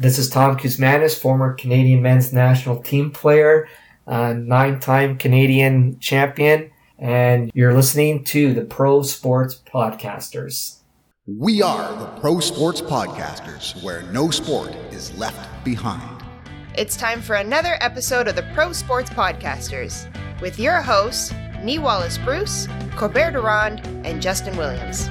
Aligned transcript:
This 0.00 0.16
is 0.16 0.30
Tom 0.30 0.56
Kuzmanis, 0.56 1.18
former 1.18 1.54
Canadian 1.54 2.02
men's 2.02 2.32
national 2.32 2.80
team 2.84 3.10
player, 3.10 3.66
uh, 4.06 4.32
nine 4.32 4.78
time 4.78 5.18
Canadian 5.18 5.98
champion, 5.98 6.70
and 7.00 7.50
you're 7.52 7.74
listening 7.74 8.22
to 8.26 8.54
the 8.54 8.64
Pro 8.64 9.02
Sports 9.02 9.60
Podcasters. 9.66 10.76
We 11.26 11.62
are 11.62 11.96
the 11.96 12.06
Pro 12.20 12.38
Sports 12.38 12.80
Podcasters, 12.80 13.82
where 13.82 14.02
no 14.12 14.30
sport 14.30 14.72
is 14.92 15.12
left 15.18 15.64
behind. 15.64 16.22
It's 16.76 16.96
time 16.96 17.20
for 17.20 17.34
another 17.34 17.76
episode 17.80 18.28
of 18.28 18.36
the 18.36 18.48
Pro 18.54 18.72
Sports 18.72 19.10
Podcasters 19.10 20.06
with 20.40 20.60
your 20.60 20.80
hosts, 20.80 21.34
Nee 21.64 21.80
Wallace 21.80 22.18
Bruce, 22.18 22.68
Corbert 22.94 23.32
Durand, 23.32 23.84
and 24.06 24.22
Justin 24.22 24.56
Williams. 24.56 25.10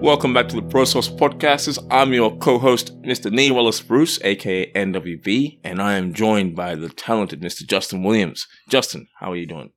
Welcome 0.00 0.34
back 0.34 0.48
to 0.48 0.56
the 0.56 0.62
Pro 0.62 0.84
Sports 0.84 1.08
Podcasters. 1.08 1.84
I'm 1.90 2.12
your 2.12 2.36
co-host, 2.36 3.00
Mr. 3.02 3.32
Nee 3.32 3.50
Wallace 3.50 3.80
Bruce, 3.80 4.20
aka 4.22 4.70
NWB, 4.72 5.58
and 5.64 5.80
I 5.80 5.94
am 5.94 6.12
joined 6.12 6.54
by 6.54 6.74
the 6.74 6.90
talented 6.90 7.40
Mr. 7.40 7.66
Justin 7.66 8.02
Williams. 8.02 8.46
Justin, 8.68 9.08
how 9.20 9.32
are 9.32 9.36
you 9.36 9.46
doing? 9.46 9.72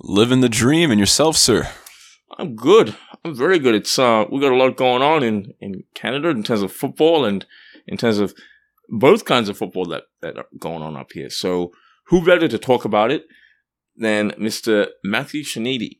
Living 0.00 0.40
the 0.42 0.48
dream 0.48 0.92
and 0.92 1.00
yourself, 1.00 1.36
sir. 1.36 1.68
I'm 2.38 2.54
good. 2.54 2.96
I'm 3.24 3.34
very 3.34 3.58
good. 3.58 3.74
It's 3.74 3.98
uh, 3.98 4.26
we 4.30 4.40
got 4.40 4.52
a 4.52 4.56
lot 4.56 4.76
going 4.76 5.02
on 5.02 5.24
in 5.24 5.54
in 5.60 5.82
Canada 5.92 6.28
in 6.28 6.44
terms 6.44 6.62
of 6.62 6.72
football 6.72 7.24
and 7.24 7.44
in 7.86 7.96
terms 7.96 8.18
of 8.18 8.34
both 8.88 9.24
kinds 9.24 9.48
of 9.48 9.58
football 9.58 9.86
that 9.86 10.04
that 10.20 10.38
are 10.38 10.46
going 10.58 10.82
on 10.82 10.96
up 10.96 11.12
here. 11.12 11.30
So, 11.30 11.72
who 12.06 12.24
better 12.24 12.46
to 12.46 12.58
talk 12.58 12.84
about 12.84 13.10
it 13.10 13.24
than 13.96 14.30
Mr. 14.38 14.86
Matthew 15.02 15.42
Shinedi? 15.42 15.98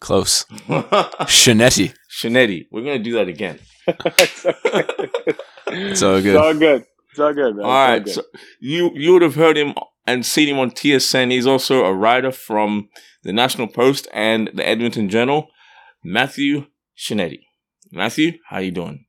Close. 0.00 0.44
Scianitti. 1.24 1.94
Shinetti. 2.10 2.66
We're 2.70 2.82
gonna 2.82 2.98
do 2.98 3.14
that 3.14 3.28
again. 3.28 3.58
It's 5.70 6.02
all 6.02 6.20
good. 6.22 6.26
It's 6.26 6.32
good. 6.32 6.36
all 6.36 6.54
good. 6.54 6.84
It's 7.10 7.20
all 7.20 7.34
good, 7.34 7.56
man. 7.56 7.64
All 7.64 7.70
all 7.70 7.88
right. 7.88 8.04
good. 8.04 8.14
So 8.14 8.22
you 8.60 8.90
you 8.94 9.12
would 9.12 9.22
have 9.22 9.34
heard 9.34 9.56
him 9.58 9.74
and 10.06 10.24
seen 10.24 10.48
him 10.48 10.58
on 10.58 10.70
TSN. 10.70 11.30
He's 11.30 11.46
also 11.46 11.84
a 11.84 11.92
writer 11.92 12.32
from 12.32 12.88
the 13.22 13.32
National 13.32 13.66
Post 13.66 14.08
and 14.12 14.50
the 14.54 14.66
Edmonton 14.66 15.08
Journal. 15.08 15.48
Matthew 16.02 16.66
Scianitti. 16.96 17.40
Matthew, 17.92 18.38
how 18.48 18.58
you 18.60 18.70
doing? 18.70 19.06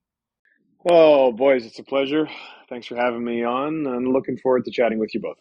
Oh, 0.90 1.32
boys, 1.32 1.66
it's 1.66 1.80
a 1.80 1.84
pleasure. 1.84 2.28
Thanks 2.70 2.88
for 2.88 2.96
having 2.96 3.24
me 3.24 3.44
on. 3.44 3.86
I'm 3.88 4.12
looking 4.12 4.38
forward 4.38 4.66
to 4.66 4.72
chatting 4.72 5.00
with 5.00 5.14
you 5.14 5.22
both. 5.22 5.38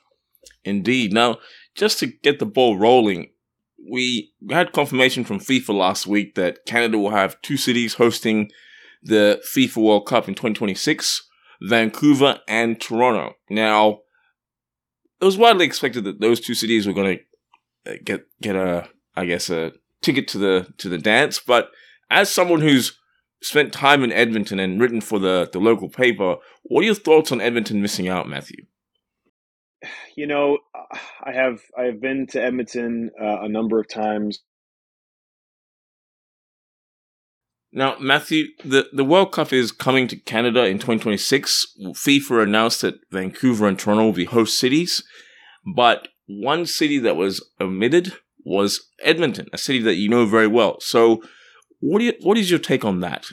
Indeed. 0.64 1.12
Now, 1.12 1.38
just 1.74 1.98
to 2.00 2.06
get 2.06 2.38
the 2.38 2.46
ball 2.46 2.78
rolling, 2.78 3.30
we 3.90 4.32
had 4.50 4.72
confirmation 4.72 5.24
from 5.24 5.38
FIFA 5.38 5.74
last 5.74 6.06
week 6.06 6.34
that 6.34 6.64
Canada 6.66 6.98
will 6.98 7.10
have 7.10 7.40
two 7.42 7.56
cities 7.56 7.94
hosting 7.94 8.50
the 9.02 9.40
FIFA 9.54 9.76
World 9.82 10.06
Cup 10.06 10.28
in 10.28 10.34
2026 10.34 11.28
Vancouver 11.62 12.40
and 12.46 12.80
Toronto. 12.80 13.34
Now, 13.50 14.00
it 15.20 15.24
was 15.24 15.36
widely 15.38 15.66
expected 15.66 16.04
that 16.04 16.20
those 16.20 16.40
two 16.40 16.54
cities 16.54 16.86
were 16.86 16.92
going 16.92 17.18
to 17.84 17.92
uh, 17.92 17.96
get 18.04 18.26
get 18.40 18.56
a, 18.56 18.88
I 19.16 19.24
guess, 19.24 19.50
a 19.50 19.72
ticket 20.02 20.28
to 20.28 20.38
the 20.38 20.72
to 20.78 20.88
the 20.88 20.98
dance. 20.98 21.40
But 21.40 21.70
as 22.10 22.30
someone 22.30 22.60
who's 22.60 22.98
spent 23.42 23.72
time 23.72 24.04
in 24.04 24.12
Edmonton 24.12 24.58
and 24.58 24.80
written 24.80 25.00
for 25.00 25.18
the 25.18 25.48
the 25.52 25.58
local 25.58 25.88
paper, 25.88 26.36
what 26.62 26.82
are 26.82 26.86
your 26.86 26.94
thoughts 26.94 27.32
on 27.32 27.40
Edmonton 27.40 27.82
missing 27.82 28.08
out, 28.08 28.28
Matthew? 28.28 28.66
You 30.16 30.26
know, 30.26 30.58
I 31.24 31.32
have 31.32 31.60
I 31.78 31.84
have 31.84 32.00
been 32.00 32.26
to 32.28 32.42
Edmonton 32.42 33.10
uh, 33.20 33.42
a 33.42 33.48
number 33.48 33.78
of 33.78 33.88
times. 33.88 34.40
Now, 37.70 37.96
Matthew, 38.00 38.46
the, 38.64 38.88
the 38.92 39.04
World 39.04 39.32
Cup 39.32 39.52
is 39.52 39.72
coming 39.72 40.08
to 40.08 40.16
Canada 40.16 40.64
in 40.64 40.78
2026. 40.78 41.76
FIFA 41.78 42.42
announced 42.44 42.80
that 42.80 42.94
Vancouver 43.10 43.68
and 43.68 43.78
Toronto 43.78 44.04
will 44.04 44.12
be 44.12 44.24
host 44.24 44.58
cities, 44.58 45.04
but 45.76 46.08
one 46.26 46.64
city 46.64 46.98
that 46.98 47.16
was 47.16 47.46
omitted 47.60 48.14
was 48.44 48.88
Edmonton, 49.02 49.48
a 49.52 49.58
city 49.58 49.80
that 49.80 49.96
you 49.96 50.08
know 50.08 50.24
very 50.24 50.46
well. 50.46 50.78
So, 50.80 51.22
what 51.80 51.98
do 51.98 52.06
you, 52.06 52.14
what 52.22 52.38
is 52.38 52.50
your 52.50 52.58
take 52.58 52.84
on 52.84 53.00
that? 53.00 53.26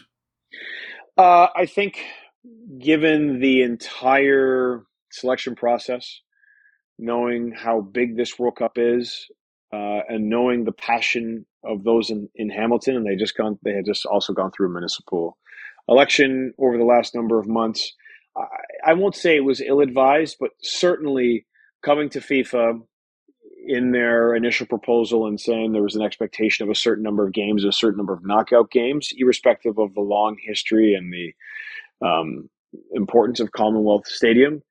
Uh, 1.18 1.48
I 1.56 1.66
think, 1.66 2.04
given 2.78 3.40
the 3.40 3.62
entire 3.62 4.84
selection 5.12 5.56
process, 5.56 6.22
knowing 6.98 7.52
how 7.52 7.82
big 7.82 8.16
this 8.16 8.38
World 8.40 8.56
Cup 8.58 8.74
is, 8.78 9.28
uh, 9.74 10.02
and 10.08 10.30
knowing 10.30 10.64
the 10.64 10.72
passion 10.72 11.46
of 11.64 11.84
those 11.84 12.10
in, 12.10 12.30
in 12.36 12.50
Hamilton, 12.50 12.96
and 12.96 13.06
they 13.06 13.16
just 13.16 13.36
gone, 13.36 13.60
they 13.64 13.74
had 13.74 13.86
just 13.86 14.06
also 14.06 14.34
gone 14.34 14.52
through 14.52 14.68
a 14.68 14.72
municipal 14.72 15.38
election 15.90 16.54
over 16.58 16.78
the 16.78 16.84
last 16.86 17.14
number 17.14 17.40
of 17.40 17.48
months. 17.48 17.94
I, 18.38 18.92
I 18.92 18.94
won't 18.94 19.16
say 19.16 19.36
it 19.36 19.44
was 19.44 19.62
ill 19.62 19.82
advised, 19.82 20.38
but 20.40 20.52
certainly 20.62 21.46
coming 21.84 22.10
to 22.10 22.20
FIFA 22.20 22.82
in 23.68 23.92
their 23.92 24.36
initial 24.36 24.68
proposal 24.68 25.26
and 25.26 25.40
saying 25.40 25.72
there 25.72 25.82
was 25.82 25.96
an 25.96 26.04
expectation 26.04 26.64
of 26.64 26.70
a 26.70 26.76
certain 26.76 27.04
number 27.04 27.26
of 27.26 27.34
games, 27.34 27.66
a 27.66 27.72
certain 27.72 27.98
number 27.98 28.14
of 28.14 28.26
knockout 28.26 28.70
games, 28.70 29.12
irrespective 29.18 29.78
of 29.80 29.94
the 29.96 30.02
long 30.02 30.38
history 30.40 30.94
and 30.94 31.12
the 31.12 31.34
um, 32.06 32.50
importance 32.94 33.40
of 33.40 33.52
Commonwealth 33.52 34.06
Stadium 34.06 34.62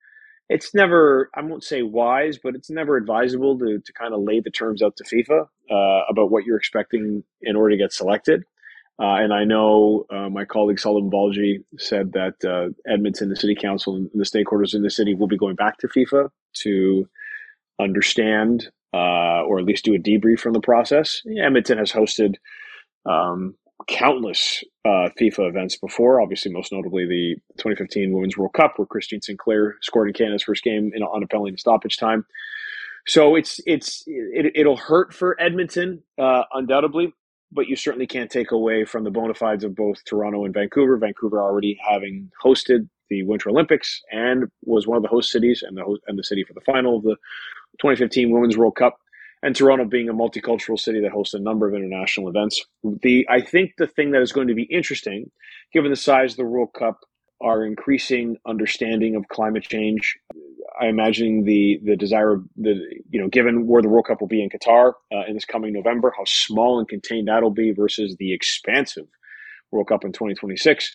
it's 0.49 0.73
never 0.73 1.29
i 1.35 1.41
won't 1.41 1.63
say 1.63 1.81
wise 1.81 2.37
but 2.41 2.55
it's 2.55 2.69
never 2.69 2.97
advisable 2.97 3.57
to, 3.57 3.79
to 3.79 3.93
kind 3.93 4.13
of 4.13 4.21
lay 4.21 4.39
the 4.39 4.51
terms 4.51 4.81
out 4.81 4.95
to 4.97 5.03
fifa 5.03 5.47
uh, 5.71 6.05
about 6.09 6.31
what 6.31 6.45
you're 6.45 6.57
expecting 6.57 7.23
in 7.41 7.55
order 7.55 7.71
to 7.71 7.77
get 7.77 7.91
selected. 7.93 8.43
Uh, 8.99 9.15
and 9.15 9.33
i 9.33 9.43
know 9.43 10.05
uh, 10.09 10.29
my 10.29 10.45
colleague 10.45 10.79
Sullivan 10.79 11.09
Balji 11.09 11.63
said 11.77 12.13
that 12.13 12.35
uh, 12.45 12.69
edmonton 12.89 13.29
the 13.29 13.35
city 13.35 13.55
council 13.55 13.95
and 13.95 14.09
the 14.13 14.23
stakeholders 14.23 14.73
in 14.73 14.83
the 14.83 14.89
city 14.89 15.13
will 15.13 15.27
be 15.27 15.37
going 15.37 15.55
back 15.55 15.77
to 15.79 15.87
fifa 15.87 16.29
to 16.53 17.07
understand 17.79 18.69
uh, 18.95 19.43
or 19.43 19.59
at 19.59 19.65
least 19.65 19.83
do 19.83 19.93
a 19.93 19.99
debrief 19.99 20.39
from 20.39 20.53
the 20.53 20.61
process. 20.61 21.21
Edmonton 21.37 21.77
has 21.77 21.91
hosted 21.91 22.35
um, 23.05 23.55
countless 23.87 24.63
uh, 24.85 25.09
FIFA 25.19 25.49
events 25.49 25.77
before. 25.77 26.21
Obviously, 26.21 26.51
most 26.51 26.71
notably 26.71 27.05
the 27.05 27.35
2015 27.57 28.13
Women's 28.13 28.37
World 28.37 28.53
Cup, 28.53 28.73
where 28.77 28.85
Christine 28.85 29.21
Sinclair 29.21 29.75
scored 29.81 30.07
in 30.07 30.13
Canada's 30.13 30.43
first 30.43 30.63
game 30.63 30.91
in, 30.93 31.03
on 31.03 31.23
a 31.23 31.27
penalty 31.27 31.55
stoppage 31.57 31.97
time. 31.97 32.25
So 33.07 33.35
it's 33.35 33.59
it's 33.65 34.03
it, 34.07 34.51
it'll 34.55 34.77
hurt 34.77 35.13
for 35.13 35.39
Edmonton, 35.39 36.01
uh, 36.17 36.43
undoubtedly, 36.53 37.13
but 37.51 37.67
you 37.67 37.75
certainly 37.75 38.07
can't 38.07 38.31
take 38.31 38.51
away 38.51 38.85
from 38.85 39.03
the 39.03 39.11
bona 39.11 39.35
fides 39.35 39.63
of 39.63 39.75
both 39.75 40.03
Toronto 40.05 40.45
and 40.45 40.53
Vancouver. 40.53 40.97
Vancouver 40.97 41.41
already 41.41 41.77
having 41.87 42.31
hosted 42.43 42.89
the 43.09 43.23
Winter 43.23 43.49
Olympics 43.49 44.01
and 44.11 44.45
was 44.63 44.87
one 44.87 44.97
of 44.97 45.03
the 45.03 45.09
host 45.09 45.31
cities 45.31 45.63
and 45.65 45.77
the 45.77 45.83
host, 45.83 46.01
and 46.07 46.17
the 46.17 46.23
city 46.23 46.43
for 46.43 46.53
the 46.53 46.61
final 46.61 46.97
of 46.97 47.03
the 47.03 47.15
2015 47.79 48.31
Women's 48.31 48.57
World 48.57 48.75
Cup 48.75 48.97
and 49.45 49.55
Toronto 49.55 49.85
being 49.85 50.09
a 50.09 50.13
multicultural 50.13 50.77
city 50.77 50.99
that 51.01 51.11
hosts 51.11 51.35
a 51.35 51.39
number 51.39 51.67
of 51.67 51.75
international 51.75 52.27
events. 52.27 52.65
The 53.03 53.27
I 53.29 53.41
think 53.41 53.73
the 53.77 53.85
thing 53.85 54.09
that 54.11 54.23
is 54.23 54.31
going 54.31 54.47
to 54.47 54.55
be 54.55 54.63
interesting, 54.63 55.29
given 55.71 55.91
the 55.91 55.95
size 55.95 56.31
of 56.31 56.37
the 56.37 56.45
World 56.45 56.73
Cup, 56.73 57.01
our 57.41 57.63
increasing 57.63 58.37
understanding 58.47 59.15
of 59.15 59.27
climate 59.27 59.61
change. 59.61 60.17
I 60.81 60.87
imagine 60.87 61.45
the 61.45 61.79
the 61.85 61.95
desire 61.95 62.41
the 62.57 62.73
you 63.11 63.21
know 63.21 63.27
given 63.27 63.67
where 63.67 63.83
the 63.83 63.87
World 63.87 64.07
Cup 64.07 64.19
will 64.19 64.27
be 64.27 64.41
in 64.41 64.49
Qatar 64.49 64.93
uh, 65.13 65.25
in 65.27 65.35
this 65.35 65.45
coming 65.45 65.73
November, 65.73 66.11
how 66.17 66.25
small 66.25 66.79
and 66.79 66.87
contained 66.89 67.27
that'll 67.27 67.51
be 67.51 67.71
versus 67.71 68.15
the 68.17 68.33
expansive 68.33 69.05
World 69.71 69.89
Cup 69.89 70.03
in 70.03 70.11
2026. 70.11 70.91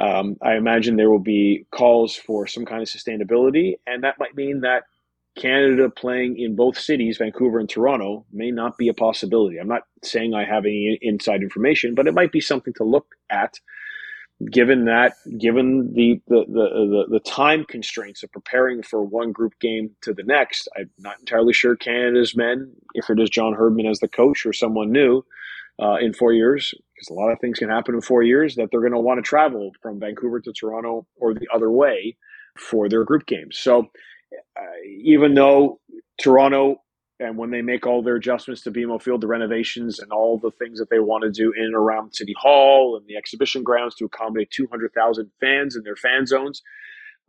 Um, 0.00 0.36
I 0.40 0.54
imagine 0.54 0.96
there 0.96 1.10
will 1.10 1.18
be 1.18 1.66
calls 1.70 2.16
for 2.16 2.46
some 2.46 2.64
kind 2.64 2.80
of 2.80 2.88
sustainability, 2.88 3.74
and 3.86 4.02
that 4.04 4.18
might 4.18 4.34
mean 4.34 4.62
that 4.62 4.84
Canada 5.36 5.88
playing 5.88 6.38
in 6.38 6.54
both 6.54 6.78
cities, 6.78 7.18
Vancouver 7.18 7.58
and 7.58 7.68
Toronto, 7.68 8.26
may 8.32 8.50
not 8.50 8.76
be 8.76 8.88
a 8.88 8.94
possibility. 8.94 9.58
I'm 9.58 9.68
not 9.68 9.82
saying 10.04 10.34
I 10.34 10.44
have 10.44 10.64
any 10.64 10.98
inside 11.00 11.42
information, 11.42 11.94
but 11.94 12.06
it 12.06 12.14
might 12.14 12.32
be 12.32 12.40
something 12.40 12.74
to 12.74 12.84
look 12.84 13.06
at, 13.30 13.58
given 14.50 14.84
that, 14.84 15.14
given 15.38 15.92
the 15.94 16.20
the 16.28 16.44
the, 16.48 17.04
the, 17.08 17.20
time 17.20 17.64
constraints 17.64 18.22
of 18.22 18.30
preparing 18.32 18.82
for 18.82 19.02
one 19.02 19.32
group 19.32 19.58
game 19.58 19.90
to 20.02 20.12
the 20.12 20.24
next. 20.24 20.68
I'm 20.76 20.90
not 20.98 21.18
entirely 21.20 21.54
sure 21.54 21.76
Canada's 21.76 22.36
men, 22.36 22.70
if 22.94 23.08
it 23.08 23.18
is 23.18 23.30
John 23.30 23.54
Herdman 23.54 23.86
as 23.86 24.00
the 24.00 24.08
coach 24.08 24.44
or 24.44 24.52
someone 24.52 24.92
new, 24.92 25.24
uh, 25.80 25.96
in 25.96 26.12
four 26.12 26.32
years, 26.32 26.74
because 26.94 27.08
a 27.08 27.14
lot 27.14 27.30
of 27.30 27.40
things 27.40 27.58
can 27.58 27.70
happen 27.70 27.94
in 27.94 28.02
four 28.02 28.22
years, 28.22 28.56
that 28.56 28.68
they're 28.70 28.80
going 28.80 28.92
to 28.92 29.00
want 29.00 29.18
to 29.18 29.22
travel 29.22 29.72
from 29.80 29.98
Vancouver 29.98 30.40
to 30.40 30.52
Toronto 30.52 31.06
or 31.16 31.32
the 31.32 31.48
other 31.54 31.70
way 31.70 32.16
for 32.58 32.88
their 32.88 33.04
group 33.04 33.26
games. 33.26 33.58
So 33.58 33.90
uh, 34.56 34.82
even 34.86 35.34
though 35.34 35.80
Toronto 36.20 36.82
and 37.22 37.36
when 37.36 37.50
they 37.50 37.62
make 37.62 37.86
all 37.86 38.02
their 38.02 38.16
adjustments 38.16 38.62
to 38.62 38.70
BMO 38.70 39.00
Field, 39.00 39.20
the 39.20 39.26
renovations 39.26 40.00
and 40.00 40.10
all 40.10 40.38
the 40.38 40.50
things 40.50 40.78
that 40.78 40.90
they 40.90 40.98
want 40.98 41.22
to 41.22 41.30
do 41.30 41.52
in 41.56 41.64
and 41.64 41.74
around 41.74 42.14
City 42.14 42.34
Hall 42.36 42.96
and 42.96 43.06
the 43.06 43.16
exhibition 43.16 43.62
grounds 43.62 43.94
to 43.96 44.04
accommodate 44.04 44.50
200,000 44.50 45.30
fans 45.40 45.76
in 45.76 45.84
their 45.84 45.96
fan 45.96 46.26
zones, 46.26 46.62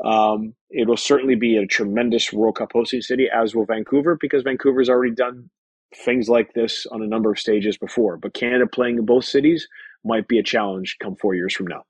um, 0.03 0.55
it 0.69 0.87
will 0.87 0.97
certainly 0.97 1.35
be 1.35 1.57
a 1.57 1.67
tremendous 1.67 2.33
World 2.33 2.55
Cup 2.55 2.71
hosting 2.73 3.01
city, 3.01 3.27
as 3.33 3.53
will 3.53 3.65
Vancouver, 3.65 4.17
because 4.19 4.43
Vancouver's 4.43 4.89
already 4.89 5.13
done 5.13 5.49
things 5.95 6.27
like 6.27 6.53
this 6.53 6.87
on 6.87 7.03
a 7.03 7.07
number 7.07 7.31
of 7.31 7.39
stages 7.39 7.77
before. 7.77 8.17
But 8.17 8.33
Canada 8.33 8.65
playing 8.65 8.97
in 8.97 9.05
both 9.05 9.25
cities 9.25 9.67
might 10.03 10.27
be 10.27 10.39
a 10.39 10.43
challenge 10.43 10.97
come 11.01 11.15
four 11.15 11.35
years 11.35 11.53
from 11.53 11.67
now. 11.67 11.83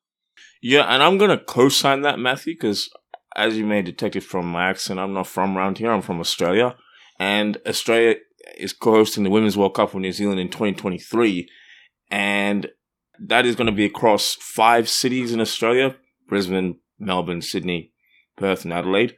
Yeah, 0.62 0.84
and 0.84 1.02
I'm 1.02 1.18
gonna 1.18 1.38
co-sign 1.38 2.02
that, 2.02 2.20
Matthew, 2.20 2.54
because 2.54 2.90
as 3.36 3.58
you 3.58 3.66
may 3.66 3.82
detect 3.82 4.16
it 4.16 4.22
from 4.24 4.46
my 4.48 4.70
accent, 4.70 5.00
I'm 5.00 5.14
not 5.14 5.28
from 5.28 5.58
around 5.58 5.78
here. 5.78 5.92
I'm 5.92 6.02
from 6.02 6.20
Australia, 6.20 6.76
and 7.20 7.58
Australia 7.68 8.16
is 8.58 8.74
co-hosting 8.74 9.24
the 9.24 9.30
Women's 9.30 9.58
World 9.58 9.74
Cup 9.76 9.94
with 9.94 10.02
New 10.02 10.12
Zealand 10.12 10.40
in 10.40 10.50
2023, 10.50 11.48
and 12.12 12.70
that 13.20 13.46
is 13.46 13.56
going 13.56 13.68
to 13.68 13.72
be 13.72 13.86
across 13.86 14.36
five 14.36 14.90
cities 14.90 15.32
in 15.34 15.40
Australia: 15.40 15.96
Brisbane, 16.28 16.80
Melbourne, 17.00 17.42
Sydney, 17.42 17.92
Perth, 18.38 18.64
and 18.66 18.74
Adelaide. 18.74 19.16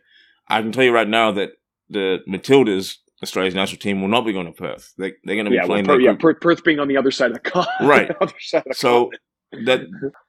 I 0.47 0.61
can 0.61 0.71
tell 0.71 0.83
you 0.83 0.93
right 0.93 1.07
now 1.07 1.31
that 1.31 1.49
the 1.89 2.19
Matildas, 2.29 2.95
Australia's 3.23 3.55
national 3.55 3.79
team, 3.79 4.01
will 4.01 4.07
not 4.09 4.25
be 4.25 4.33
going 4.33 4.45
to 4.45 4.51
Perth. 4.51 4.93
They, 4.97 5.13
they're 5.23 5.35
going 5.35 5.45
to 5.45 5.49
be 5.51 5.55
Yeah, 5.55 5.61
well, 5.63 5.69
playing. 5.69 5.85
Per- 5.85 5.93
their 5.97 6.01
yeah, 6.01 6.33
Perth 6.41 6.63
being 6.63 6.79
on 6.79 6.87
the 6.87 6.97
other 6.97 7.11
side 7.11 7.31
of 7.31 7.33
the 7.41 7.49
con- 7.49 7.65
Right. 7.81 8.11
other 8.21 8.33
side 8.39 8.59
of 8.59 8.63
the 8.69 8.73
So 8.75 9.09
continent. 9.51 9.83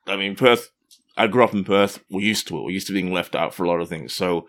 that 0.06 0.12
I 0.12 0.17
mean, 0.17 0.35
Perth. 0.37 0.71
I 1.17 1.27
grew 1.27 1.45
up 1.45 1.55
in 1.55 1.65
Perth. 1.65 2.03
We're 2.11 2.21
used 2.21 2.47
to 2.49 2.59
it. 2.59 2.63
We're 2.63 2.71
used 2.71 2.87
to 2.89 2.93
being 2.93 3.13
left 3.13 3.35
out 3.35 3.55
for 3.55 3.65
a 3.65 3.69
lot 3.69 3.81
of 3.81 3.89
things. 3.89 4.13
So 4.13 4.47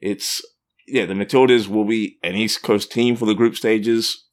it's 0.00 0.44
yeah. 0.86 1.06
The 1.06 1.14
Matildas 1.14 1.68
will 1.68 1.84
be 1.84 2.18
an 2.22 2.34
East 2.34 2.62
Coast 2.62 2.90
team 2.90 3.16
for 3.16 3.26
the 3.26 3.34
group 3.34 3.56
stages. 3.56 4.26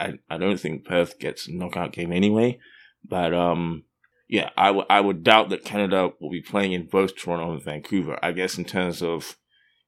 I 0.00 0.14
I 0.28 0.38
don't 0.38 0.58
think 0.58 0.84
Perth 0.84 1.18
gets 1.18 1.46
a 1.46 1.52
knockout 1.52 1.92
game 1.92 2.12
anyway, 2.12 2.58
but 3.04 3.32
um 3.32 3.84
yeah, 4.28 4.50
I 4.56 4.70
would 4.70 4.86
I 4.90 5.00
would 5.00 5.22
doubt 5.22 5.50
that 5.50 5.64
Canada 5.64 6.10
will 6.20 6.30
be 6.30 6.42
playing 6.42 6.72
in 6.72 6.86
both 6.86 7.16
Toronto 7.16 7.52
and 7.52 7.62
Vancouver. 7.62 8.18
I 8.22 8.32
guess 8.32 8.58
in 8.58 8.64
terms 8.64 9.02
of 9.02 9.36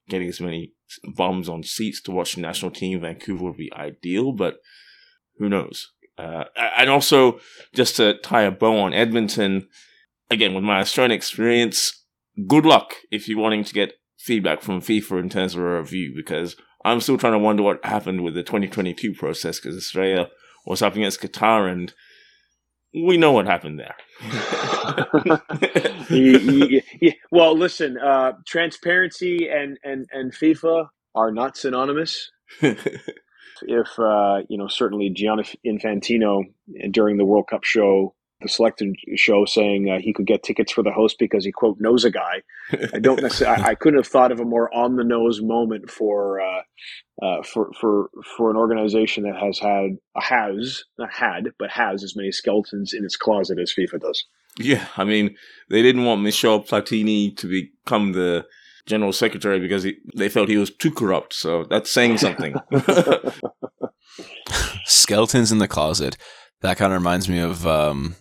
getting 0.07 0.29
as 0.29 0.39
many 0.39 0.73
bums 1.15 1.49
on 1.49 1.63
seats 1.63 2.01
to 2.03 2.11
watch 2.11 2.35
the 2.35 2.41
national 2.41 2.71
team, 2.71 3.01
Vancouver 3.01 3.45
would 3.45 3.57
be 3.57 3.73
ideal, 3.73 4.31
but 4.31 4.59
who 5.37 5.49
knows? 5.49 5.91
Uh, 6.17 6.45
and 6.77 6.89
also, 6.89 7.39
just 7.73 7.97
to 7.97 8.17
tie 8.19 8.43
a 8.43 8.51
bow 8.51 8.77
on 8.79 8.93
Edmonton, 8.93 9.67
again, 10.29 10.53
with 10.53 10.63
my 10.63 10.79
Australian 10.79 11.11
experience, 11.11 12.03
good 12.47 12.65
luck 12.65 12.93
if 13.11 13.27
you're 13.27 13.39
wanting 13.39 13.63
to 13.63 13.73
get 13.73 13.93
feedback 14.17 14.61
from 14.61 14.81
FIFA 14.81 15.19
in 15.21 15.29
terms 15.29 15.55
of 15.55 15.61
a 15.61 15.77
review, 15.79 16.13
because 16.15 16.55
I'm 16.85 17.01
still 17.01 17.17
trying 17.17 17.33
to 17.33 17.39
wonder 17.39 17.63
what 17.63 17.83
happened 17.85 18.23
with 18.23 18.33
the 18.33 18.43
2022 18.43 19.13
process, 19.13 19.59
because 19.59 19.77
Australia 19.77 20.29
was 20.65 20.81
up 20.81 20.95
against 20.95 21.21
Qatar, 21.21 21.71
and 21.71 21.93
we 22.93 23.17
know 23.17 23.31
what 23.31 23.45
happened 23.45 23.79
there. 23.79 23.95
Ye- 26.09 26.37
ye- 26.39 26.81
ye- 27.01 27.19
well, 27.31 27.57
listen, 27.57 27.97
uh, 27.97 28.33
transparency 28.45 29.47
and, 29.49 29.77
and, 29.83 30.07
and 30.11 30.33
FIFA 30.33 30.87
are 31.15 31.31
not 31.31 31.57
synonymous. 31.57 32.31
If, 33.63 33.97
uh, 33.97 34.41
you 34.49 34.57
know, 34.59 34.67
certainly 34.67 35.09
Gianni 35.09 35.43
Infantino 35.65 36.43
during 36.91 37.17
the 37.17 37.25
World 37.25 37.47
Cup 37.49 37.63
show, 37.63 38.13
the 38.41 38.49
selected 38.49 38.95
show 39.15 39.45
saying 39.45 39.89
uh, 39.89 39.99
he 39.99 40.13
could 40.13 40.27
get 40.27 40.43
tickets 40.43 40.71
for 40.71 40.83
the 40.83 40.91
host 40.91 41.17
because 41.19 41.43
he, 41.43 41.51
quote, 41.51 41.77
knows 41.79 42.05
a 42.05 42.11
guy. 42.11 42.43
I 42.93 42.99
don't 42.99 43.21
necessarily, 43.21 43.63
I, 43.63 43.69
I 43.69 43.75
couldn't 43.75 43.99
have 43.99 44.07
thought 44.07 44.31
of 44.31 44.39
a 44.39 44.45
more 44.45 44.73
on 44.73 44.95
the 44.95 45.03
nose 45.03 45.41
moment 45.41 45.89
for, 45.89 46.39
uh, 46.39 46.61
uh, 47.21 47.41
for, 47.43 47.71
for, 47.79 48.09
for 48.37 48.51
an 48.51 48.57
organization 48.57 49.23
that 49.23 49.37
has 49.37 49.59
had, 49.59 49.97
has, 50.15 50.83
not 50.99 51.13
had, 51.13 51.49
but 51.57 51.71
has 51.71 52.03
as 52.03 52.15
many 52.15 52.31
skeletons 52.31 52.93
in 52.93 53.03
its 53.03 53.15
closet 53.15 53.57
as 53.59 53.73
FIFA 53.77 54.01
does. 54.01 54.25
Yeah, 54.59 54.87
I 54.97 55.03
mean, 55.03 55.35
they 55.69 55.81
didn't 55.81 56.05
want 56.05 56.21
Michel 56.21 56.61
Platini 56.61 57.35
to 57.37 57.47
become 57.47 58.13
the 58.13 58.45
general 58.85 59.13
secretary 59.13 59.59
because 59.59 59.83
he, 59.83 59.97
they 60.15 60.29
felt 60.29 60.49
he 60.49 60.57
was 60.57 60.71
too 60.71 60.91
corrupt. 60.91 61.33
So 61.33 61.65
that's 61.69 61.91
saying 61.91 62.17
something. 62.17 62.55
Skeletons 64.85 65.51
in 65.51 65.59
the 65.59 65.67
closet. 65.67 66.17
That 66.61 66.77
kind 66.77 66.91
of 66.91 66.99
reminds 66.99 67.29
me 67.29 67.39
of 67.39 67.67
um, 67.67 68.15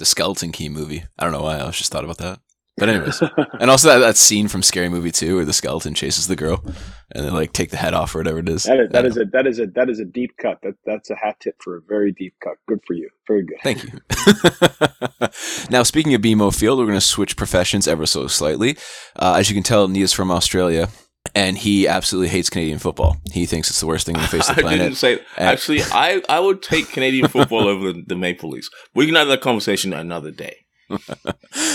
the 0.00 0.06
Skeleton 0.06 0.50
Key 0.50 0.68
movie. 0.68 1.04
I 1.18 1.24
don't 1.24 1.32
know 1.32 1.42
why. 1.42 1.58
I 1.58 1.66
was 1.66 1.78
just 1.78 1.92
thought 1.92 2.04
about 2.04 2.18
that. 2.18 2.40
But 2.76 2.88
anyways, 2.88 3.22
and 3.60 3.70
also 3.70 3.88
that, 3.88 3.98
that 3.98 4.16
scene 4.16 4.48
from 4.48 4.62
Scary 4.62 4.88
Movie 4.88 5.10
2 5.10 5.36
where 5.36 5.44
the 5.44 5.52
skeleton 5.52 5.92
chases 5.92 6.28
the 6.28 6.36
girl 6.36 6.64
and 7.12 7.26
they 7.26 7.30
like 7.30 7.52
take 7.52 7.70
the 7.70 7.76
head 7.76 7.92
off 7.92 8.14
or 8.14 8.18
whatever 8.18 8.38
it 8.38 8.48
is. 8.48 8.62
That 8.64 8.80
is, 8.80 8.90
that 8.92 9.04
is 9.04 9.16
a 9.18 9.24
that 9.26 9.46
is 9.46 9.60
a 9.60 9.66
that 9.66 9.90
is 9.90 10.00
a 10.00 10.06
deep 10.06 10.30
cut. 10.38 10.60
That 10.62 10.76
that's 10.86 11.10
a 11.10 11.14
hat 11.14 11.36
tip 11.40 11.56
for 11.60 11.76
a 11.76 11.82
very 11.86 12.10
deep 12.10 12.34
cut. 12.42 12.54
Good 12.66 12.80
for 12.86 12.94
you. 12.94 13.10
Very 13.28 13.44
good. 13.44 13.58
Thank 13.62 13.84
you. 13.84 13.98
now, 15.70 15.82
speaking 15.82 16.14
of 16.14 16.22
BMO 16.22 16.58
Field, 16.58 16.78
we're 16.78 16.86
going 16.86 16.96
to 16.96 17.02
switch 17.02 17.36
professions 17.36 17.86
ever 17.86 18.06
so 18.06 18.26
slightly. 18.28 18.78
Uh, 19.14 19.34
as 19.38 19.50
you 19.50 19.54
can 19.54 19.62
tell, 19.62 19.86
Nia's 19.86 20.14
from 20.14 20.30
Australia, 20.30 20.88
and 21.34 21.58
he 21.58 21.86
absolutely 21.86 22.28
hates 22.28 22.50
Canadian 22.50 22.78
football. 22.78 23.16
He 23.32 23.46
thinks 23.46 23.70
it's 23.70 23.80
the 23.80 23.86
worst 23.86 24.06
thing 24.06 24.16
on 24.16 24.22
the 24.22 24.28
face 24.28 24.48
of 24.48 24.56
the 24.56 24.66
I 24.66 24.70
didn't 24.76 24.78
planet. 24.78 24.96
say. 24.96 25.12
And- 25.36 25.48
Actually, 25.48 25.82
I, 25.92 26.22
I 26.28 26.40
would 26.40 26.62
take 26.62 26.88
Canadian 26.90 27.28
football 27.34 27.68
over 27.68 27.92
the, 27.92 28.02
the 28.06 28.16
Maple 28.16 28.50
Leafs. 28.50 28.70
We 28.94 29.06
can 29.06 29.14
have 29.14 29.28
that 29.28 29.40
conversation 29.40 29.92
another 29.92 30.30
day. 30.30 30.56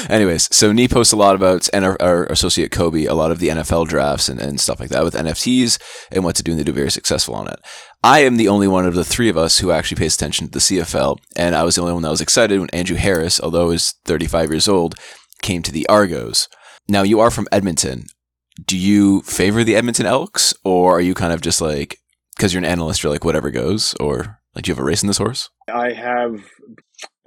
Anyways, 0.10 0.54
so 0.54 0.72
Nee 0.74 0.88
posts 0.90 1.14
a 1.14 1.18
lot 1.18 1.36
about 1.36 1.70
and 1.74 1.86
our, 1.86 1.96
our 2.02 2.26
associate 2.26 2.72
Kobe, 2.72 3.06
a 3.06 3.14
lot 3.14 3.32
of 3.32 3.40
the 3.40 3.48
NFL 3.48 3.88
drafts 3.88 4.28
and, 4.28 4.42
and 4.42 4.60
stuff 4.60 4.80
like 4.80 4.90
that 4.90 5.04
with 5.06 5.14
NFTs 5.14 5.80
and 6.12 6.24
what 6.24 6.36
to 6.36 6.44
do, 6.44 6.52
and 6.52 6.60
they 6.60 6.64
do 6.66 6.74
very 6.74 6.92
successful 6.92 7.34
on 7.34 7.48
it. 7.48 7.60
I 8.04 8.20
am 8.20 8.36
the 8.38 8.50
only 8.50 8.68
one 8.68 8.86
of 8.86 8.94
the 8.94 9.06
three 9.06 9.30
of 9.30 9.38
us 9.38 9.60
who 9.60 9.72
actually 9.72 9.98
pays 10.00 10.16
attention 10.16 10.48
to 10.48 10.52
the 10.52 10.60
CFL, 10.60 11.18
and 11.38 11.56
I 11.56 11.64
was 11.64 11.76
the 11.76 11.82
only 11.82 11.94
one 11.94 12.02
that 12.04 12.10
was 12.10 12.22
excited 12.22 12.60
when 12.60 12.70
Andrew 12.72 12.98
Harris, 12.98 13.40
although 13.40 13.70
he's 13.72 13.94
35 14.06 14.52
years 14.52 14.68
old, 14.68 14.96
came 15.42 15.62
to 15.64 15.72
the 15.72 15.88
Argos. 15.88 16.48
Now, 16.88 17.04
you 17.04 17.20
are 17.20 17.32
from 17.32 17.48
Edmonton. 17.52 18.06
Do 18.64 18.78
you 18.78 19.22
favor 19.22 19.64
the 19.64 19.76
Edmonton 19.76 20.06
Elks, 20.06 20.54
or 20.64 20.98
are 20.98 21.02
you 21.02 21.14
kind 21.14 21.34
of 21.34 21.42
just 21.42 21.62
like, 21.62 22.00
because 22.36 22.54
you're 22.54 22.64
an 22.64 22.70
analyst, 22.70 23.04
you're 23.04 23.12
like, 23.12 23.26
whatever 23.26 23.52
goes, 23.52 23.94
or 24.00 24.40
like, 24.54 24.64
do 24.64 24.70
you 24.70 24.76
have 24.76 24.82
a 24.82 24.86
race 24.86 25.04
in 25.04 25.08
this 25.08 25.18
horse? 25.18 25.50
I 25.74 25.92
have 25.92 26.40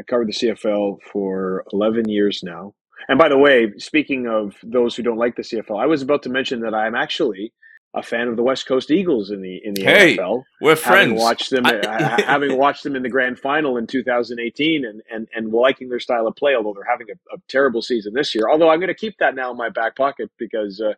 I 0.00 0.04
covered 0.04 0.28
the 0.28 0.32
CFL 0.32 0.98
for 1.12 1.64
11 1.72 2.08
years 2.08 2.40
now. 2.42 2.74
And 3.08 3.18
by 3.18 3.28
the 3.28 3.38
way, 3.38 3.72
speaking 3.78 4.26
of 4.26 4.54
those 4.62 4.94
who 4.94 5.02
don't 5.02 5.18
like 5.18 5.36
the 5.36 5.42
CFL, 5.42 5.80
I 5.80 5.86
was 5.86 6.02
about 6.02 6.22
to 6.24 6.28
mention 6.28 6.60
that 6.60 6.74
I'm 6.74 6.94
actually 6.94 7.52
a 7.94 8.02
fan 8.02 8.28
of 8.28 8.36
the 8.36 8.42
West 8.42 8.66
Coast 8.66 8.90
Eagles 8.90 9.30
in 9.30 9.40
the 9.40 9.60
in 9.64 9.74
the 9.74 9.82
Hey, 9.82 10.16
NFL. 10.16 10.44
We're 10.60 10.76
Having 10.76 10.82
friends. 10.84 11.20
watched 11.22 11.50
them, 11.50 11.64
I- 11.66 11.78
uh, 11.78 12.22
having 12.22 12.56
watched 12.64 12.82
them 12.84 12.94
in 12.96 13.02
the 13.02 13.08
grand 13.08 13.38
final 13.38 13.76
in 13.78 13.86
2018, 13.86 14.84
and 14.84 15.02
and 15.10 15.26
and 15.34 15.52
liking 15.52 15.88
their 15.88 15.98
style 16.00 16.26
of 16.26 16.36
play, 16.36 16.54
although 16.54 16.74
they're 16.74 16.84
having 16.90 17.06
a, 17.10 17.34
a 17.34 17.38
terrible 17.48 17.80
season 17.82 18.12
this 18.14 18.34
year. 18.34 18.44
Although 18.50 18.68
I'm 18.70 18.78
going 18.78 18.88
to 18.88 18.94
keep 18.94 19.16
that 19.18 19.34
now 19.34 19.50
in 19.50 19.56
my 19.56 19.70
back 19.70 19.96
pocket 19.96 20.30
because, 20.38 20.80
uh, 20.80 20.92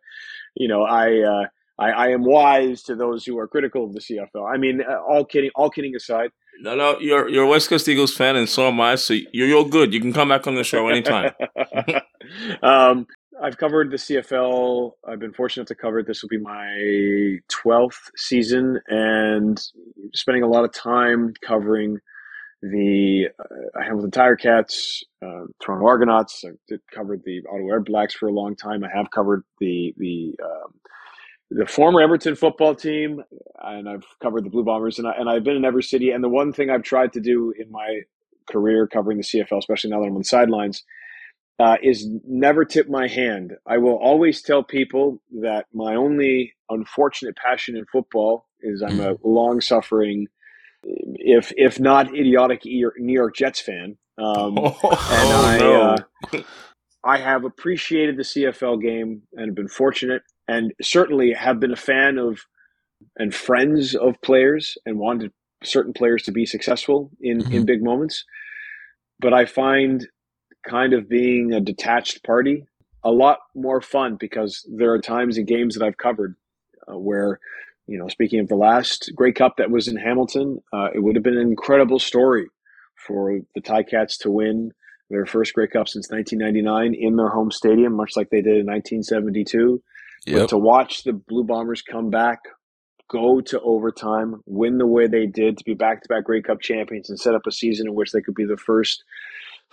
you 0.54 0.66
know, 0.68 0.82
I, 0.82 1.20
uh, 1.20 1.44
I 1.78 1.90
I 1.90 2.08
am 2.08 2.24
wise 2.24 2.82
to 2.84 2.96
those 2.96 3.24
who 3.24 3.38
are 3.38 3.46
critical 3.46 3.84
of 3.84 3.92
the 3.94 4.00
CFL. 4.00 4.52
I 4.52 4.56
mean, 4.58 4.82
uh, 4.82 4.96
all 5.08 5.24
kidding, 5.24 5.50
all 5.54 5.70
kidding 5.70 5.94
aside, 5.94 6.30
No, 6.60 6.74
no, 6.74 6.98
you're 6.98 7.28
you're 7.28 7.44
a 7.44 7.48
West 7.48 7.68
Coast 7.70 7.88
Eagles 7.88 8.12
fan, 8.14 8.34
and 8.36 8.48
so 8.48 8.66
am 8.68 8.80
I. 8.80 8.96
So 8.96 9.14
you're 9.32 9.46
you're 9.48 9.64
good. 9.68 9.94
You 9.94 10.00
can 10.00 10.12
come 10.12 10.28
back 10.28 10.46
on 10.48 10.56
the 10.56 10.64
show 10.64 10.88
anytime. 10.88 11.30
um, 12.62 13.06
I've 13.42 13.56
covered 13.56 13.90
the 13.90 13.96
CFL. 13.96 14.92
I've 15.08 15.18
been 15.18 15.32
fortunate 15.32 15.66
to 15.68 15.74
cover 15.74 16.00
it. 16.00 16.06
This 16.06 16.22
will 16.22 16.28
be 16.28 16.38
my 16.38 17.38
12th 17.50 18.10
season 18.16 18.78
and 18.88 19.60
spending 20.14 20.42
a 20.42 20.46
lot 20.46 20.64
of 20.64 20.72
time 20.72 21.32
covering 21.40 21.98
the 22.62 23.28
uh, 23.38 23.82
Hamilton 23.82 24.10
Tiger-Cats, 24.10 25.04
uh, 25.24 25.44
Toronto 25.62 25.86
Argonauts. 25.86 26.44
I 26.46 26.50
did 26.68 26.80
covered 26.92 27.22
the 27.24 27.40
Ottawa 27.50 27.78
Redblacks 27.78 28.12
for 28.12 28.28
a 28.28 28.32
long 28.32 28.56
time. 28.56 28.84
I 28.84 28.88
have 28.94 29.10
covered 29.10 29.42
the 29.58 29.94
the 29.96 30.34
um, 30.44 30.74
the 31.50 31.66
former 31.66 32.02
Edmonton 32.02 32.36
football 32.36 32.74
team, 32.74 33.22
and 33.62 33.88
I've 33.88 34.04
covered 34.22 34.44
the 34.44 34.50
Blue 34.50 34.62
Bombers, 34.62 34.98
and, 34.98 35.08
I, 35.08 35.12
and 35.18 35.28
I've 35.28 35.42
been 35.42 35.56
in 35.56 35.64
every 35.64 35.82
city. 35.82 36.10
And 36.10 36.22
the 36.22 36.28
one 36.28 36.52
thing 36.52 36.68
I've 36.68 36.82
tried 36.82 37.14
to 37.14 37.20
do 37.20 37.54
in 37.58 37.70
my 37.72 38.00
career 38.50 38.86
covering 38.86 39.16
the 39.16 39.24
CFL, 39.24 39.58
especially 39.58 39.90
now 39.90 40.00
that 40.00 40.06
I'm 40.06 40.12
on 40.12 40.18
the 40.18 40.24
sidelines, 40.24 40.84
uh, 41.60 41.76
is 41.82 42.08
never 42.26 42.64
tip 42.64 42.88
my 42.88 43.06
hand. 43.06 43.52
I 43.66 43.76
will 43.76 43.96
always 43.96 44.40
tell 44.40 44.62
people 44.62 45.20
that 45.42 45.66
my 45.74 45.94
only 45.94 46.54
unfortunate 46.70 47.36
passion 47.36 47.76
in 47.76 47.84
football 47.92 48.46
is 48.62 48.82
I'm 48.82 48.98
a 48.98 49.16
long 49.22 49.60
suffering, 49.60 50.26
if 50.82 51.52
if 51.56 51.78
not 51.78 52.14
idiotic 52.16 52.62
New 52.64 53.12
York 53.12 53.36
Jets 53.36 53.60
fan. 53.60 53.98
Um, 54.16 54.56
and 54.58 54.78
I, 54.82 55.58
uh, 56.32 56.42
I 57.04 57.18
have 57.18 57.44
appreciated 57.44 58.16
the 58.16 58.22
CFL 58.22 58.80
game 58.80 59.22
and 59.34 59.48
have 59.48 59.54
been 59.54 59.68
fortunate, 59.68 60.22
and 60.48 60.72
certainly 60.80 61.34
have 61.34 61.60
been 61.60 61.72
a 61.72 61.76
fan 61.76 62.16
of 62.16 62.40
and 63.18 63.34
friends 63.34 63.94
of 63.94 64.18
players 64.22 64.78
and 64.86 64.98
wanted 64.98 65.30
certain 65.62 65.92
players 65.92 66.22
to 66.22 66.32
be 66.32 66.46
successful 66.46 67.10
in 67.20 67.42
in 67.52 67.64
Mhm. 67.64 67.66
big 67.66 67.82
moments. 67.82 68.24
But 69.18 69.34
I 69.34 69.44
find 69.44 70.06
kind 70.66 70.92
of 70.92 71.08
being 71.08 71.52
a 71.52 71.60
detached 71.60 72.24
party 72.24 72.66
a 73.02 73.10
lot 73.10 73.38
more 73.54 73.80
fun 73.80 74.16
because 74.16 74.66
there 74.70 74.92
are 74.92 75.00
times 75.00 75.38
in 75.38 75.46
games 75.46 75.74
that 75.74 75.84
I've 75.84 75.96
covered 75.96 76.36
uh, 76.86 76.98
where 76.98 77.40
you 77.90 77.98
know, 77.98 78.06
speaking 78.06 78.38
of 78.38 78.46
the 78.46 78.54
last 78.54 79.10
Grey 79.16 79.32
Cup 79.32 79.56
that 79.56 79.72
was 79.72 79.88
in 79.88 79.96
Hamilton, 79.96 80.62
uh, 80.72 80.90
it 80.94 81.02
would 81.02 81.16
have 81.16 81.24
been 81.24 81.36
an 81.36 81.48
incredible 81.48 81.98
story 81.98 82.46
for 82.94 83.40
the 83.56 83.60
Ticats 83.60 84.16
to 84.20 84.30
win 84.30 84.70
their 85.10 85.26
first 85.26 85.54
Grey 85.54 85.66
Cup 85.66 85.88
since 85.88 86.08
1999 86.08 86.94
in 86.94 87.16
their 87.16 87.30
home 87.30 87.50
stadium, 87.50 87.94
much 87.94 88.12
like 88.14 88.30
they 88.30 88.42
did 88.42 88.58
in 88.58 88.66
1972. 88.66 89.82
Yep. 90.24 90.38
But 90.38 90.48
to 90.50 90.56
watch 90.56 91.02
the 91.02 91.12
Blue 91.12 91.42
Bombers 91.42 91.82
come 91.82 92.10
back, 92.10 92.38
go 93.08 93.40
to 93.40 93.60
overtime, 93.60 94.40
win 94.46 94.78
the 94.78 94.86
way 94.86 95.08
they 95.08 95.26
did, 95.26 95.58
to 95.58 95.64
be 95.64 95.74
back 95.74 96.02
to 96.02 96.08
back 96.08 96.22
Grey 96.22 96.42
Cup 96.42 96.60
champions, 96.60 97.10
and 97.10 97.18
set 97.18 97.34
up 97.34 97.44
a 97.48 97.50
season 97.50 97.88
in 97.88 97.94
which 97.96 98.12
they 98.12 98.20
could 98.20 98.36
be 98.36 98.44
the 98.44 98.56
first 98.56 99.02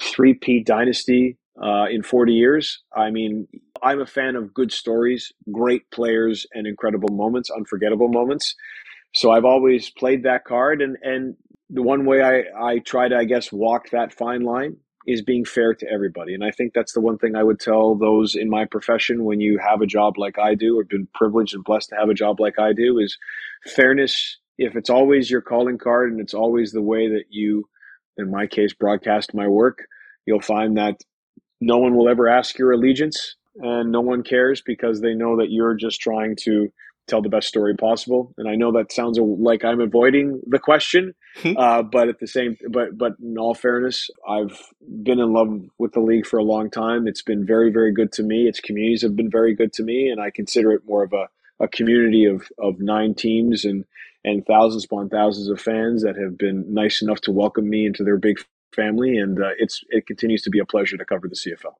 three-peat 0.01 0.65
dynasty 0.65 1.37
uh, 1.61 1.85
in 1.89 2.03
40 2.03 2.33
years. 2.33 2.81
I 2.95 3.09
mean, 3.09 3.47
I'm 3.81 4.01
a 4.01 4.05
fan 4.05 4.35
of 4.35 4.53
good 4.53 4.71
stories, 4.71 5.31
great 5.51 5.89
players, 5.91 6.45
and 6.53 6.67
incredible 6.67 7.09
moments, 7.15 7.49
unforgettable 7.49 8.09
moments. 8.09 8.55
So 9.13 9.31
I've 9.31 9.45
always 9.45 9.89
played 9.89 10.23
that 10.23 10.45
card, 10.45 10.81
and 10.81 10.97
and 11.01 11.35
the 11.69 11.81
one 11.81 12.05
way 12.05 12.21
I 12.21 12.43
I 12.59 12.79
try 12.79 13.07
to 13.07 13.17
I 13.17 13.23
guess 13.23 13.51
walk 13.51 13.89
that 13.89 14.13
fine 14.13 14.43
line 14.43 14.77
is 15.05 15.21
being 15.21 15.45
fair 15.45 15.73
to 15.73 15.89
everybody, 15.91 16.33
and 16.33 16.43
I 16.43 16.51
think 16.51 16.73
that's 16.73 16.93
the 16.93 17.01
one 17.01 17.17
thing 17.17 17.35
I 17.35 17.43
would 17.43 17.59
tell 17.59 17.95
those 17.95 18.35
in 18.35 18.49
my 18.49 18.65
profession 18.65 19.23
when 19.23 19.39
you 19.39 19.57
have 19.57 19.81
a 19.81 19.87
job 19.87 20.17
like 20.17 20.37
I 20.37 20.53
do, 20.55 20.77
or 20.77 20.83
been 20.83 21.07
privileged 21.13 21.55
and 21.55 21.63
blessed 21.63 21.89
to 21.89 21.95
have 21.95 22.09
a 22.09 22.13
job 22.13 22.39
like 22.39 22.59
I 22.59 22.73
do, 22.73 22.99
is 22.99 23.17
fairness. 23.65 24.37
If 24.57 24.75
it's 24.75 24.89
always 24.89 25.29
your 25.29 25.41
calling 25.41 25.77
card 25.77 26.11
and 26.11 26.19
it's 26.19 26.33
always 26.33 26.71
the 26.71 26.81
way 26.81 27.07
that 27.09 27.25
you, 27.29 27.69
in 28.17 28.31
my 28.31 28.47
case, 28.47 28.73
broadcast 28.73 29.33
my 29.33 29.47
work, 29.47 29.87
you'll 30.25 30.41
find 30.41 30.77
that 30.77 31.01
no 31.59 31.77
one 31.77 31.95
will 31.95 32.09
ever 32.09 32.27
ask 32.27 32.57
your 32.57 32.71
allegiance 32.71 33.35
and 33.55 33.91
no 33.91 34.01
one 34.01 34.23
cares 34.23 34.61
because 34.61 35.01
they 35.01 35.13
know 35.13 35.37
that 35.37 35.49
you're 35.49 35.73
just 35.73 35.99
trying 35.99 36.35
to 36.43 36.71
tell 37.07 37.21
the 37.21 37.29
best 37.29 37.47
story 37.47 37.75
possible. 37.75 38.33
And 38.37 38.47
I 38.47 38.55
know 38.55 38.71
that 38.73 38.91
sounds 38.91 39.17
like 39.19 39.63
I'm 39.63 39.79
avoiding 39.79 40.41
the 40.45 40.59
question, 40.59 41.15
hmm. 41.37 41.53
uh, 41.57 41.81
but 41.81 42.09
at 42.09 42.19
the 42.19 42.27
same, 42.27 42.57
but 42.69 42.97
but 42.97 43.13
in 43.21 43.37
all 43.37 43.55
fairness, 43.55 44.09
I've 44.27 44.61
been 45.03 45.19
in 45.19 45.33
love 45.33 45.61
with 45.77 45.93
the 45.93 46.01
league 46.01 46.25
for 46.25 46.37
a 46.37 46.43
long 46.43 46.69
time. 46.69 47.07
It's 47.07 47.21
been 47.21 47.45
very 47.45 47.71
very 47.71 47.93
good 47.93 48.11
to 48.13 48.23
me. 48.23 48.47
Its 48.47 48.59
communities 48.59 49.01
have 49.01 49.15
been 49.15 49.31
very 49.31 49.55
good 49.55 49.73
to 49.73 49.83
me, 49.83 50.09
and 50.09 50.21
I 50.21 50.29
consider 50.29 50.73
it 50.73 50.81
more 50.85 51.03
of 51.03 51.13
a, 51.13 51.27
a 51.59 51.67
community 51.67 52.25
of 52.25 52.47
of 52.59 52.79
nine 52.79 53.15
teams 53.15 53.63
and 53.63 53.85
and 54.27 54.45
thousands 54.45 54.85
upon 54.85 55.09
thousands 55.09 55.47
of 55.47 55.59
fans 55.59 56.03
that 56.03 56.17
have 56.17 56.37
been 56.37 56.65
nice 56.73 57.01
enough 57.01 57.21
to 57.21 57.31
welcome 57.31 57.69
me 57.69 57.85
into 57.85 58.03
their 58.03 58.17
big 58.17 58.37
family, 58.75 59.17
and 59.17 59.41
uh, 59.41 59.51
it's 59.57 59.83
it 59.89 60.05
continues 60.05 60.41
to 60.43 60.49
be 60.49 60.59
a 60.59 60.65
pleasure 60.65 60.97
to 60.97 61.05
cover 61.05 61.27
the 61.27 61.35
CFL. 61.35 61.75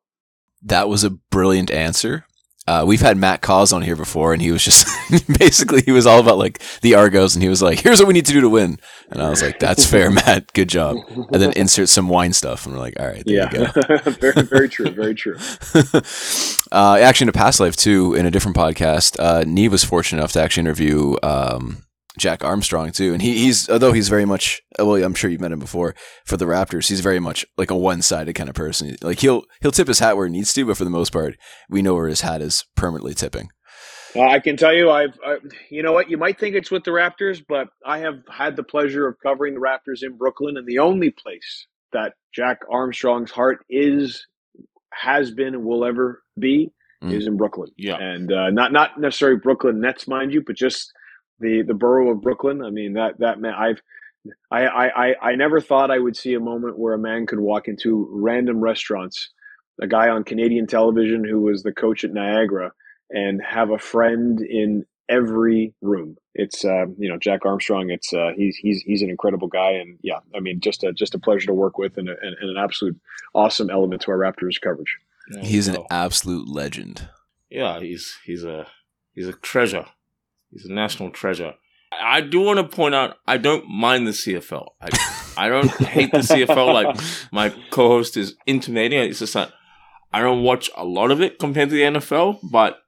That 0.64 0.88
was 0.88 1.04
a 1.04 1.10
brilliant 1.10 1.70
answer. 1.70 2.26
Uh, 2.66 2.84
we've 2.86 3.02
had 3.02 3.16
Matt 3.16 3.42
Cauz 3.42 3.72
on 3.72 3.82
here 3.82 3.96
before, 3.96 4.34
and 4.34 4.42
he 4.42 4.52
was 4.52 4.64
just 4.64 4.88
basically 5.40 5.82
he 5.82 5.92
was 5.92 6.06
all 6.06 6.20
about 6.20 6.38
like 6.38 6.62
the 6.82 6.96
Argos, 6.96 7.36
and 7.36 7.44
he 7.44 7.50
was 7.50 7.62
like, 7.62 7.80
"Here's 7.80 8.00
what 8.00 8.08
we 8.08 8.14
need 8.14 8.26
to 8.26 8.34
do 8.34 8.42
to 8.42 8.50
win," 8.50 8.80
and 9.10 9.22
I 9.22 9.30
was 9.30 9.42
like, 9.42 9.60
"That's 9.60 9.86
fair, 9.86 10.10
Matt. 10.12 10.54
Good 10.54 10.70
job." 10.70 10.98
And 11.10 11.42
then 11.42 11.52
insert 11.56 11.90
some 11.90 12.08
wine 12.08 12.32
stuff, 12.32 12.66
and 12.66 12.76
we're 12.76 12.82
like, 12.82 13.00
"All 13.00 13.08
right, 13.08 13.24
yeah, 13.26 13.50
very, 14.20 14.42
very 14.44 14.70
true, 14.70 14.90
very 14.90 15.16
true." 15.16 15.38
uh, 16.72 16.98
actually, 17.02 17.26
in 17.26 17.30
a 17.30 17.34
past 17.34 17.60
life 17.60 17.76
too, 17.76 18.16
in 18.16 18.26
a 18.26 18.32
different 18.32 18.56
podcast, 18.56 19.18
uh, 19.20 19.44
Neve 19.46 19.74
was 19.74 19.84
fortunate 19.84 20.20
enough 20.20 20.32
to 20.34 20.42
actually 20.42 20.62
interview 20.62 21.16
um, 21.24 21.84
Jack 22.18 22.44
Armstrong 22.44 22.92
too, 22.92 23.14
and 23.14 23.22
he, 23.22 23.38
he's 23.38 23.70
although 23.70 23.94
he's 23.94 24.10
very 24.10 24.26
much 24.26 24.62
well, 24.80 24.96
I'm 25.04 25.14
sure 25.14 25.30
you've 25.30 25.42
met 25.42 25.52
him 25.52 25.60
before 25.60 25.96
for 26.26 26.38
the 26.38 26.46
Raptors. 26.46 26.90
He's 26.90 27.02
very 27.02 27.20
much 27.20 27.46
like 27.58 27.72
a 27.72 27.78
one 27.78 28.02
sided 28.02 28.34
kind 28.34 28.50
of 28.50 28.56
person. 28.56 28.96
Like 29.02 29.20
he'll 29.20 29.44
he'll 29.62 29.72
tip 29.72 29.88
his 29.88 30.00
hat 30.00 30.18
where 30.18 30.28
he 30.28 30.32
needs 30.32 30.54
to, 30.54 30.66
but 30.66 30.78
for 30.78 30.84
the 30.84 30.90
most 30.90 31.12
part, 31.12 31.38
we 31.70 31.82
know 31.82 31.96
where 31.96 32.08
his 32.08 32.22
hat 32.22 32.42
is 32.42 32.66
permanently 32.76 33.14
tipping. 33.14 33.50
Well, 34.16 34.30
I 34.30 34.40
can 34.40 34.58
tell 34.58 34.74
you, 34.74 34.90
I've 34.90 35.18
I, 35.26 35.38
you 35.70 35.84
know 35.84 35.92
what 35.92 36.10
you 36.10 36.18
might 36.18 36.40
think 36.40 36.56
it's 36.56 36.72
with 36.72 36.84
the 36.84 36.92
Raptors, 36.92 37.44
but 37.48 37.68
I 37.86 38.00
have 38.00 38.22
had 38.32 38.56
the 38.56 38.64
pleasure 38.64 39.08
of 39.08 39.16
covering 39.22 39.54
the 39.54 39.60
Raptors 39.60 40.02
in 40.02 40.18
Brooklyn, 40.18 40.58
and 40.58 40.68
the 40.68 40.80
only 40.80 41.12
place 41.12 41.68
that 41.94 42.14
Jack 42.34 42.60
Armstrong's 42.72 43.32
heart 43.32 43.60
is, 43.70 44.26
has 44.94 45.32
been, 45.32 45.54
and 45.54 45.64
will 45.64 45.86
ever 45.86 46.24
be 46.40 46.72
mm. 47.04 47.14
is 47.14 47.28
in 47.28 47.38
Brooklyn. 47.38 47.70
Yeah, 47.78 47.98
and 47.98 48.32
uh, 48.32 48.50
not 48.50 48.72
not 48.72 49.00
necessarily 49.00 49.40
Brooklyn 49.40 49.80
Nets, 49.80 50.08
mind 50.08 50.34
you, 50.34 50.42
but 50.46 50.56
just 50.56 50.92
the 51.40 51.64
the 51.64 51.74
borough 51.74 52.12
of 52.12 52.22
Brooklyn. 52.22 52.64
I 52.64 52.70
mean 52.70 52.94
that 52.94 53.20
that 53.20 53.40
man, 53.40 53.54
I've 53.54 53.82
I, 54.52 54.68
I 54.68 55.16
I 55.22 55.36
never 55.36 55.62
thought 55.62 55.92
I 55.92 56.00
would 56.00 56.16
see 56.16 56.34
a 56.34 56.40
moment 56.40 56.78
where 56.78 56.94
a 56.94 57.00
man 57.00 57.26
could 57.26 57.40
walk 57.40 57.68
into 57.68 58.08
random 58.12 58.60
restaurants, 58.62 59.30
a 59.82 59.88
guy 59.88 60.10
on 60.10 60.24
Canadian 60.24 60.68
television 60.68 61.24
who 61.24 61.42
was 61.42 61.64
the 61.64 61.72
coach 61.72 62.04
at 62.04 62.14
Niagara, 62.14 62.72
and 63.10 63.42
have 63.42 63.70
a 63.70 63.78
friend 63.78 64.42
in 64.42 64.86
every 65.10 65.74
room. 65.82 66.18
It's 66.34 66.64
uh, 66.66 66.86
you 66.98 67.10
know 67.10 67.18
Jack 67.18 67.46
Armstrong. 67.46 67.90
It's 67.90 68.14
uh, 68.14 68.32
he's 68.36 68.58
he's 68.58 68.82
he's 68.82 69.02
an 69.02 69.10
incredible 69.10 69.48
guy, 69.48 69.72
and 69.72 69.98
yeah, 70.02 70.20
I 70.36 70.40
mean 70.40 70.60
just 70.60 70.84
a 70.84 70.94
just 70.94 71.16
a 71.16 71.20
pleasure 71.20 71.48
to 71.48 71.54
work 71.54 71.78
with, 71.78 71.98
and, 71.98 72.10
a, 72.10 72.16
and, 72.22 72.36
and 72.40 72.50
an 72.50 72.58
absolute 72.58 73.00
awesome 73.34 73.70
element 73.70 74.02
to 74.04 74.12
our 74.12 74.18
Raptors 74.18 74.62
coverage. 74.62 74.98
he's 75.42 75.68
an 75.68 75.78
absolute 75.90 76.48
legend. 76.48 77.10
Yeah, 77.50 77.80
he's 77.80 78.18
he's 78.24 78.44
a 78.44 78.68
he's 79.14 79.28
a 79.28 79.34
treasure. 79.34 79.86
He's 80.52 80.66
a 80.66 80.74
national 80.74 81.12
treasure. 81.12 81.54
I 82.00 82.22
do 82.22 82.42
want 82.42 82.58
to 82.60 82.76
point 82.76 82.96
out 82.96 83.16
I 83.26 83.38
don't 83.38 83.68
mind 83.70 84.08
the 84.08 84.12
CFL. 84.12 84.68
I, 84.82 84.90
I 85.38 85.50
don't 85.50 85.70
hate 85.70 86.12
the 86.12 86.20
CFL 86.20 86.74
like 86.74 87.00
my 87.32 87.54
co-host 87.72 88.18
is 88.18 88.36
intimating. 88.46 89.00
It's 89.00 89.20
just 89.20 89.34
that 89.34 89.54
I 90.14 90.22
don't 90.22 90.44
watch 90.44 90.70
a 90.76 90.84
lot 90.84 91.12
of 91.12 91.22
it 91.22 91.40
compared 91.40 91.70
to 91.70 91.76
the 91.76 91.82
NFL, 91.82 92.40
but 92.52 92.80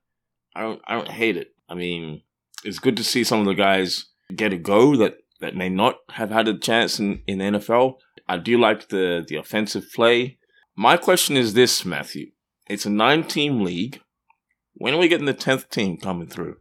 I 0.56 0.62
don't 0.62 0.82
I 0.88 0.96
don't 0.96 1.10
hate 1.10 1.38
it. 1.38 1.50
I 1.70 1.75
mean, 1.75 2.24
it's 2.63 2.80
good 2.80 2.98
to 2.98 3.04
see 3.04 3.24
some 3.24 3.39
of 3.39 3.46
the 3.46 3.54
guys 3.54 4.06
get 4.36 4.54
a 4.54 4.58
go 4.58 4.96
that, 4.98 5.18
that 5.39 5.56
may 5.56 5.70
not 5.70 5.96
have 6.12 6.32
had 6.32 6.48
a 6.48 6.58
chance 6.58 7.00
in, 7.00 7.22
in 7.28 7.39
NFL. 7.39 7.96
I 8.28 8.38
do 8.38 8.58
like 8.58 8.89
the, 8.89 9.25
the 9.28 9.36
offensive 9.36 9.86
play. 9.94 10.38
My 10.75 10.98
question 10.98 11.38
is 11.38 11.54
this, 11.54 11.86
Matthew. 11.86 12.32
It's 12.68 12.86
a 12.86 12.89
nine 12.89 13.24
team 13.24 13.62
league. 13.63 14.01
When 14.75 14.94
are 14.94 14.98
we 14.98 15.08
getting 15.08 15.25
the 15.25 15.34
tenth 15.34 15.70
team 15.70 15.98
coming 15.98 16.28
through? 16.28 16.58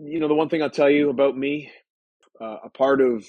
You 0.00 0.20
know, 0.20 0.28
the 0.28 0.34
one 0.34 0.48
thing 0.48 0.62
I'll 0.62 0.70
tell 0.70 0.90
you 0.90 1.10
about 1.10 1.36
me, 1.36 1.70
uh, 2.40 2.56
a 2.64 2.70
part 2.70 3.00
of 3.00 3.24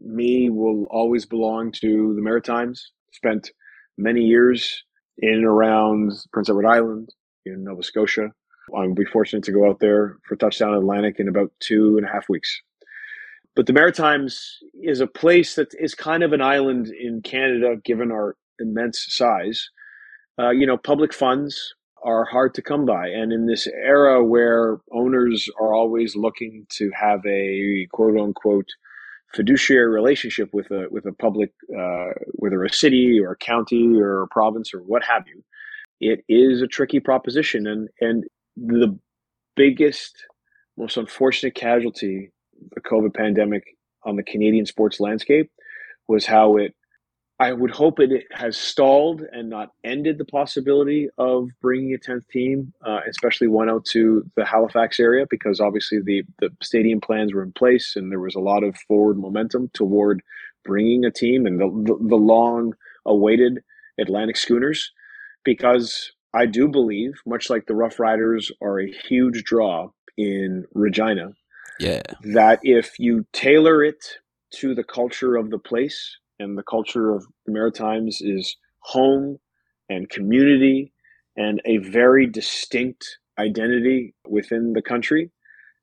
me 0.00 0.50
will 0.50 0.84
always 0.90 1.26
belong 1.26 1.72
to 1.72 2.14
the 2.14 2.22
Maritimes. 2.22 2.92
Spent 3.12 3.50
many 3.96 4.22
years 4.22 4.82
in 5.18 5.34
and 5.34 5.44
around 5.44 6.12
Prince 6.32 6.48
Edward 6.48 6.66
Island 6.66 7.08
in 7.46 7.64
Nova 7.64 7.82
Scotia. 7.82 8.30
I'll 8.76 8.94
be 8.94 9.04
fortunate 9.04 9.44
to 9.44 9.52
go 9.52 9.68
out 9.68 9.80
there 9.80 10.18
for 10.26 10.36
Touchdown 10.36 10.74
Atlantic 10.74 11.16
in 11.18 11.28
about 11.28 11.52
two 11.60 11.96
and 11.96 12.06
a 12.06 12.10
half 12.10 12.28
weeks. 12.28 12.60
But 13.54 13.66
the 13.66 13.72
Maritimes 13.72 14.58
is 14.82 15.00
a 15.00 15.06
place 15.06 15.54
that 15.54 15.74
is 15.78 15.94
kind 15.94 16.22
of 16.22 16.32
an 16.32 16.40
island 16.40 16.88
in 16.88 17.22
Canada, 17.22 17.76
given 17.84 18.10
our 18.10 18.36
immense 18.58 19.06
size. 19.10 19.68
Uh, 20.38 20.50
you 20.50 20.66
know, 20.66 20.76
public 20.76 21.12
funds 21.12 21.74
are 22.04 22.24
hard 22.24 22.54
to 22.54 22.62
come 22.62 22.84
by. 22.84 23.08
And 23.08 23.32
in 23.32 23.46
this 23.46 23.66
era 23.66 24.22
where 24.22 24.78
owners 24.92 25.48
are 25.58 25.74
always 25.74 26.14
looking 26.14 26.66
to 26.72 26.90
have 26.90 27.24
a 27.26 27.86
quote 27.92 28.18
unquote 28.18 28.68
fiduciary 29.34 29.88
relationship 29.88 30.50
with 30.52 30.70
a 30.70 30.86
with 30.90 31.06
a 31.06 31.12
public, 31.12 31.52
uh, 31.76 32.10
whether 32.34 32.62
a 32.62 32.72
city 32.72 33.18
or 33.20 33.32
a 33.32 33.36
county 33.36 33.96
or 33.96 34.22
a 34.22 34.28
province 34.28 34.72
or 34.72 34.80
what 34.80 35.02
have 35.02 35.24
you, 35.26 35.42
it 36.00 36.24
is 36.28 36.62
a 36.62 36.66
tricky 36.66 37.00
proposition. 37.00 37.66
And 37.66 37.88
and 38.00 38.24
the 38.56 38.98
biggest, 39.56 40.14
most 40.76 40.96
unfortunate 40.96 41.54
casualty, 41.54 42.30
the 42.74 42.80
COVID 42.80 43.14
pandemic 43.14 43.64
on 44.04 44.16
the 44.16 44.22
Canadian 44.22 44.66
sports 44.66 45.00
landscape, 45.00 45.50
was 46.06 46.26
how 46.26 46.56
it 46.56 46.74
I 47.40 47.52
would 47.52 47.72
hope 47.72 47.98
it 47.98 48.26
has 48.30 48.56
stalled 48.56 49.22
and 49.32 49.50
not 49.50 49.70
ended 49.82 50.18
the 50.18 50.24
possibility 50.24 51.08
of 51.18 51.48
bringing 51.60 51.92
a 51.92 51.98
10th 51.98 52.28
team, 52.28 52.72
uh, 52.86 53.00
especially 53.08 53.48
one 53.48 53.68
out 53.68 53.84
to 53.86 54.22
the 54.36 54.44
Halifax 54.44 55.00
area, 55.00 55.26
because 55.28 55.58
obviously 55.58 56.00
the, 56.00 56.22
the 56.38 56.50
stadium 56.62 57.00
plans 57.00 57.34
were 57.34 57.42
in 57.42 57.52
place 57.52 57.96
and 57.96 58.12
there 58.12 58.20
was 58.20 58.36
a 58.36 58.40
lot 58.40 58.62
of 58.62 58.76
forward 58.86 59.18
momentum 59.18 59.68
toward 59.74 60.22
bringing 60.64 61.04
a 61.04 61.10
team 61.10 61.44
and 61.44 61.60
the, 61.60 61.66
the, 61.66 62.08
the 62.08 62.16
long 62.16 62.72
awaited 63.04 63.64
Atlantic 63.98 64.36
Schooners. 64.36 64.92
Because 65.44 66.12
I 66.32 66.46
do 66.46 66.68
believe, 66.68 67.14
much 67.26 67.50
like 67.50 67.66
the 67.66 67.74
Rough 67.74 67.98
Riders 67.98 68.52
are 68.62 68.80
a 68.80 68.92
huge 69.08 69.42
draw 69.42 69.88
in 70.16 70.64
Regina, 70.72 71.32
yeah. 71.80 72.02
that 72.22 72.60
if 72.62 72.98
you 73.00 73.26
tailor 73.32 73.82
it 73.82 74.04
to 74.54 74.74
the 74.74 74.84
culture 74.84 75.36
of 75.36 75.50
the 75.50 75.58
place, 75.58 76.16
and 76.38 76.58
the 76.58 76.62
culture 76.62 77.14
of 77.14 77.26
the 77.46 77.52
Maritimes 77.52 78.20
is 78.20 78.56
home 78.80 79.38
and 79.88 80.08
community 80.08 80.92
and 81.36 81.60
a 81.64 81.78
very 81.78 82.26
distinct 82.26 83.18
identity 83.38 84.14
within 84.28 84.72
the 84.72 84.82
country 84.82 85.30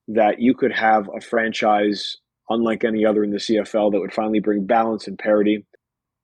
that 0.08 0.40
you 0.40 0.54
could 0.54 0.72
have 0.72 1.10
a 1.16 1.22
franchise 1.22 2.18
unlike 2.50 2.84
any 2.84 3.06
other 3.06 3.24
in 3.24 3.32
the 3.32 3.38
CFL 3.38 3.92
that 3.92 4.00
would 4.00 4.14
finally 4.14 4.40
bring 4.40 4.66
balance 4.66 5.08
and 5.08 5.18
parity. 5.18 5.66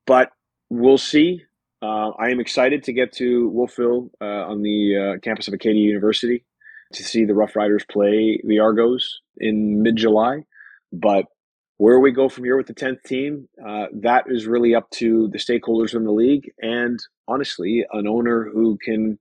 But 0.06 0.30
we'll 0.68 0.98
see. 0.98 1.42
Uh, 1.80 2.10
I 2.18 2.30
am 2.30 2.40
excited 2.40 2.82
to 2.84 2.92
get 2.92 3.12
to 3.14 3.48
Wolfville 3.50 4.10
uh, 4.20 4.24
on 4.24 4.62
the 4.62 5.14
uh, 5.16 5.20
campus 5.20 5.48
of 5.48 5.54
Acadia 5.54 5.82
University 5.82 6.44
to 6.92 7.02
see 7.02 7.24
the 7.24 7.34
Rough 7.34 7.56
Riders 7.56 7.84
play 7.90 8.40
the 8.44 8.58
Argos 8.58 9.20
in 9.36 9.82
mid 9.82 9.96
July. 9.96 10.44
But 10.92 11.26
where 11.78 12.00
we 12.00 12.10
go 12.10 12.28
from 12.28 12.44
here 12.44 12.56
with 12.56 12.66
the 12.66 12.74
10th 12.74 13.02
team, 13.04 13.48
uh, 13.66 13.86
that 13.92 14.24
is 14.26 14.46
really 14.46 14.74
up 14.74 14.90
to 14.90 15.28
the 15.32 15.38
stakeholders 15.38 15.94
in 15.94 16.04
the 16.04 16.12
league 16.12 16.50
and 16.60 16.98
honestly, 17.26 17.84
an 17.92 18.06
owner 18.06 18.50
who 18.52 18.76
can. 18.84 19.18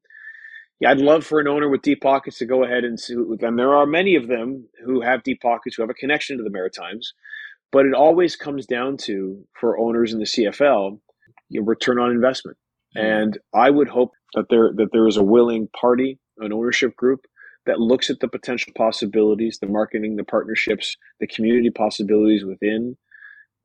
Yeah, 0.79 0.91
I'd 0.91 0.99
love 0.99 1.25
for 1.25 1.39
an 1.39 1.47
owner 1.47 1.69
with 1.69 1.81
deep 1.81 2.01
pockets 2.01 2.37
to 2.37 2.45
go 2.45 2.63
ahead 2.63 2.83
and 2.83 2.99
see 2.99 3.15
with 3.15 3.39
them. 3.39 3.55
There 3.55 3.73
are 3.73 3.87
many 3.87 4.15
of 4.15 4.27
them 4.27 4.67
who 4.85 5.01
have 5.01 5.23
deep 5.23 5.41
pockets, 5.41 5.75
who 5.75 5.81
have 5.81 5.89
a 5.89 5.95
connection 5.95 6.37
to 6.37 6.43
the 6.43 6.51
Maritimes, 6.51 7.13
but 7.71 7.87
it 7.87 7.95
always 7.95 8.35
comes 8.35 8.67
down 8.67 8.97
to 8.97 9.43
for 9.59 9.79
owners 9.79 10.13
in 10.13 10.19
the 10.19 10.25
CFL, 10.25 10.99
your 11.49 11.63
return 11.63 11.99
on 11.99 12.11
investment. 12.11 12.57
Mm-hmm. 12.95 13.07
And 13.07 13.37
I 13.55 13.71
would 13.71 13.87
hope 13.87 14.11
that 14.35 14.45
there 14.49 14.71
that 14.75 14.89
there 14.91 15.07
is 15.07 15.17
a 15.17 15.23
willing 15.23 15.67
party, 15.79 16.19
an 16.37 16.53
ownership 16.53 16.95
group 16.95 17.21
that 17.67 17.79
looks 17.79 18.09
at 18.09 18.19
the 18.19 18.27
potential 18.27 18.73
possibilities, 18.75 19.59
the 19.59 19.67
marketing, 19.67 20.15
the 20.15 20.23
partnerships, 20.23 20.97
the 21.19 21.27
community 21.27 21.69
possibilities 21.69 22.43
within 22.43 22.97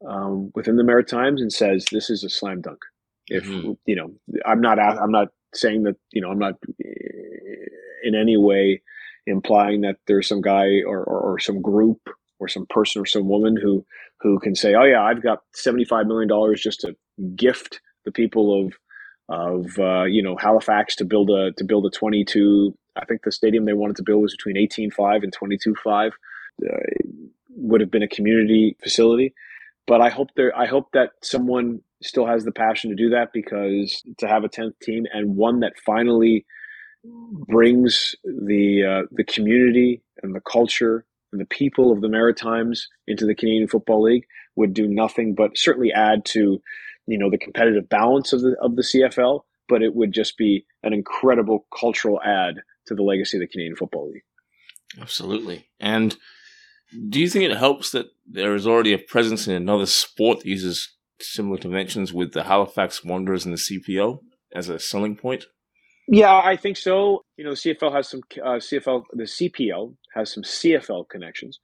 um, 0.07 0.51
within 0.55 0.77
the 0.77 0.85
Maritimes, 0.85 1.41
and 1.41 1.53
says 1.53 1.87
this 1.91 2.11
is 2.11 2.25
a 2.25 2.29
slam 2.29 2.61
dunk. 2.61 2.81
If 3.29 3.45
mm-hmm. 3.45 3.73
you 3.87 3.97
know, 3.97 4.13
I'm 4.45 4.61
not 4.61 4.79
I'm 4.79 5.13
not 5.13 5.29
saying 5.55 5.85
that 5.85 5.97
you 6.13 6.21
know 6.21 6.31
I'm 6.31 6.39
not 6.39 6.55
eh, 6.85 7.69
in 8.05 8.15
any 8.15 8.37
way 8.37 8.83
implying 9.27 9.83
that 9.83 9.97
there's 10.09 10.27
some 10.27 10.41
guy 10.41 10.81
or, 10.85 11.05
or, 11.05 11.21
or 11.21 11.39
some 11.39 11.63
group 11.63 12.01
or 12.41 12.49
some 12.49 12.67
person 12.67 13.01
or 13.01 13.07
some 13.07 13.29
woman 13.29 13.57
who 13.57 13.87
who 14.21 14.39
can 14.41 14.55
say, 14.55 14.75
oh 14.75 14.85
yeah, 14.85 15.03
I've 15.03 15.23
got 15.23 15.41
75 15.55 16.07
million 16.07 16.29
dollars 16.29 16.61
just 16.61 16.81
to 16.81 16.97
gift 17.37 17.81
the 18.05 18.13
people 18.13 18.67
of 18.67 18.75
of 19.29 19.79
uh, 19.79 20.05
you 20.05 20.23
know 20.23 20.37
Halifax 20.37 20.97
to 20.97 21.05
build 21.05 21.31
a 21.31 21.53
to 21.53 21.65
build 21.65 21.87
a 21.87 21.91
22 21.91 22.77
I 22.97 23.05
think 23.05 23.23
the 23.23 23.33
stadium 23.33 23.65
they 23.65 23.73
wanted 23.73 23.97
to 23.97 24.03
build 24.03 24.23
was 24.23 24.37
between 24.37 24.57
18.5 24.57 25.23
and 25.23 25.35
22.5. 25.35 26.13
Uh, 26.63 26.77
would 27.55 27.81
have 27.81 27.91
been 27.91 28.03
a 28.03 28.09
community 28.09 28.77
facility, 28.83 29.35
but 29.87 30.01
I 30.01 30.09
hope 30.09 30.29
there. 30.37 30.57
I 30.57 30.67
hope 30.67 30.89
that 30.93 31.11
someone 31.23 31.81
still 32.03 32.27
has 32.27 32.45
the 32.45 32.53
passion 32.53 32.91
to 32.91 32.97
do 32.97 33.11
that 33.11 33.33
because 33.33 34.03
to 34.19 34.29
have 34.29 34.45
a 34.45 34.49
10th 34.49 34.79
team 34.81 35.05
and 35.13 35.37
one 35.37 35.61
that 35.61 35.75
finally 35.85 36.45
brings 37.49 38.15
the 38.25 38.85
uh, 38.85 39.07
the 39.13 39.25
community 39.25 40.03
and 40.23 40.35
the 40.35 40.41
culture 40.41 41.05
and 41.33 41.41
the 41.41 41.47
people 41.47 41.91
of 41.91 42.01
the 42.01 42.09
Maritimes 42.09 42.89
into 43.07 43.27
the 43.27 43.35
Canadian 43.35 43.69
Football 43.69 44.03
League 44.03 44.27
would 44.57 44.75
do 44.75 44.87
nothing 44.87 45.35
but 45.35 45.57
certainly 45.57 45.93
add 45.93 46.25
to 46.27 46.61
you 47.07 47.19
know 47.19 47.31
the 47.31 47.39
competitive 47.39 47.89
balance 47.89 48.33
of 48.33 48.43
the 48.43 48.57
of 48.61 48.77
the 48.77 48.83
CFL, 48.83 49.41
but 49.69 49.83
it 49.83 49.95
would 49.95 50.13
just 50.13 50.37
be 50.37 50.65
an 50.83 50.93
incredible 50.93 51.67
cultural 51.79 52.21
add 52.23 52.57
to 52.93 52.97
the 52.97 53.03
legacy 53.03 53.37
of 53.37 53.41
the 53.41 53.49
Canadian 53.49 53.77
Football 53.77 54.11
League. 54.11 54.23
Absolutely. 55.01 55.69
And 55.81 56.17
do 57.09 57.21
you 57.21 57.29
think 57.29 57.45
it 57.45 57.57
helps 57.57 57.91
that 57.93 58.07
there 58.27 58.55
is 58.55 58.67
already 58.67 58.93
a 58.93 58.99
presence 58.99 59.49
in 59.49 59.55
another 59.55 59.87
sport 59.87 60.41
that 60.41 60.47
uses 60.47 60.95
similar 61.21 61.59
conventions 61.59 62.13
with 62.13 62.33
the 62.33 62.45
Halifax 62.45 63.05
Wanderers 63.05 63.45
and 63.45 63.55
the 63.55 63.59
CPL 63.59 64.21
as 64.55 64.69
a 64.69 64.79
selling 64.79 65.17
point? 65.17 65.47
Yeah, 66.09 66.41
I 66.45 66.57
think 66.57 66.77
so. 66.77 67.25
You 67.37 67.45
know, 67.45 67.51
the 67.51 67.57
CFL 67.57 67.93
has 67.93 68.09
some 68.09 68.21
uh, 68.43 68.57
CFL, 68.57 69.05
the 69.13 69.25
CPL 69.25 69.95
has 70.15 70.33
some 70.33 70.43
CFL 70.43 71.09
connections 71.09 71.59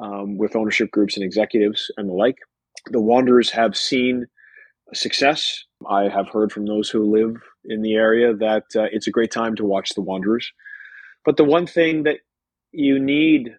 um, 0.00 0.38
with 0.38 0.56
ownership 0.56 0.90
groups 0.90 1.16
and 1.16 1.24
executives 1.24 1.90
and 1.96 2.08
the 2.08 2.14
like. 2.14 2.38
The 2.90 3.00
Wanderers 3.00 3.50
have 3.50 3.76
seen 3.76 4.26
success. 4.94 5.64
I 5.88 6.08
have 6.08 6.28
heard 6.28 6.52
from 6.52 6.66
those 6.66 6.90
who 6.90 7.12
live 7.12 7.36
in 7.64 7.82
the 7.82 7.94
area 7.94 8.34
that 8.34 8.64
uh, 8.76 8.86
it's 8.92 9.06
a 9.06 9.12
great 9.12 9.30
time 9.30 9.56
to 9.56 9.64
watch 9.64 9.90
the 9.90 10.00
Wanderers. 10.00 10.52
But 11.24 11.36
the 11.36 11.44
one 11.44 11.66
thing 11.66 12.02
that 12.04 12.18
you 12.72 12.98
need, 12.98 13.50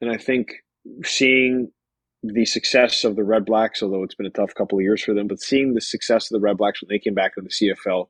and 0.00 0.10
I 0.10 0.16
think 0.16 0.52
seeing 1.04 1.70
the 2.22 2.44
success 2.44 3.04
of 3.04 3.16
the 3.16 3.24
Red 3.24 3.44
Blacks, 3.44 3.82
although 3.82 4.02
it's 4.02 4.14
been 4.14 4.26
a 4.26 4.30
tough 4.30 4.54
couple 4.54 4.78
of 4.78 4.82
years 4.82 5.02
for 5.02 5.14
them, 5.14 5.26
but 5.26 5.40
seeing 5.40 5.74
the 5.74 5.80
success 5.80 6.30
of 6.30 6.40
the 6.40 6.44
Red 6.44 6.56
Blacks 6.56 6.82
when 6.82 6.88
they 6.88 6.98
came 6.98 7.14
back 7.14 7.34
to 7.34 7.40
the 7.40 7.48
CFL, 7.48 8.08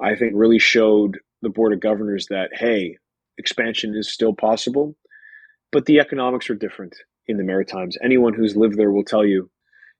I 0.00 0.14
think 0.14 0.32
really 0.34 0.58
showed 0.58 1.18
the 1.42 1.48
Board 1.48 1.72
of 1.72 1.80
Governors 1.80 2.26
that, 2.30 2.50
hey, 2.52 2.98
expansion 3.38 3.94
is 3.96 4.12
still 4.12 4.32
possible, 4.32 4.96
but 5.70 5.86
the 5.86 5.98
economics 5.98 6.48
are 6.50 6.54
different 6.54 6.96
in 7.26 7.36
the 7.36 7.44
Maritimes. 7.44 7.96
Anyone 8.02 8.34
who's 8.34 8.56
lived 8.56 8.76
there 8.76 8.92
will 8.92 9.04
tell 9.04 9.24
you 9.24 9.50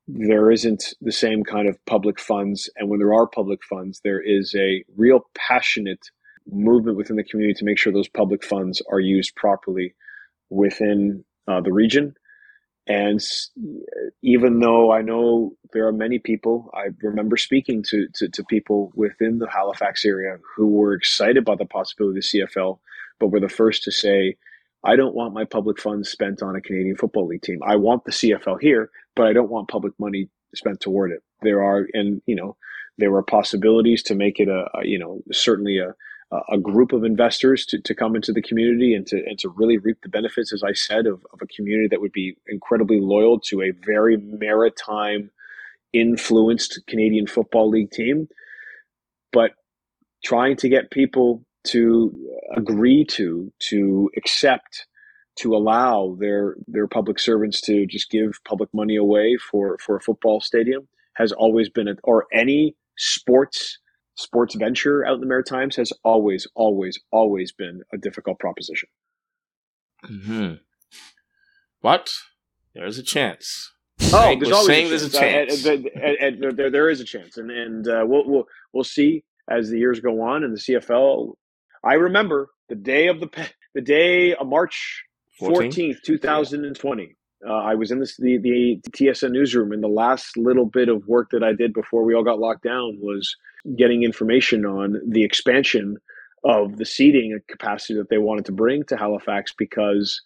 there 0.09 0.51
isn't 0.51 0.95
the 1.01 1.13
same 1.13 1.45
kind 1.45 1.69
of 1.69 1.85
public 1.87 2.19
funds. 2.19 2.69
And 2.77 2.89
when 2.89 2.99
there 2.99 3.15
are 3.15 3.27
public 3.27 3.63
funds, 3.65 4.01
there 4.03 4.21
is 4.21 4.55
a 4.57 4.85
real 4.97 5.29
passionate 5.35 6.11
movement 6.51 6.97
within 6.97 7.17
the 7.17 7.25
community 7.25 7.57
to 7.59 7.65
make 7.65 7.79
sure 7.79 7.93
those 7.93 8.09
public 8.09 8.45
funds 8.45 8.83
are 8.91 9.01
used 9.01 9.35
properly 9.37 9.95
within 10.51 11.25
uh, 11.47 11.61
the 11.61 11.73
region. 11.73 12.15
And 12.89 13.21
even 14.23 14.59
though 14.59 14.93
I 14.93 15.03
know 15.03 15.53
there 15.73 15.87
are 15.87 15.93
many 15.93 16.19
people, 16.19 16.69
I 16.75 16.89
remember 17.01 17.37
speaking 17.37 17.85
to, 17.91 18.09
to, 18.15 18.29
to 18.29 18.45
people 18.45 18.91
within 18.97 19.39
the 19.39 19.49
Halifax 19.49 20.05
area 20.05 20.39
who 20.57 20.67
were 20.67 20.95
excited 20.95 21.37
about 21.37 21.59
the 21.59 21.65
possibility 21.65 22.19
of 22.19 22.25
the 22.25 22.41
CFL, 22.41 22.81
but 23.21 23.29
were 23.29 23.39
the 23.39 23.49
first 23.49 23.85
to 23.85 23.93
say, 23.93 24.37
I 24.85 24.97
don't 24.97 25.15
want 25.15 25.33
my 25.33 25.45
public 25.45 25.81
funds 25.81 26.09
spent 26.09 26.43
on 26.43 26.57
a 26.57 26.61
Canadian 26.61 26.97
Football 26.97 27.29
League 27.29 27.43
team. 27.43 27.61
I 27.65 27.77
want 27.77 28.05
the 28.05 28.11
CFL 28.11 28.61
here, 28.61 28.91
but 29.17 29.27
I 29.27 29.33
don't 29.33 29.51
want 29.51 29.69
public 29.69 29.93
money 29.99 30.29
spent 30.55 30.81
toward 30.81 31.13
it. 31.13 31.23
There 31.43 31.63
are, 31.63 31.87
and 31.93 32.23
you 32.27 32.37
know, 32.37 32.57
there 32.99 33.11
were 33.11 33.23
possibilities 33.23 34.03
to 34.05 34.15
make 34.15 34.39
it 34.39 34.49
a, 34.49 34.67
a 34.75 34.87
you 34.87 34.99
know, 34.99 35.23
certainly 35.33 35.79
a, 35.79 35.95
a 36.51 36.59
group 36.59 36.93
of 36.93 37.05
investors 37.05 37.67
to, 37.67 37.81
to 37.81 37.95
come 37.95 38.17
into 38.17 38.33
the 38.33 38.43
community 38.43 38.95
and 38.95 39.07
to 39.07 39.17
and 39.27 39.39
to 39.41 39.49
really 39.51 39.79
reap 39.79 39.99
the 40.03 40.09
benefits, 40.09 40.53
as 40.53 40.63
I 40.63 40.73
said, 40.73 41.07
of, 41.07 41.25
of 41.33 41.41
a 41.43 41.47
community 41.47 41.89
that 41.89 42.01
would 42.01 42.13
be 42.13 42.37
incredibly 42.49 43.01
loyal 43.01 43.39
to 43.41 43.63
a 43.63 43.73
very 43.85 44.17
maritime 44.17 45.31
influenced 45.93 46.81
Canadian 46.87 47.27
Football 47.27 47.71
League 47.71 47.91
team. 47.91 48.29
But 49.33 49.53
trying 50.25 50.57
to 50.57 50.69
get 50.69 50.91
people 50.91 51.45
to 51.65 52.15
agree 52.57 53.05
to, 53.05 53.53
to 53.71 54.11
accept, 54.17 54.87
to 55.37 55.55
allow 55.55 56.17
their 56.19 56.57
their 56.67 56.87
public 56.87 57.19
servants 57.19 57.61
to 57.63 57.87
just 57.87 58.11
give 58.11 58.41
public 58.45 58.69
money 58.73 58.97
away 58.97 59.37
for 59.37 59.79
for 59.79 59.97
a 59.97 60.01
football 60.01 60.41
stadium 60.41 60.89
has 61.15 61.33
always 61.33 61.69
been 61.69 61.89
a, 61.89 61.95
or 62.05 62.27
any 62.33 62.77
sports 62.97 63.79
sports 64.15 64.55
venture 64.55 65.05
out 65.07 65.15
in 65.15 65.21
the 65.21 65.27
Maritimes 65.27 65.77
has 65.77 65.93
always 66.05 66.47
always 66.55 67.01
always 67.11 67.53
been 67.53 67.83
a 67.93 67.99
difficult 67.99 68.39
proposition. 68.39 68.89
Hmm. 70.05 70.55
But 71.81 72.11
there's 72.75 72.99
a 72.99 73.03
chance. 73.03 73.73
Oh, 74.13 74.37
there's 74.39 74.53
always 74.53 74.67
saying 74.67 74.87
a 74.87 74.89
there's 74.89 75.03
a 75.03 75.11
chance. 75.11 75.67
Uh, 75.67 75.77
there, 76.55 76.71
there 76.71 76.91
is 76.91 77.01
a 77.01 77.05
chance, 77.05 77.37
and 77.37 77.51
and 77.51 77.89
uh, 77.89 78.05
we'll 78.07 78.29
we'll 78.29 78.45
we'll 78.73 78.85
see 78.85 79.25
as 79.49 79.71
the 79.71 79.79
years 79.79 80.01
go 80.01 80.21
on, 80.23 80.45
and 80.45 80.55
the 80.55 80.61
CFL 80.61 81.35
I 81.85 81.95
remember 81.95 82.51
the 82.69 82.75
day 82.75 83.09
of 83.09 83.21
the 83.21 83.29
the 83.75 83.81
day 83.81 84.35
of 84.35 84.47
March 84.47 85.05
14th, 85.43 86.03
2020. 86.03 87.17
Uh, 87.47 87.53
I 87.53 87.75
was 87.75 87.91
in 87.91 87.99
this, 87.99 88.17
the, 88.17 88.39
the 88.39 88.81
TSN 88.91 89.33
newsroom, 89.33 89.73
and 89.73 89.83
the 89.83 89.89
last 89.89 90.37
little 90.37 90.67
bit 90.67 90.89
of 90.89 91.07
work 91.07 91.31
that 91.33 91.43
I 91.43 91.53
did 91.53 91.73
before 91.73 92.05
we 92.05 92.15
all 92.15 92.23
got 92.23 92.39
locked 92.39 92.63
down 92.63 92.99
was 93.01 93.35
getting 93.77 94.05
information 94.05 94.65
on 94.65 95.01
the 95.09 95.25
expansion 95.25 95.97
of 96.45 96.77
the 96.77 96.85
seating 96.85 97.39
capacity 97.49 97.95
that 97.95 98.09
they 98.11 98.19
wanted 98.19 98.45
to 98.47 98.53
bring 98.53 98.85
to 98.85 98.97
Halifax 98.97 99.53
because 99.57 100.21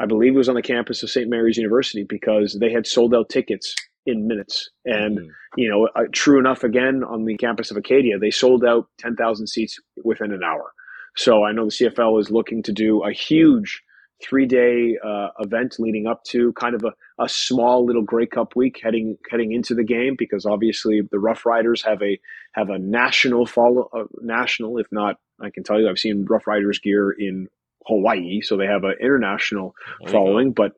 I 0.00 0.06
believe 0.06 0.34
it 0.34 0.38
was 0.38 0.48
on 0.48 0.54
the 0.54 0.62
campus 0.62 1.02
of 1.02 1.10
St. 1.10 1.28
Mary's 1.28 1.56
University 1.56 2.04
because 2.04 2.58
they 2.58 2.72
had 2.72 2.86
sold 2.86 3.14
out 3.14 3.28
tickets 3.28 3.74
in 4.06 4.26
minutes. 4.26 4.70
And, 4.84 5.18
mm-hmm. 5.18 5.30
you 5.56 5.68
know, 5.68 5.88
uh, 5.94 6.04
true 6.12 6.38
enough, 6.38 6.64
again, 6.64 7.04
on 7.04 7.24
the 7.24 7.36
campus 7.36 7.70
of 7.70 7.76
Acadia, 7.76 8.18
they 8.18 8.30
sold 8.30 8.64
out 8.64 8.86
10,000 8.98 9.46
seats 9.46 9.78
within 10.04 10.32
an 10.32 10.42
hour. 10.42 10.72
So 11.16 11.44
I 11.44 11.52
know 11.52 11.66
the 11.66 11.70
CFL 11.70 12.20
is 12.20 12.30
looking 12.30 12.62
to 12.62 12.72
do 12.72 13.02
a 13.02 13.12
huge 13.12 13.82
three 14.22 14.46
day 14.46 14.96
uh, 15.04 15.28
event 15.38 15.76
leading 15.78 16.06
up 16.06 16.24
to 16.24 16.52
kind 16.54 16.74
of 16.74 16.84
a, 16.84 17.22
a 17.22 17.28
small 17.28 17.84
little 17.84 18.02
Grey 18.02 18.26
Cup 18.26 18.56
week 18.56 18.80
heading 18.82 19.16
heading 19.30 19.52
into 19.52 19.74
the 19.74 19.84
game 19.84 20.14
because 20.18 20.46
obviously 20.46 21.02
the 21.10 21.18
Rough 21.18 21.46
Riders 21.46 21.82
have 21.82 22.02
a 22.02 22.18
have 22.52 22.70
a 22.70 22.78
national 22.78 23.46
follow 23.46 23.88
uh, 23.92 24.04
national 24.20 24.78
if 24.78 24.86
not 24.90 25.16
I 25.40 25.50
can 25.50 25.64
tell 25.64 25.80
you 25.80 25.88
I've 25.88 25.98
seen 25.98 26.26
Rough 26.28 26.46
Riders 26.46 26.78
gear 26.78 27.10
in 27.10 27.48
Hawaii 27.86 28.40
so 28.40 28.56
they 28.56 28.66
have 28.66 28.84
an 28.84 28.96
international 29.00 29.74
following 30.08 30.52
but 30.52 30.72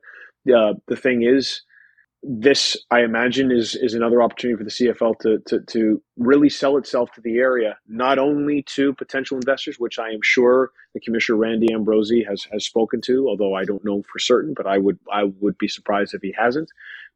uh, 0.53 0.73
the 0.87 0.95
thing 0.95 1.23
is 1.23 1.61
this, 2.23 2.77
I 2.89 3.01
imagine, 3.01 3.51
is 3.51 3.75
is 3.75 3.93
another 3.93 4.21
opportunity 4.21 4.57
for 4.57 4.63
the 4.63 4.69
CFL 4.69 5.19
to, 5.19 5.39
to 5.47 5.59
to 5.59 6.01
really 6.17 6.49
sell 6.49 6.77
itself 6.77 7.11
to 7.13 7.21
the 7.21 7.37
area, 7.37 7.77
not 7.87 8.17
only 8.17 8.61
to 8.75 8.93
potential 8.93 9.37
investors, 9.37 9.77
which 9.77 9.99
I 9.99 10.09
am 10.09 10.21
sure 10.21 10.71
the 10.93 11.01
Commissioner 11.01 11.37
Randy 11.37 11.73
Ambrosie 11.73 12.23
has 12.23 12.45
has 12.51 12.65
spoken 12.65 13.01
to, 13.01 13.27
although 13.27 13.55
I 13.55 13.65
don't 13.65 13.83
know 13.83 14.03
for 14.03 14.19
certain, 14.19 14.53
but 14.53 14.65
I 14.65 14.77
would 14.77 14.99
I 15.11 15.25
would 15.41 15.57
be 15.57 15.67
surprised 15.67 16.13
if 16.13 16.21
he 16.21 16.33
hasn't, 16.37 16.69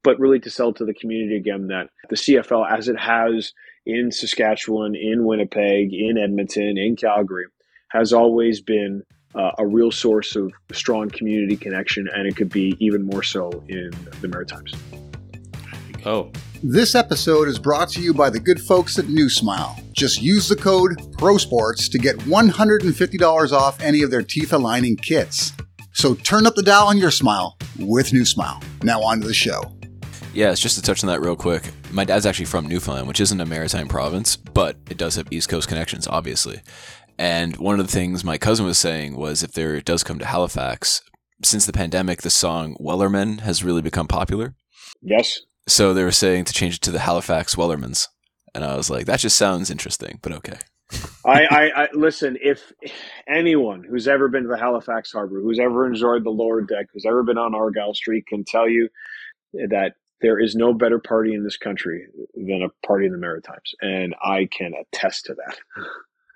but 0.04 0.20
really 0.20 0.40
to 0.42 0.50
sell 0.50 0.74
to 0.74 0.84
the 0.84 0.94
community 0.94 1.38
again 1.38 1.68
that 1.68 1.90
the 2.10 2.18
CFL, 2.18 2.70
as 2.70 2.90
it 2.90 3.00
has 3.00 3.54
in 3.86 4.12
Saskatchewan, 4.12 4.94
in 4.96 5.24
Winnipeg, 5.24 5.94
in 5.94 6.18
Edmonton, 6.18 6.78
in 6.78 6.98
Calgary, 6.98 7.46
has 7.92 8.12
always 8.12 8.60
been 8.60 9.04
uh, 9.38 9.52
a 9.60 9.66
real 9.66 9.92
source 9.92 10.36
of 10.36 10.52
strong 10.74 11.10
community 11.10 11.56
connection, 11.56 12.10
and 12.14 12.28
it 12.28 12.36
could 12.36 12.50
be 12.50 12.76
even 12.80 13.04
more 13.06 13.24
so 13.24 13.64
in 13.70 13.92
the 14.22 14.28
Maritimes. 14.28 14.74
Oh, 16.06 16.32
This 16.64 16.96
episode 16.96 17.48
is 17.48 17.60
brought 17.60 17.90
to 17.90 18.02
you 18.02 18.14
by 18.14 18.30
the 18.30 18.40
good 18.40 18.60
folks 18.60 18.98
at 18.98 19.10
New 19.10 19.30
Smile. 19.30 19.78
Just 19.92 20.22
use 20.22 20.48
the 20.48 20.56
code 20.56 20.98
PROSPORTS 21.18 21.90
to 21.90 21.98
get 21.98 22.18
$150 22.20 23.52
off 23.52 23.82
any 23.82 24.02
of 24.02 24.12
their 24.12 24.24
teeth 24.24 24.54
aligning 24.54 24.96
kits. 24.96 25.54
So 25.94 26.14
turn 26.16 26.46
up 26.46 26.56
the 26.56 26.64
dial 26.64 26.88
on 26.88 26.98
your 26.98 27.12
smile 27.12 27.58
with 27.80 28.14
New 28.14 28.26
Smile. 28.26 28.62
Now 28.84 29.02
on 29.02 29.22
to 29.22 29.28
the 29.28 29.34
show. 29.34 29.62
Yeah, 30.34 30.52
it's 30.52 30.62
just 30.62 30.76
to 30.76 30.82
touch 30.84 31.04
on 31.04 31.08
that 31.08 31.22
real 31.22 31.36
quick. 31.36 31.64
My 31.92 32.04
dad's 32.04 32.26
actually 32.28 32.46
from 32.46 32.68
Newfoundland, 32.68 33.08
which 33.08 33.20
isn't 33.20 33.42
a 33.42 33.46
maritime 33.46 33.88
province, 33.88 34.36
but 34.36 34.78
it 34.90 34.98
does 34.98 35.16
have 35.16 35.28
East 35.32 35.50
Coast 35.50 35.68
connections, 35.68 36.08
obviously. 36.08 36.62
And 37.18 37.58
one 37.58 37.80
of 37.80 37.86
the 37.86 37.92
things 37.92 38.24
my 38.24 38.38
cousin 38.38 38.66
was 38.66 38.78
saying 38.78 39.16
was 39.16 39.44
if 39.44 39.54
there 39.54 39.82
does 39.82 40.04
come 40.04 40.20
to 40.20 40.26
Halifax, 40.26 41.02
since 41.44 41.66
the 41.66 41.74
pandemic, 41.74 42.22
the 42.22 42.30
song 42.30 42.76
Wellerman 42.80 43.42
has 43.42 43.64
really 43.64 43.82
become 43.82 44.08
popular. 44.08 44.56
Yes, 45.02 45.42
So 45.68 45.94
they 45.94 46.04
were 46.04 46.12
saying 46.12 46.46
to 46.46 46.54
change 46.54 46.76
it 46.76 46.82
to 46.82 46.92
the 46.92 47.00
Halifax 47.00 47.56
Wellermans. 47.56 48.08
And 48.56 48.64
I 48.64 48.76
was 48.76 48.90
like, 48.90 49.06
that 49.06 49.20
just 49.20 49.38
sounds 49.38 49.70
interesting, 49.70 50.20
but 50.22 50.32
okay. 50.32 50.58
I, 51.26 51.46
I, 51.46 51.84
I 51.84 51.88
listen. 51.94 52.38
If 52.42 52.72
anyone 53.28 53.84
who's 53.84 54.08
ever 54.08 54.30
been 54.30 54.44
to 54.44 54.50
the 54.50 54.58
Halifax 54.58 55.12
Harbor, 55.12 55.42
who's 55.42 55.60
ever 55.60 55.86
enjoyed 55.86 56.24
the 56.24 56.30
lower 56.30 56.62
deck, 56.62 56.88
who's 56.94 57.06
ever 57.06 57.24
been 57.24 57.38
on 57.38 57.54
Argyle 57.54 57.94
Street, 57.94 58.26
can 58.26 58.46
tell 58.46 58.70
you 58.70 58.88
that 59.54 59.96
there 60.22 60.40
is 60.40 60.56
no 60.56 60.74
better 60.74 60.98
party 60.98 61.34
in 61.34 61.44
this 61.44 61.58
country 61.58 62.08
than 62.34 62.64
a 62.64 62.88
party 62.88 63.06
in 63.06 63.12
the 63.12 63.18
Maritimes, 63.18 63.76
and 63.82 64.16
I 64.24 64.48
can 64.50 64.72
attest 64.74 65.26
to 65.26 65.36
that. 65.36 65.58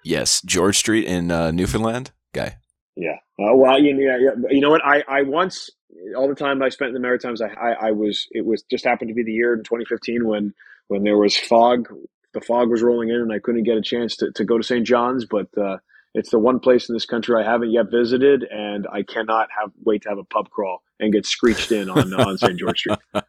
Yes, 0.04 0.42
George 0.42 0.78
Street 0.78 1.06
in 1.06 1.32
uh, 1.32 1.52
Newfoundland, 1.52 2.12
guy. 2.34 2.58
Yeah. 2.96 3.18
Uh, 3.40 3.56
well, 3.56 3.80
you, 3.82 3.96
yeah, 4.00 4.34
you 4.50 4.62
know 4.62 4.70
what? 4.70 4.86
I, 4.86 5.04
I 5.08 5.22
once, 5.24 5.70
all 6.16 6.28
the 6.28 6.36
time 6.36 6.62
I 6.62 6.70
spent 6.70 6.90
in 6.90 6.94
the 6.94 7.00
Maritimes, 7.00 7.42
I, 7.42 7.48
I, 7.48 7.88
I 7.88 7.92
was, 7.92 8.28
it 8.32 8.46
was 8.46 8.64
just 8.64 8.86
happened 8.86 9.10
to 9.10 9.16
be 9.16 9.24
the 9.24 9.32
year 9.32 9.54
in 9.54 9.60
2015 9.60 10.28
when, 10.28 10.54
when 10.88 11.04
there 11.04 11.18
was 11.18 11.38
fog, 11.38 11.88
the 12.34 12.42
fog 12.42 12.70
was 12.70 12.82
rolling 12.82 13.10
in 13.10 13.16
and 13.16 13.32
I 13.34 13.40
couldn't 13.40 13.64
get 13.64 13.78
a 13.78 13.82
chance 13.82 14.16
to, 14.18 14.32
to 14.34 14.46
go 14.46 14.58
to 14.58 14.64
St. 14.64 14.86
John's, 14.86 15.26
but, 15.26 15.48
uh, 15.58 15.78
it's 16.14 16.30
the 16.30 16.40
one 16.40 16.60
place 16.60 16.90
in 16.90 16.94
this 16.96 17.06
country 17.06 17.42
I 17.42 17.50
haven't 17.50 17.72
yet 17.72 17.86
visited, 17.90 18.44
and 18.44 18.86
I 18.92 19.04
cannot 19.04 19.48
have 19.58 19.72
wait 19.86 20.02
to 20.02 20.10
have 20.10 20.18
a 20.18 20.26
pub 20.26 20.50
crawl 20.50 20.82
and 21.00 21.14
get 21.14 21.26
screeched 21.26 21.72
in 21.72 21.90
on 21.90 22.14
on 22.14 22.38
St. 22.38 22.60
George 22.60 22.80
Street. 22.80 23.00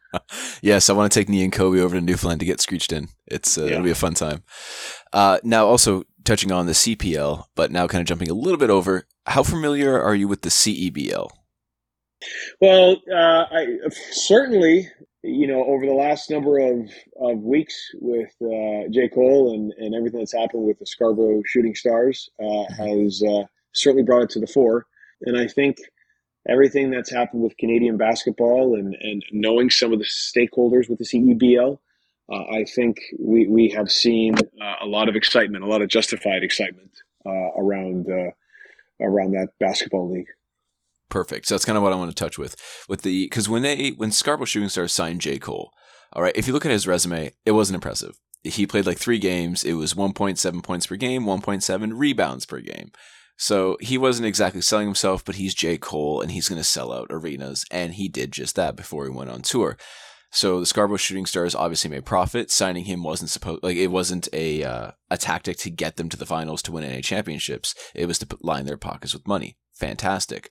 yes, 0.61 0.89
I 0.89 0.93
want 0.93 1.09
to 1.09 1.17
take 1.17 1.29
Nee 1.29 1.45
and 1.45 1.53
Kobe 1.53 1.79
over 1.79 1.95
to 1.95 2.01
Newfoundland 2.01 2.41
to 2.41 2.45
get 2.45 2.59
screeched 2.59 2.91
in. 2.91 3.07
It's 3.25 3.57
uh, 3.57 3.63
Yeah. 3.63 3.71
it'll 3.71 3.83
be 3.85 3.91
a 3.91 3.95
fun 3.95 4.15
time. 4.15 4.43
Uh, 5.13 5.39
now, 5.45 5.65
also 5.65 6.03
touching 6.23 6.51
on 6.51 6.65
the 6.65 6.73
CPL, 6.73 7.45
but 7.55 7.71
now 7.71 7.87
kind 7.87 8.01
of 8.01 8.07
jumping 8.07 8.29
a 8.29 8.33
little 8.33 8.57
bit 8.57 8.69
over. 8.69 9.05
How 9.25 9.43
familiar 9.43 9.99
are 9.99 10.15
you 10.15 10.27
with 10.27 10.41
the 10.41 10.49
CEBL? 10.49 11.29
Well, 12.61 13.01
uh, 13.11 13.45
I 13.51 13.67
certainly, 14.11 14.89
you 15.23 15.47
know, 15.47 15.63
over 15.65 15.85
the 15.85 15.93
last 15.93 16.29
number 16.29 16.57
of, 16.57 16.89
of 17.19 17.39
weeks 17.39 17.75
with 17.95 18.31
uh, 18.41 18.89
J. 18.91 19.09
Cole 19.13 19.53
and, 19.53 19.73
and 19.77 19.95
everything 19.95 20.19
that's 20.19 20.33
happened 20.33 20.63
with 20.63 20.79
the 20.79 20.85
Scarborough 20.85 21.41
Shooting 21.45 21.75
Stars 21.75 22.29
uh, 22.41 22.65
has 22.77 23.21
uh, 23.27 23.43
certainly 23.73 24.03
brought 24.03 24.23
it 24.23 24.29
to 24.31 24.39
the 24.39 24.47
fore. 24.47 24.85
And 25.21 25.37
I 25.37 25.47
think 25.47 25.77
everything 26.47 26.91
that's 26.91 27.11
happened 27.11 27.43
with 27.43 27.57
Canadian 27.57 27.97
basketball 27.97 28.75
and, 28.75 28.95
and 29.01 29.23
knowing 29.31 29.69
some 29.69 29.93
of 29.93 29.99
the 29.99 30.05
stakeholders 30.05 30.89
with 30.89 30.99
the 30.99 31.05
CEBL, 31.05 31.77
uh, 32.31 32.43
I 32.51 32.65
think 32.65 32.97
we, 33.19 33.47
we 33.47 33.69
have 33.69 33.91
seen 33.91 34.35
uh, 34.35 34.75
a 34.81 34.85
lot 34.85 35.09
of 35.09 35.15
excitement, 35.15 35.63
a 35.63 35.67
lot 35.67 35.81
of 35.81 35.89
justified 35.89 36.43
excitement 36.43 36.91
uh, 37.25 37.51
around 37.57 38.07
uh, 38.09 38.31
around 39.01 39.31
that 39.31 39.49
basketball 39.59 40.11
league. 40.11 40.27
Perfect. 41.09 41.47
So 41.47 41.55
that's 41.55 41.65
kind 41.65 41.77
of 41.77 41.83
what 41.83 41.93
I 41.93 41.97
want 41.97 42.11
to 42.11 42.15
touch 42.15 42.37
with 42.37 42.55
with 42.87 43.01
the 43.01 43.25
because 43.25 43.49
when 43.49 43.61
they 43.61 43.89
when 43.89 44.11
Scarborough 44.11 44.45
Shooting 44.45 44.69
Stars 44.69 44.93
signed 44.93 45.21
J 45.21 45.37
Cole, 45.37 45.71
all 46.13 46.23
right. 46.23 46.35
If 46.35 46.47
you 46.47 46.53
look 46.53 46.65
at 46.65 46.71
his 46.71 46.87
resume, 46.87 47.33
it 47.45 47.51
wasn't 47.51 47.75
impressive. 47.75 48.19
He 48.43 48.67
played 48.67 48.85
like 48.85 48.97
three 48.97 49.19
games. 49.19 49.63
It 49.63 49.73
was 49.73 49.93
1.7 49.93 50.63
points 50.63 50.87
per 50.87 50.97
game, 50.97 51.23
1.7 51.23 51.91
rebounds 51.95 52.45
per 52.45 52.59
game. 52.59 52.91
So 53.37 53.77
he 53.79 53.97
wasn't 53.97 54.27
exactly 54.27 54.61
selling 54.61 54.87
himself, 54.87 55.23
but 55.23 55.35
he's 55.35 55.53
J 55.53 55.77
Cole 55.77 56.21
and 56.21 56.31
he's 56.31 56.49
going 56.49 56.59
to 56.59 56.63
sell 56.63 56.93
out 56.93 57.07
arenas, 57.09 57.65
and 57.71 57.93
he 57.93 58.07
did 58.07 58.31
just 58.31 58.55
that 58.55 58.75
before 58.75 59.05
he 59.05 59.11
went 59.11 59.29
on 59.29 59.41
tour. 59.41 59.77
So 60.33 60.59
the 60.59 60.65
Scarborough 60.65 60.97
Shooting 60.97 61.27
Stars 61.27 61.53
obviously 61.53 61.91
made 61.91 62.05
profit. 62.05 62.49
Signing 62.49 62.85
him 62.85 63.03
wasn't 63.03 63.29
supposed 63.29 63.63
like 63.63 63.77
it 63.77 63.87
wasn't 63.87 64.27
a 64.33 64.63
uh, 64.63 64.91
a 65.11 65.17
tactic 65.17 65.57
to 65.57 65.69
get 65.69 65.95
them 65.97 66.09
to 66.09 66.17
the 66.17 66.25
finals 66.25 66.63
to 66.63 66.71
win 66.71 66.83
any 66.83 67.03
championships. 67.03 67.75
It 67.93 68.07
was 68.07 68.17
to 68.17 68.27
line 68.41 68.65
their 68.65 68.75
pockets 68.75 69.13
with 69.13 69.27
money. 69.27 69.57
Fantastic. 69.75 70.49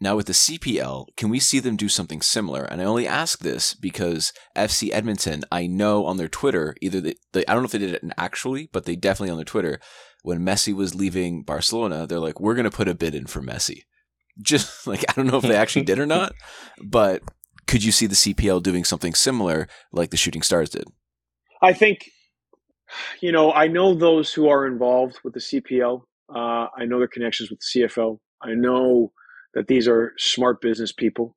Now 0.00 0.16
with 0.16 0.26
the 0.26 0.32
CPL, 0.32 1.08
can 1.16 1.28
we 1.28 1.40
see 1.40 1.58
them 1.58 1.76
do 1.76 1.90
something 1.90 2.22
similar? 2.22 2.62
And 2.62 2.80
I 2.80 2.84
only 2.84 3.06
ask 3.06 3.40
this 3.40 3.74
because 3.74 4.32
FC 4.56 4.90
Edmonton, 4.92 5.44
I 5.52 5.66
know 5.66 6.06
on 6.06 6.16
their 6.16 6.28
Twitter, 6.28 6.74
either 6.80 7.00
they, 7.00 7.16
they 7.32 7.44
I 7.46 7.52
don't 7.52 7.62
know 7.62 7.66
if 7.66 7.72
they 7.72 7.78
did 7.78 7.94
it 7.94 8.04
actually, 8.16 8.70
but 8.72 8.86
they 8.86 8.96
definitely 8.96 9.30
on 9.30 9.36
their 9.36 9.44
Twitter, 9.44 9.78
when 10.22 10.40
Messi 10.40 10.74
was 10.74 10.94
leaving 10.94 11.42
Barcelona, 11.42 12.06
they're 12.06 12.18
like, 12.18 12.40
we're 12.40 12.54
going 12.54 12.64
to 12.64 12.70
put 12.70 12.88
a 12.88 12.94
bid 12.94 13.14
in 13.14 13.26
for 13.26 13.42
Messi. 13.42 13.82
Just 14.40 14.86
like 14.86 15.04
I 15.06 15.12
don't 15.12 15.26
know 15.26 15.36
if 15.36 15.42
they 15.42 15.56
actually 15.56 15.84
did 15.84 15.98
or 15.98 16.06
not, 16.06 16.32
but 16.82 17.22
could 17.68 17.84
you 17.84 17.92
see 17.92 18.06
the 18.06 18.14
CPL 18.14 18.62
doing 18.62 18.82
something 18.82 19.14
similar 19.14 19.68
like 19.92 20.10
the 20.10 20.16
Shooting 20.16 20.42
Stars 20.42 20.70
did? 20.70 20.84
I 21.62 21.72
think, 21.72 22.10
you 23.20 23.30
know, 23.30 23.52
I 23.52 23.68
know 23.68 23.94
those 23.94 24.32
who 24.32 24.48
are 24.48 24.66
involved 24.66 25.18
with 25.22 25.34
the 25.34 25.40
CPL. 25.40 26.02
Uh, 26.34 26.66
I 26.76 26.86
know 26.86 26.98
their 26.98 27.06
connections 27.06 27.50
with 27.50 27.60
the. 27.60 28.18
I 28.42 28.54
know 28.54 29.12
that 29.54 29.68
these 29.68 29.86
are 29.86 30.14
smart 30.16 30.60
business 30.60 30.92
people. 30.92 31.36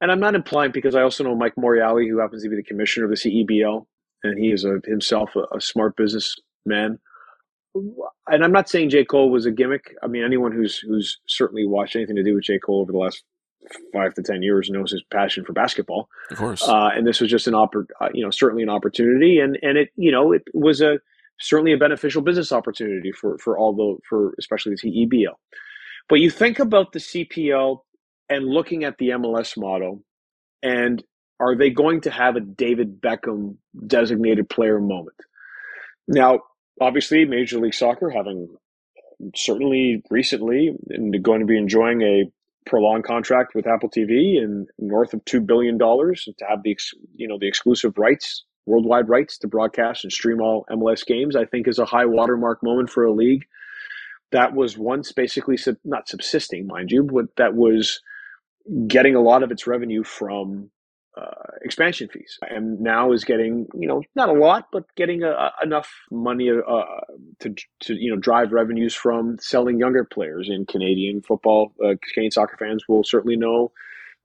And 0.00 0.12
I'm 0.12 0.20
not 0.20 0.34
implying 0.34 0.72
because 0.72 0.94
I 0.94 1.02
also 1.02 1.24
know 1.24 1.34
Mike 1.34 1.54
Morreale, 1.56 2.08
who 2.08 2.18
happens 2.18 2.42
to 2.42 2.48
be 2.48 2.56
the 2.56 2.62
commissioner 2.62 3.06
of 3.06 3.10
the 3.10 3.16
CEBL, 3.16 3.86
and 4.22 4.38
he 4.38 4.52
is 4.52 4.64
a, 4.64 4.80
himself 4.84 5.30
a, 5.36 5.56
a 5.56 5.60
smart 5.60 5.96
businessman. 5.96 6.98
And 7.74 8.44
I'm 8.44 8.52
not 8.52 8.68
saying 8.68 8.90
J. 8.90 9.04
Cole 9.04 9.30
was 9.30 9.46
a 9.46 9.50
gimmick. 9.50 9.94
I 10.02 10.06
mean, 10.06 10.24
anyone 10.24 10.52
who's 10.52 10.78
who's 10.78 11.20
certainly 11.26 11.66
watched 11.66 11.96
anything 11.96 12.16
to 12.16 12.24
do 12.24 12.34
with 12.34 12.44
J. 12.44 12.58
Cole 12.58 12.80
over 12.80 12.92
the 12.92 12.98
last 12.98 13.22
five 13.92 14.14
to 14.14 14.22
ten 14.22 14.42
years 14.42 14.70
knows 14.70 14.92
his 14.92 15.02
passion 15.12 15.44
for 15.44 15.52
basketball. 15.52 16.08
Of 16.30 16.38
course. 16.38 16.66
uh, 16.66 16.90
and 16.94 17.06
this 17.06 17.20
was 17.20 17.30
just 17.30 17.46
an 17.46 17.54
oppor- 17.54 17.86
uh, 18.00 18.08
you 18.14 18.24
know 18.24 18.30
certainly 18.30 18.62
an 18.62 18.70
opportunity 18.70 19.38
and 19.38 19.58
and 19.62 19.78
it 19.78 19.90
you 19.96 20.12
know 20.12 20.32
it 20.32 20.42
was 20.54 20.80
a 20.80 20.98
certainly 21.38 21.72
a 21.72 21.78
beneficial 21.78 22.22
business 22.22 22.52
opportunity 22.52 23.12
for 23.12 23.38
for 23.38 23.58
all 23.58 23.74
the 23.74 23.98
for 24.08 24.34
especially 24.38 24.74
the 24.74 25.06
CEBL 25.06 25.34
but 26.08 26.20
you 26.20 26.30
think 26.30 26.58
about 26.58 26.92
the 26.92 26.98
CPL 26.98 27.78
and 28.28 28.44
looking 28.44 28.84
at 28.84 28.98
the 28.98 29.10
MLS 29.10 29.56
model 29.56 30.02
and 30.62 31.02
are 31.38 31.56
they 31.56 31.70
going 31.70 32.02
to 32.02 32.10
have 32.10 32.36
a 32.36 32.40
David 32.40 33.00
Beckham 33.00 33.56
designated 33.86 34.50
player 34.50 34.78
moment? 34.78 35.16
Now 36.08 36.40
obviously 36.80 37.24
Major 37.24 37.58
League 37.58 37.74
Soccer 37.74 38.10
having 38.10 38.48
certainly 39.34 40.02
recently 40.10 40.74
and 40.88 41.22
going 41.22 41.40
to 41.40 41.46
be 41.46 41.56
enjoying 41.56 42.02
a 42.02 42.30
prolonged 42.66 43.04
contract 43.04 43.54
with 43.54 43.66
Apple 43.66 43.90
TV 43.90 44.38
and 44.38 44.68
north 44.78 45.14
of 45.14 45.24
two 45.24 45.40
billion 45.40 45.78
dollars 45.78 46.28
to 46.38 46.46
have 46.48 46.62
the 46.62 46.70
you 47.16 47.28
know 47.28 47.38
the 47.40 47.48
exclusive 47.48 47.98
rights, 47.98 48.44
worldwide 48.66 49.08
rights 49.08 49.38
to 49.38 49.48
broadcast 49.48 50.04
and 50.04 50.12
stream 50.12 50.40
all 50.40 50.66
MLS 50.70 51.06
games. 51.06 51.36
I 51.36 51.46
think 51.46 51.68
is 51.68 51.78
a 51.78 51.86
high 51.86 52.06
watermark 52.06 52.62
moment 52.62 52.90
for 52.90 53.04
a 53.04 53.12
league 53.12 53.44
that 54.32 54.54
was 54.54 54.78
once 54.78 55.12
basically 55.12 55.58
sub- 55.58 55.78
not 55.84 56.08
subsisting, 56.08 56.68
mind 56.68 56.92
you, 56.92 57.04
but 57.04 57.26
that 57.38 57.56
was 57.56 58.02
getting 58.88 59.14
a 59.16 59.22
lot 59.22 59.42
of 59.42 59.52
its 59.52 59.66
revenue 59.66 60.04
from 60.04 60.70
uh, 61.20 61.34
expansion 61.62 62.08
fees, 62.08 62.38
and 62.42 62.80
now 62.80 63.12
is 63.12 63.24
getting 63.24 63.66
you 63.74 63.86
know 63.88 64.02
not 64.14 64.28
a 64.28 64.32
lot, 64.32 64.68
but 64.72 64.84
getting 64.96 65.22
a, 65.22 65.30
a- 65.30 65.52
enough 65.62 65.90
money 66.10 66.50
uh, 66.50 66.82
to 67.40 67.54
to 67.80 67.94
you 67.94 68.10
know 68.10 68.20
drive 68.20 68.52
revenues 68.52 68.94
from 68.94 69.36
selling 69.40 69.78
younger 69.78 70.04
players 70.04 70.48
in 70.50 70.66
Canadian 70.66 71.22
football. 71.22 71.72
Uh, 71.84 71.94
Canadian 72.14 72.30
soccer 72.30 72.56
fans 72.58 72.84
will 72.88 73.04
certainly 73.04 73.36
know 73.36 73.72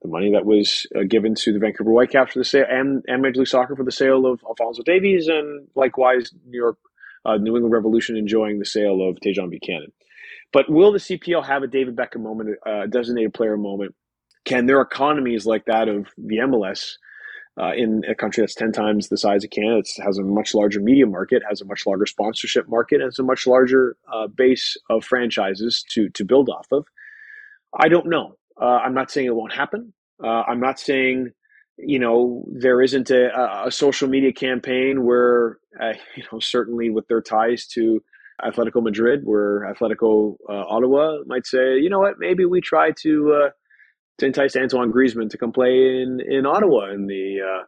the 0.01 0.07
money 0.07 0.31
that 0.33 0.45
was 0.45 0.85
uh, 0.95 1.01
given 1.09 1.35
to 1.35 1.51
the 1.53 1.59
Vancouver 1.59 1.91
Whitecaps 1.91 2.33
for 2.33 2.39
the 2.39 2.45
sale, 2.45 2.65
and, 2.69 3.03
and 3.07 3.21
Major 3.21 3.39
League 3.39 3.47
Soccer 3.47 3.75
for 3.75 3.83
the 3.83 3.91
sale 3.91 4.25
of 4.25 4.41
Alphonso 4.47 4.83
Davies, 4.83 5.27
and 5.27 5.67
likewise 5.75 6.31
New 6.45 6.57
York, 6.59 6.77
uh, 7.25 7.37
New 7.37 7.55
England 7.55 7.73
Revolution 7.73 8.15
enjoying 8.17 8.59
the 8.59 8.65
sale 8.65 9.07
of 9.07 9.17
Tajon 9.17 9.49
Buchanan. 9.49 9.91
But 10.53 10.69
will 10.69 10.91
the 10.91 10.99
CPL 10.99 11.45
have 11.45 11.63
a 11.63 11.67
David 11.67 11.95
Beckham 11.95 12.21
moment, 12.21 12.57
a 12.65 12.87
designated 12.87 13.33
player 13.33 13.57
moment? 13.57 13.95
Can 14.45 14.67
their 14.67 14.81
economies 14.81 15.45
like 15.45 15.65
that 15.65 15.89
of 15.89 16.07
the 16.17 16.37
MLS 16.37 16.93
uh, 17.59 17.71
in 17.75 18.03
a 18.09 18.15
country 18.15 18.41
that's 18.41 18.55
10 18.55 18.71
times 18.71 19.07
the 19.07 19.17
size 19.17 19.43
of 19.43 19.49
Canada, 19.49 19.77
it 19.79 19.89
has 20.03 20.17
a 20.17 20.23
much 20.23 20.53
larger 20.53 20.81
media 20.81 21.05
market, 21.05 21.41
has 21.47 21.61
a 21.61 21.65
much 21.65 21.85
larger 21.85 22.05
sponsorship 22.05 22.67
market, 22.67 23.01
has 23.01 23.17
a 23.17 23.23
much 23.23 23.47
larger 23.47 23.97
uh, 24.13 24.27
base 24.27 24.77
of 24.89 25.03
franchises 25.05 25.83
to, 25.91 26.09
to 26.09 26.25
build 26.25 26.49
off 26.49 26.67
of? 26.71 26.85
I 27.79 27.87
don't 27.87 28.07
know. 28.07 28.35
Uh, 28.61 28.79
I'm 28.83 28.93
not 28.93 29.09
saying 29.09 29.27
it 29.27 29.35
won't 29.35 29.53
happen. 29.53 29.93
Uh, 30.23 30.43
I'm 30.47 30.59
not 30.59 30.79
saying, 30.79 31.31
you 31.77 31.99
know, 31.99 32.45
there 32.51 32.81
isn't 32.81 33.09
a, 33.09 33.65
a 33.65 33.71
social 33.71 34.07
media 34.09 34.33
campaign 34.33 35.05
where, 35.05 35.59
uh, 35.81 35.93
you 36.15 36.23
know, 36.31 36.39
certainly 36.39 36.89
with 36.89 37.07
their 37.07 37.21
ties 37.21 37.67
to 37.67 38.03
Atletico 38.43 38.83
Madrid, 38.83 39.21
where 39.23 39.73
Atletico 39.73 40.35
uh, 40.49 40.65
Ottawa 40.67 41.19
might 41.25 41.45
say, 41.45 41.77
you 41.77 41.89
know 41.89 41.99
what, 41.99 42.19
maybe 42.19 42.43
we 42.43 42.59
try 42.59 42.91
to 43.01 43.49
to 44.17 44.25
entice 44.25 44.55
Antoine 44.55 44.91
Griezmann 44.91 45.29
to 45.29 45.37
come 45.37 45.51
play 45.51 46.01
in 46.01 46.19
in 46.27 46.45
Ottawa 46.45 46.91
in 46.91 47.07
the 47.07 47.37
uh, 47.41 47.63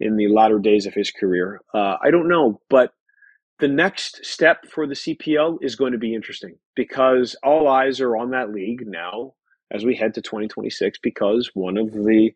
in 0.00 0.16
the 0.16 0.28
latter 0.28 0.58
days 0.58 0.86
of 0.86 0.94
his 0.94 1.10
career. 1.10 1.60
Uh, 1.74 1.96
I 2.02 2.10
don't 2.10 2.28
know, 2.28 2.60
but 2.68 2.92
the 3.58 3.68
next 3.68 4.24
step 4.24 4.66
for 4.70 4.86
the 4.86 4.94
CPL 4.94 5.58
is 5.62 5.76
going 5.76 5.92
to 5.92 5.98
be 5.98 6.14
interesting 6.14 6.56
because 6.74 7.34
all 7.42 7.68
eyes 7.68 8.00
are 8.00 8.16
on 8.16 8.30
that 8.30 8.50
league 8.50 8.82
now 8.86 9.32
as 9.72 9.84
we 9.84 9.96
head 9.96 10.14
to 10.14 10.20
2026 10.20 10.98
because 11.02 11.50
one 11.54 11.78
of 11.78 11.92
the 11.92 12.30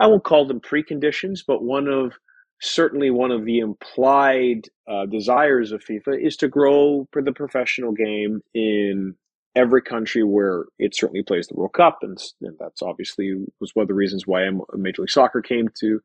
I 0.00 0.06
won't 0.06 0.24
call 0.24 0.46
them 0.46 0.60
preconditions, 0.60 1.40
but 1.46 1.62
one 1.62 1.88
of 1.88 2.14
certainly 2.60 3.10
one 3.10 3.30
of 3.30 3.44
the 3.44 3.58
implied 3.58 4.62
uh, 4.90 5.06
desires 5.06 5.72
of 5.72 5.84
FIFA 5.84 6.24
is 6.24 6.36
to 6.36 6.48
grow 6.48 7.06
for 7.12 7.22
the 7.22 7.32
professional 7.32 7.92
game 7.92 8.40
in 8.54 9.14
every 9.56 9.82
country 9.82 10.22
where 10.22 10.66
it 10.78 10.94
certainly 10.94 11.22
plays 11.22 11.48
the 11.48 11.54
World 11.54 11.72
Cup, 11.72 11.98
and, 12.02 12.22
and 12.42 12.56
that's 12.60 12.82
obviously 12.82 13.34
was 13.60 13.74
one 13.74 13.82
of 13.82 13.88
the 13.88 13.94
reasons 13.94 14.26
why 14.26 14.48
Major 14.74 15.02
League 15.02 15.10
Soccer 15.10 15.42
came 15.42 15.68
to 15.80 16.00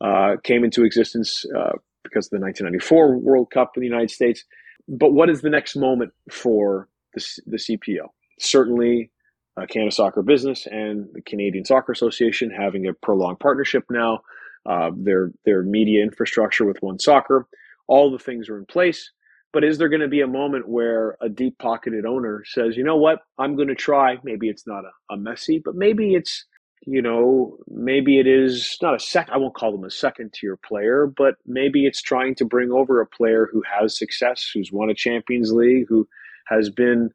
uh, 0.00 0.36
came 0.44 0.64
into 0.64 0.84
existence 0.84 1.44
uh, 1.56 1.72
because 2.04 2.26
of 2.26 2.30
the 2.30 2.40
1994 2.40 3.18
World 3.18 3.50
Cup 3.50 3.72
in 3.76 3.80
the 3.80 3.86
United 3.86 4.10
States. 4.10 4.44
But 4.88 5.12
what 5.12 5.28
is 5.28 5.40
the 5.40 5.50
next 5.50 5.76
moment 5.76 6.12
for 6.30 6.88
the, 7.14 7.26
the 7.46 7.56
CPL? 7.56 8.08
Certainly, 8.38 9.10
uh, 9.56 9.66
Canada 9.66 9.90
Soccer 9.90 10.22
Business 10.22 10.66
and 10.66 11.08
the 11.12 11.22
Canadian 11.22 11.64
Soccer 11.64 11.92
Association 11.92 12.50
having 12.50 12.86
a 12.86 12.92
prolonged 12.92 13.40
partnership 13.40 13.84
now 13.90 14.20
uh, 14.66 14.90
their 14.96 15.32
their 15.44 15.62
media 15.62 16.02
infrastructure 16.02 16.64
with 16.64 16.82
One 16.82 16.98
Soccer. 16.98 17.46
All 17.88 18.10
the 18.10 18.18
things 18.18 18.48
are 18.48 18.58
in 18.58 18.66
place. 18.66 19.10
But 19.56 19.64
is 19.64 19.78
there 19.78 19.88
going 19.88 20.02
to 20.02 20.06
be 20.06 20.20
a 20.20 20.26
moment 20.26 20.68
where 20.68 21.16
a 21.22 21.30
deep 21.30 21.56
pocketed 21.58 22.04
owner 22.04 22.44
says, 22.44 22.76
you 22.76 22.84
know 22.84 22.98
what, 22.98 23.20
I'm 23.38 23.56
going 23.56 23.68
to 23.68 23.74
try? 23.74 24.18
Maybe 24.22 24.50
it's 24.50 24.66
not 24.66 24.84
a, 24.84 25.14
a 25.14 25.16
Messi, 25.16 25.62
but 25.64 25.74
maybe 25.74 26.14
it's, 26.14 26.44
you 26.86 27.00
know, 27.00 27.56
maybe 27.66 28.20
it 28.20 28.26
is 28.26 28.76
not 28.82 28.94
a 28.94 28.98
sec. 28.98 29.30
I 29.32 29.38
won't 29.38 29.54
call 29.54 29.72
them 29.72 29.84
a 29.84 29.90
second 29.90 30.34
tier 30.34 30.58
player, 30.58 31.06
but 31.06 31.36
maybe 31.46 31.86
it's 31.86 32.02
trying 32.02 32.34
to 32.34 32.44
bring 32.44 32.70
over 32.70 33.00
a 33.00 33.06
player 33.06 33.48
who 33.50 33.62
has 33.62 33.96
success, 33.96 34.46
who's 34.52 34.72
won 34.72 34.90
a 34.90 34.94
Champions 34.94 35.50
League, 35.52 35.86
who 35.88 36.06
has 36.48 36.68
been, 36.68 37.08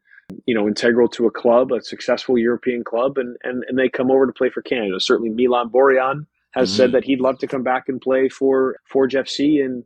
you 0.47 0.55
know, 0.55 0.67
integral 0.67 1.09
to 1.09 1.27
a 1.27 1.31
club, 1.31 1.71
a 1.71 1.79
successful 1.83 2.39
European 2.39 2.83
club, 2.83 3.19
and, 3.19 3.37
and, 3.43 3.63
and 3.67 3.77
they 3.77 3.87
come 3.87 4.09
over 4.09 4.25
to 4.25 4.33
play 4.33 4.49
for 4.49 4.63
Canada. 4.63 4.99
Certainly 4.99 5.29
Milan 5.29 5.69
Borjan 5.69 6.25
has 6.53 6.69
mm-hmm. 6.69 6.77
said 6.77 6.91
that 6.93 7.03
he'd 7.03 7.21
love 7.21 7.37
to 7.37 7.47
come 7.47 7.61
back 7.61 7.87
and 7.87 8.01
play 8.01 8.29
for 8.29 8.77
Forge 8.87 9.13
FC 9.13 9.63
in 9.63 9.83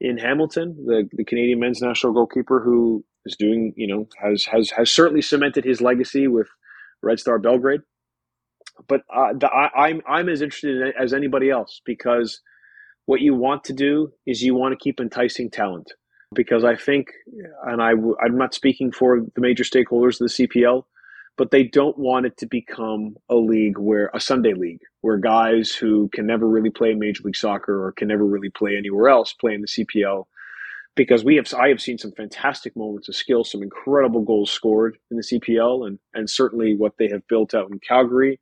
in 0.00 0.18
Hamilton, 0.18 0.76
the 0.86 1.08
the 1.12 1.24
Canadian 1.24 1.60
men's 1.60 1.82
national 1.82 2.12
goalkeeper 2.12 2.60
who 2.60 3.04
is 3.26 3.36
doing 3.36 3.72
you 3.76 3.86
know 3.86 4.08
has 4.22 4.44
has 4.46 4.70
has 4.70 4.90
certainly 4.90 5.22
cemented 5.22 5.64
his 5.64 5.80
legacy 5.80 6.28
with 6.28 6.48
Red 7.02 7.20
Star 7.20 7.38
Belgrade. 7.38 7.80
But 8.86 9.02
uh, 9.14 9.32
the, 9.32 9.48
I, 9.48 9.88
I'm 9.88 10.02
I'm 10.08 10.28
as 10.28 10.40
interested 10.40 10.80
in 10.80 10.92
as 11.00 11.12
anybody 11.12 11.50
else 11.50 11.80
because 11.84 12.40
what 13.06 13.20
you 13.20 13.34
want 13.34 13.64
to 13.64 13.72
do 13.72 14.12
is 14.26 14.42
you 14.42 14.54
want 14.54 14.72
to 14.72 14.82
keep 14.82 15.00
enticing 15.00 15.50
talent 15.50 15.92
because 16.34 16.62
I 16.64 16.76
think, 16.76 17.08
and 17.66 17.82
I 17.82 17.92
I'm 18.22 18.36
not 18.36 18.54
speaking 18.54 18.92
for 18.92 19.20
the 19.34 19.40
major 19.40 19.64
stakeholders 19.64 20.20
of 20.20 20.28
the 20.28 20.46
CPL, 20.46 20.84
but 21.38 21.52
they 21.52 21.62
don't 21.62 21.96
want 21.96 22.26
it 22.26 22.36
to 22.36 22.46
become 22.46 23.16
a 23.30 23.36
league 23.36 23.78
where 23.78 24.10
a 24.12 24.20
Sunday 24.20 24.54
league 24.54 24.80
where 25.02 25.16
guys 25.16 25.72
who 25.72 26.08
can 26.08 26.26
never 26.26 26.46
really 26.46 26.68
play 26.68 26.92
Major 26.94 27.22
League 27.22 27.36
Soccer 27.36 27.82
or 27.82 27.92
can 27.92 28.08
never 28.08 28.26
really 28.26 28.50
play 28.50 28.76
anywhere 28.76 29.08
else 29.08 29.32
play 29.32 29.54
in 29.54 29.62
the 29.62 29.68
CPL. 29.68 30.24
Because 30.96 31.24
we 31.24 31.36
have, 31.36 31.46
I 31.54 31.68
have 31.68 31.80
seen 31.80 31.96
some 31.96 32.10
fantastic 32.10 32.76
moments 32.76 33.08
of 33.08 33.14
skill, 33.14 33.44
some 33.44 33.62
incredible 33.62 34.22
goals 34.22 34.50
scored 34.50 34.98
in 35.12 35.16
the 35.16 35.22
CPL, 35.22 35.86
and 35.86 36.00
and 36.12 36.28
certainly 36.28 36.74
what 36.74 36.94
they 36.98 37.08
have 37.08 37.26
built 37.28 37.54
out 37.54 37.70
in 37.70 37.78
Calgary, 37.78 38.40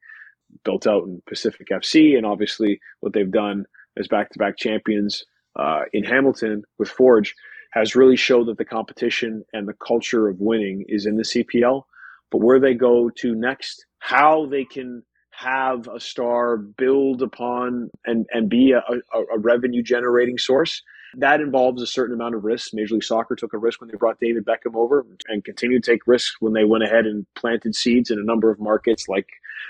built 0.64 0.86
out 0.86 1.04
in 1.04 1.22
Pacific 1.28 1.68
FC, 1.68 2.16
and 2.16 2.24
obviously 2.24 2.80
what 3.00 3.12
they've 3.12 3.30
done 3.30 3.66
as 3.98 4.08
back-to-back 4.08 4.56
champions 4.56 5.22
uh, 5.56 5.82
in 5.92 6.02
Hamilton 6.02 6.62
with 6.78 6.88
Forge 6.88 7.34
has 7.72 7.94
really 7.94 8.16
showed 8.16 8.46
that 8.46 8.56
the 8.56 8.64
competition 8.64 9.44
and 9.52 9.68
the 9.68 9.74
culture 9.86 10.28
of 10.28 10.40
winning 10.40 10.86
is 10.88 11.04
in 11.04 11.18
the 11.18 11.24
CPL 11.24 11.82
but 12.30 12.38
where 12.38 12.60
they 12.60 12.74
go 12.74 13.10
to 13.18 13.34
next, 13.34 13.86
how 13.98 14.46
they 14.46 14.64
can 14.64 15.02
have 15.30 15.86
a 15.88 16.00
star 16.00 16.56
build 16.56 17.20
upon 17.20 17.90
and, 18.06 18.26
and 18.32 18.48
be 18.48 18.72
a, 18.72 18.78
a, 18.78 19.20
a 19.34 19.38
revenue 19.38 19.82
generating 19.82 20.38
source. 20.38 20.82
That 21.18 21.40
involves 21.40 21.82
a 21.82 21.86
certain 21.86 22.14
amount 22.14 22.34
of 22.34 22.44
risk. 22.44 22.70
Major 22.72 22.94
League 22.94 23.04
Soccer 23.04 23.36
took 23.36 23.52
a 23.52 23.58
risk 23.58 23.80
when 23.80 23.90
they 23.90 23.96
brought 23.96 24.18
David 24.18 24.44
Beckham 24.44 24.74
over 24.74 25.06
and 25.28 25.44
continued 25.44 25.84
to 25.84 25.90
take 25.90 26.06
risks 26.06 26.36
when 26.40 26.52
they 26.52 26.64
went 26.64 26.84
ahead 26.84 27.06
and 27.06 27.26
planted 27.34 27.74
seeds 27.74 28.10
in 28.10 28.18
a 28.18 28.24
number 28.24 28.50
of 28.50 28.58
markets 28.58 29.08
like 29.08 29.28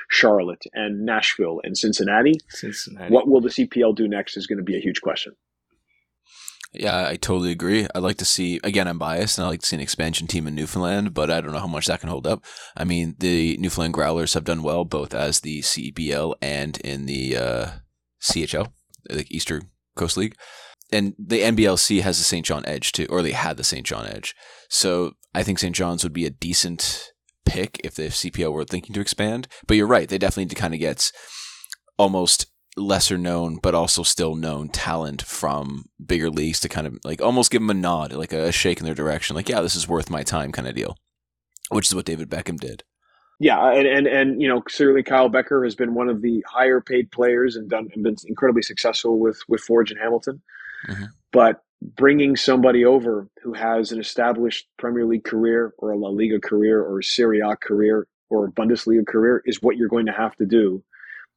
Charlotte 0.09 0.63
and 0.73 1.05
Nashville 1.05 1.61
and 1.65 1.77
Cincinnati. 1.77 2.35
Cincinnati. 2.49 3.13
What 3.13 3.29
will 3.29 3.41
the 3.41 3.49
CPL 3.49 3.95
do 3.95 4.09
next 4.09 4.37
is 4.37 4.47
going 4.47 4.59
to 4.59 4.65
be 4.65 4.77
a 4.77 4.81
huge 4.81 5.01
question. 5.01 5.35
Yeah, 6.73 7.09
I 7.09 7.17
totally 7.17 7.53
agree. 7.53 7.87
I'd 7.95 8.03
like 8.03 8.19
to 8.19 8.25
see, 8.25 8.61
again, 8.63 8.87
I'm 8.87 8.99
biased 8.99 9.39
and 9.39 9.47
I 9.47 9.49
like 9.49 9.61
to 9.61 9.67
see 9.67 9.77
an 9.77 9.83
expansion 9.83 10.27
team 10.27 10.47
in 10.47 10.55
Newfoundland, 10.55 11.15
but 11.15 11.31
I 11.31 11.41
don't 11.41 11.53
know 11.53 11.59
how 11.59 11.67
much 11.67 11.87
that 11.87 12.01
can 12.01 12.11
hold 12.11 12.27
up. 12.27 12.45
I 12.77 12.85
mean, 12.85 13.15
the 13.19 13.57
Newfoundland 13.59 13.95
Growlers 13.95 14.35
have 14.35 14.45
done 14.45 14.63
well 14.63 14.85
both 14.85 15.15
as 15.15 15.41
the 15.41 15.61
CBL 15.61 16.35
and 16.43 16.79
in 16.79 17.07
the 17.07 17.37
uh, 17.37 17.67
CHL, 18.23 18.73
the 19.09 19.27
Eastern 19.31 19.71
Coast 19.95 20.17
League. 20.17 20.37
And 20.93 21.15
the 21.19 21.41
NBLC 21.41 22.03
has 22.03 22.19
the 22.19 22.25
St. 22.25 22.45
John 22.45 22.65
Edge 22.67 22.93
too, 22.93 23.07
or 23.09 23.23
they 23.23 23.33
had 23.33 23.57
the 23.57 23.65
St. 23.65 23.87
John 23.87 24.07
Edge. 24.07 24.35
So 24.69 25.15
I 25.35 25.43
think 25.43 25.59
St. 25.59 25.75
John's 25.75 26.05
would 26.05 26.13
be 26.13 26.27
a 26.27 26.31
decent 26.31 27.13
pick 27.45 27.81
if 27.83 27.95
the 27.95 28.09
CPL 28.09 28.53
were 28.53 28.65
thinking 28.65 28.93
to 28.95 29.01
expand. 29.01 29.49
But 29.67 29.77
you're 29.77 29.87
right, 29.87 30.09
they 30.09 30.19
definitely 30.19 30.45
need 30.45 30.51
to 30.51 30.57
kind 30.57 30.75
of 30.75 30.81
get 30.81 31.11
almost 31.99 32.47
lesser 32.77 33.17
known 33.17 33.57
but 33.57 33.75
also 33.75 34.03
still 34.03 34.35
known 34.35 34.69
talent 34.69 35.23
from 35.23 35.87
bigger 36.05 36.31
leagues 36.31 36.61
to 36.61 36.69
kind 36.69 36.87
of 36.87 36.99
like 37.05 37.23
almost 37.23 37.51
give 37.51 37.63
them 37.63 37.71
a 37.71 37.75
nod, 37.75 38.13
like 38.13 38.33
a 38.33 38.53
shake 38.53 38.79
in 38.79 38.85
their 38.85 38.95
direction, 38.95 39.37
like 39.37 39.49
yeah, 39.49 39.61
this 39.61 39.77
is 39.77 39.89
worth 39.89 40.11
my 40.11 40.23
time 40.23 40.53
kind 40.53 40.69
of 40.69 40.75
deal, 40.75 40.97
which 41.71 41.87
is 41.87 41.95
what 41.95 42.05
David 42.05 42.29
Beckham 42.29 42.59
did. 42.59 42.83
Yeah, 43.39 43.71
and 43.73 43.87
and 43.87 44.07
and 44.07 44.41
you 44.41 44.49
know 44.49 44.63
certainly 44.69 45.03
Kyle 45.03 45.31
Bekker 45.31 45.65
has 45.65 45.75
been 45.75 45.95
one 45.95 46.09
of 46.09 46.23
the 46.23 46.45
higher 46.49 46.81
paid 46.81 47.11
players 47.11 47.57
and 47.57 47.69
done 47.69 47.89
and 47.95 48.03
been 48.03 48.17
incredibly 48.27 48.63
successful 48.63 49.19
with 49.19 49.39
with 49.49 49.61
Forge 49.61 49.91
and 49.91 50.01
Hamilton, 50.01 50.43
mm-hmm. 50.89 51.05
but 51.33 51.63
bringing 51.83 52.37
somebody 52.37 52.85
over 52.85 53.29
who 53.43 53.53
has 53.53 53.93
an 53.93 54.01
established 54.01 54.67
Premier 54.79 55.05
League 55.05 55.25
career 55.25 55.75
or 55.79 55.91
a 55.91 55.99
La 55.99 56.09
Liga 56.09 56.41
career 56.41 56.83
or 56.83 56.99
a 56.99 57.05
Serie 57.05 57.41
A 57.41 57.57
career 57.57 58.07
or 58.31 58.47
a 58.47 58.53
Bundesliga 58.53 59.07
career 59.07 59.43
is 59.45 59.63
what 59.63 59.77
you're 59.77 59.89
going 59.89 60.07
to 60.07 60.13
have 60.13 60.35
to 60.37 60.47
do 60.47 60.83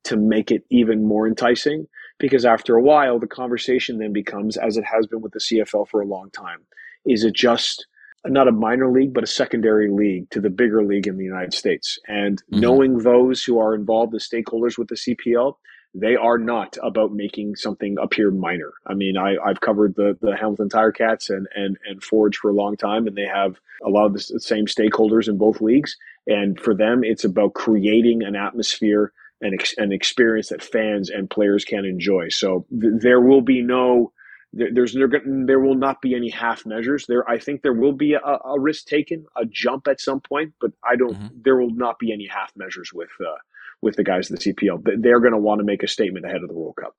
to 0.06 0.18
make 0.18 0.52
it 0.52 0.64
even 0.70 1.06
more 1.06 1.28
enticing 1.28 1.88
because 2.20 2.46
after 2.46 2.76
a 2.76 2.82
while 2.82 3.20
the 3.20 3.28
conversation 3.28 3.98
then 3.98 4.14
becomes 4.14 4.58
as 4.58 4.78
it 4.78 4.86
has 4.86 5.08
been 5.08 5.22
with 5.22 5.34
the 5.34 5.40
CFL 5.40 5.88
for 5.88 6.02
a 6.02 6.06
long 6.06 6.30
time 6.32 6.60
is 7.06 7.24
it 7.24 7.34
just 7.34 7.86
not 8.26 8.48
a 8.48 8.52
minor 8.52 8.92
league 8.92 9.14
but 9.14 9.24
a 9.24 9.28
secondary 9.28 9.90
league 9.90 10.30
to 10.30 10.42
the 10.42 10.50
bigger 10.50 10.84
league 10.84 11.08
in 11.08 11.18
the 11.18 11.24
United 11.24 11.54
States 11.54 11.98
and 12.08 12.42
mm-hmm. 12.44 12.60
knowing 12.62 12.98
those 13.00 13.44
who 13.44 13.60
are 13.60 13.76
involved 13.76 14.14
as 14.16 14.28
stakeholders 14.28 14.78
with 14.78 14.88
the 14.90 14.96
CPL 14.96 15.56
they 15.94 16.16
are 16.16 16.38
not 16.38 16.78
about 16.84 17.14
making 17.14 17.56
something 17.56 17.98
appear 18.00 18.30
minor. 18.30 18.74
I 18.86 18.94
mean, 18.94 19.18
I, 19.18 19.38
I've 19.38 19.62
covered 19.62 19.96
the, 19.96 20.18
the 20.22 20.36
Hamilton 20.36 20.70
Tiger-Cats 20.70 21.30
and, 21.30 21.48
and, 21.56 21.78
and 21.88 22.04
Forge 22.04 22.38
for 22.38 22.52
a 22.52 22.54
long 22.54 22.78
time, 22.78 23.08
and 23.08 23.16
they 23.16 23.26
have 23.26 23.60
a 23.84 23.90
lot 23.90 24.06
of 24.06 24.14
the 24.14 24.20
same 24.20 24.66
stakeholders 24.66 25.28
in 25.28 25.38
both 25.38 25.62
leagues. 25.62 25.98
And 26.28 26.60
for 26.60 26.76
them, 26.76 27.04
it's 27.04 27.24
about 27.24 27.56
creating 27.56 28.22
an 28.24 28.36
atmosphere 28.36 29.12
an, 29.42 29.54
ex- 29.54 29.78
an 29.78 29.92
experience 29.92 30.50
that 30.50 30.64
fans 30.64 31.10
and 31.10 31.30
players 31.30 31.66
can 31.66 31.86
enjoy. 31.86 32.30
So 32.30 32.66
th- 32.70 33.02
there 33.02 33.22
will 33.22 33.42
be 33.42 33.62
no 33.62 34.12
there, 34.54 34.70
there's 34.74 34.94
there, 34.94 35.10
there 35.26 35.60
will 35.60 35.76
not 35.76 36.02
be 36.02 36.16
any 36.16 36.30
half 36.30 36.66
measures 36.66 37.06
there. 37.08 37.30
I 37.30 37.38
think 37.40 37.62
there 37.62 37.74
will 37.74 37.94
be 37.94 38.14
a, 38.14 38.20
a 38.20 38.60
risk 38.60 38.86
taken, 38.86 39.26
a 39.36 39.46
jump 39.46 39.88
at 39.88 40.02
some 40.02 40.22
point, 40.22 40.54
but 40.60 40.72
I 40.84 40.96
don't. 40.96 41.14
Mm-hmm. 41.14 41.42
There 41.44 41.58
will 41.58 41.74
not 41.74 42.00
be 42.00 42.12
any 42.12 42.28
half 42.28 42.52
measures 42.56 42.92
with 42.94 43.10
uh, 43.20 43.38
with 43.82 43.96
the 43.96 44.04
guys 44.04 44.30
of 44.30 44.40
the 44.40 44.54
CPL. 44.54 44.84
They're 45.02 45.20
going 45.20 45.34
to 45.34 45.40
want 45.40 45.60
to 45.60 45.66
make 45.66 45.84
a 45.84 45.88
statement 45.88 46.26
ahead 46.26 46.42
of 46.42 46.50
the 46.50 46.56
World 46.56 46.78
Cup. 46.78 46.96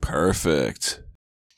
Perfect. 0.00 1.02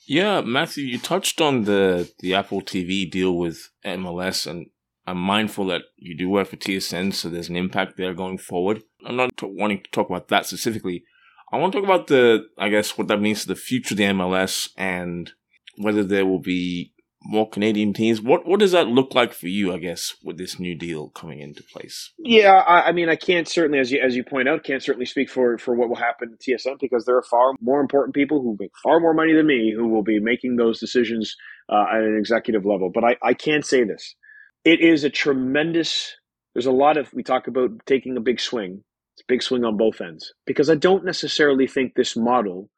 Yeah, 0.05 0.41
Matthew, 0.41 0.83
you 0.83 0.99
touched 0.99 1.39
on 1.39 1.63
the 1.63 2.11
the 2.19 2.33
Apple 2.33 2.61
TV 2.61 3.09
deal 3.09 3.37
with 3.37 3.69
MLS, 3.85 4.45
and 4.45 4.67
I'm 5.05 5.17
mindful 5.17 5.65
that 5.67 5.83
you 5.97 6.15
do 6.17 6.29
work 6.29 6.47
for 6.47 6.55
TSN, 6.55 7.13
so 7.13 7.29
there's 7.29 7.49
an 7.49 7.57
impact 7.57 7.97
there 7.97 8.13
going 8.13 8.37
forward. 8.37 8.83
I'm 9.05 9.17
not 9.17 9.35
t- 9.35 9.47
wanting 9.49 9.83
to 9.83 9.91
talk 9.91 10.09
about 10.09 10.29
that 10.29 10.45
specifically. 10.45 11.03
I 11.51 11.57
want 11.57 11.73
to 11.73 11.79
talk 11.79 11.85
about 11.85 12.07
the, 12.07 12.47
I 12.57 12.69
guess, 12.69 12.97
what 12.97 13.07
that 13.09 13.21
means 13.21 13.41
to 13.41 13.49
the 13.49 13.55
future 13.55 13.93
of 13.93 13.97
the 13.97 14.05
MLS 14.05 14.69
and 14.77 15.31
whether 15.77 16.03
there 16.03 16.25
will 16.25 16.39
be 16.39 16.93
more 17.23 17.49
Canadian 17.49 17.93
teams. 17.93 18.21
What 18.21 18.45
what 18.45 18.59
does 18.59 18.73
that 18.73 18.87
look 18.87 19.15
like 19.15 19.33
for 19.33 19.47
you? 19.47 19.73
I 19.73 19.77
guess 19.77 20.15
with 20.23 20.37
this 20.37 20.59
new 20.59 20.75
deal 20.75 21.09
coming 21.09 21.39
into 21.39 21.63
place. 21.63 22.11
Yeah, 22.19 22.53
I, 22.53 22.89
I, 22.89 22.91
mean, 22.91 23.09
I 23.09 23.15
can't 23.15 23.47
certainly, 23.47 23.79
as 23.79 23.91
you 23.91 24.01
as 24.01 24.15
you 24.15 24.23
point 24.23 24.49
out, 24.49 24.63
can't 24.63 24.83
certainly 24.83 25.05
speak 25.05 25.29
for 25.29 25.57
for 25.57 25.73
what 25.73 25.89
will 25.89 25.95
happen 25.95 26.35
to 26.37 26.51
TSN 26.51 26.79
because 26.79 27.05
there 27.05 27.17
are 27.17 27.23
far 27.23 27.53
more 27.61 27.79
important 27.79 28.15
people 28.15 28.41
who 28.41 28.57
make 28.59 28.71
far 28.83 28.99
more 28.99 29.13
money 29.13 29.33
than 29.33 29.47
me 29.47 29.73
who 29.75 29.87
will 29.87 30.03
be 30.03 30.19
making 30.19 30.57
those 30.57 30.79
decisions 30.79 31.35
uh, 31.69 31.85
at 31.91 32.03
an 32.03 32.17
executive 32.17 32.65
level. 32.65 32.91
But 32.93 33.03
I 33.03 33.17
I 33.23 33.33
can 33.33 33.63
say 33.63 33.83
this: 33.83 34.15
it 34.65 34.81
is 34.81 35.03
a 35.03 35.09
tremendous. 35.09 36.15
There's 36.53 36.65
a 36.65 36.71
lot 36.71 36.97
of 36.97 37.13
we 37.13 37.23
talk 37.23 37.47
about 37.47 37.85
taking 37.85 38.17
a 38.17 38.21
big 38.21 38.39
swing. 38.39 38.83
It's 39.15 39.21
a 39.21 39.25
big 39.27 39.43
swing 39.43 39.63
on 39.63 39.77
both 39.77 40.01
ends 40.01 40.33
because 40.45 40.69
I 40.69 40.75
don't 40.75 41.05
necessarily 41.05 41.67
think 41.67 41.93
this 41.93 42.15
model 42.15 42.69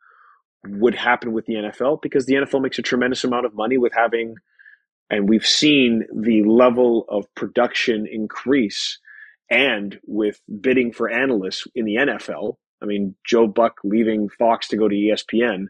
would 0.68 0.96
happen 0.96 1.32
with 1.32 1.46
the 1.46 1.54
NFL 1.54 2.02
because 2.02 2.26
the 2.26 2.34
NFL 2.34 2.62
makes 2.62 2.80
a 2.80 2.84
tremendous 2.84 3.24
amount 3.24 3.46
of 3.46 3.54
money 3.54 3.78
with 3.78 3.94
having, 3.94 4.36
and 5.10 5.30
we've 5.30 5.46
seen 5.46 6.04
the 6.14 6.44
level 6.44 7.06
of 7.08 7.34
production 7.36 8.08
increase 8.12 9.00
and 9.50 10.00
with 10.06 10.42
bidding 10.62 10.92
for 10.92 11.10
analysts 11.10 11.68
in 11.76 11.86
the 11.86 11.96
NFL. 11.96 12.56
I 12.82 12.86
mean, 12.86 13.16
Joe 13.26 13.48
Buck 13.48 13.78
leaving 13.84 14.28
Fox 14.28 14.68
to 14.70 14.78
go 14.78 14.88
to 14.88 14.96
ESPN 14.96 15.68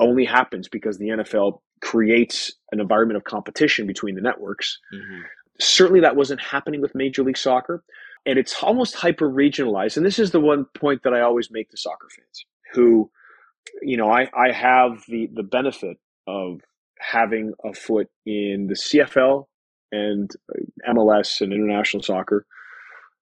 only 0.00 0.24
happens 0.24 0.68
because 0.68 0.98
the 0.98 1.08
NFL 1.08 1.60
creates 1.80 2.52
an 2.70 2.80
environment 2.80 3.16
of 3.16 3.24
competition 3.24 3.86
between 3.86 4.14
the 4.14 4.20
networks. 4.20 4.78
Mm-hmm. 4.94 5.20
Certainly, 5.62 6.00
that 6.00 6.16
wasn't 6.16 6.40
happening 6.40 6.80
with 6.80 6.94
Major 6.94 7.22
League 7.22 7.38
Soccer. 7.38 7.82
And 8.24 8.38
it's 8.38 8.62
almost 8.62 8.94
hyper 8.94 9.28
regionalized. 9.28 9.96
And 9.96 10.06
this 10.06 10.18
is 10.18 10.30
the 10.30 10.40
one 10.40 10.66
point 10.76 11.02
that 11.02 11.12
I 11.12 11.22
always 11.22 11.50
make 11.50 11.70
to 11.70 11.76
soccer 11.76 12.08
fans 12.16 12.44
who 12.72 13.10
you 13.80 13.96
know, 13.96 14.10
I, 14.10 14.28
I 14.34 14.52
have 14.52 15.02
the, 15.08 15.28
the 15.32 15.42
benefit 15.42 15.98
of 16.26 16.60
having 16.98 17.52
a 17.64 17.72
foot 17.74 18.08
in 18.26 18.68
the 18.68 18.74
CFL 18.74 19.46
and 19.90 20.30
MLS 20.88 21.40
and 21.40 21.52
international 21.52 22.02
soccer 22.02 22.46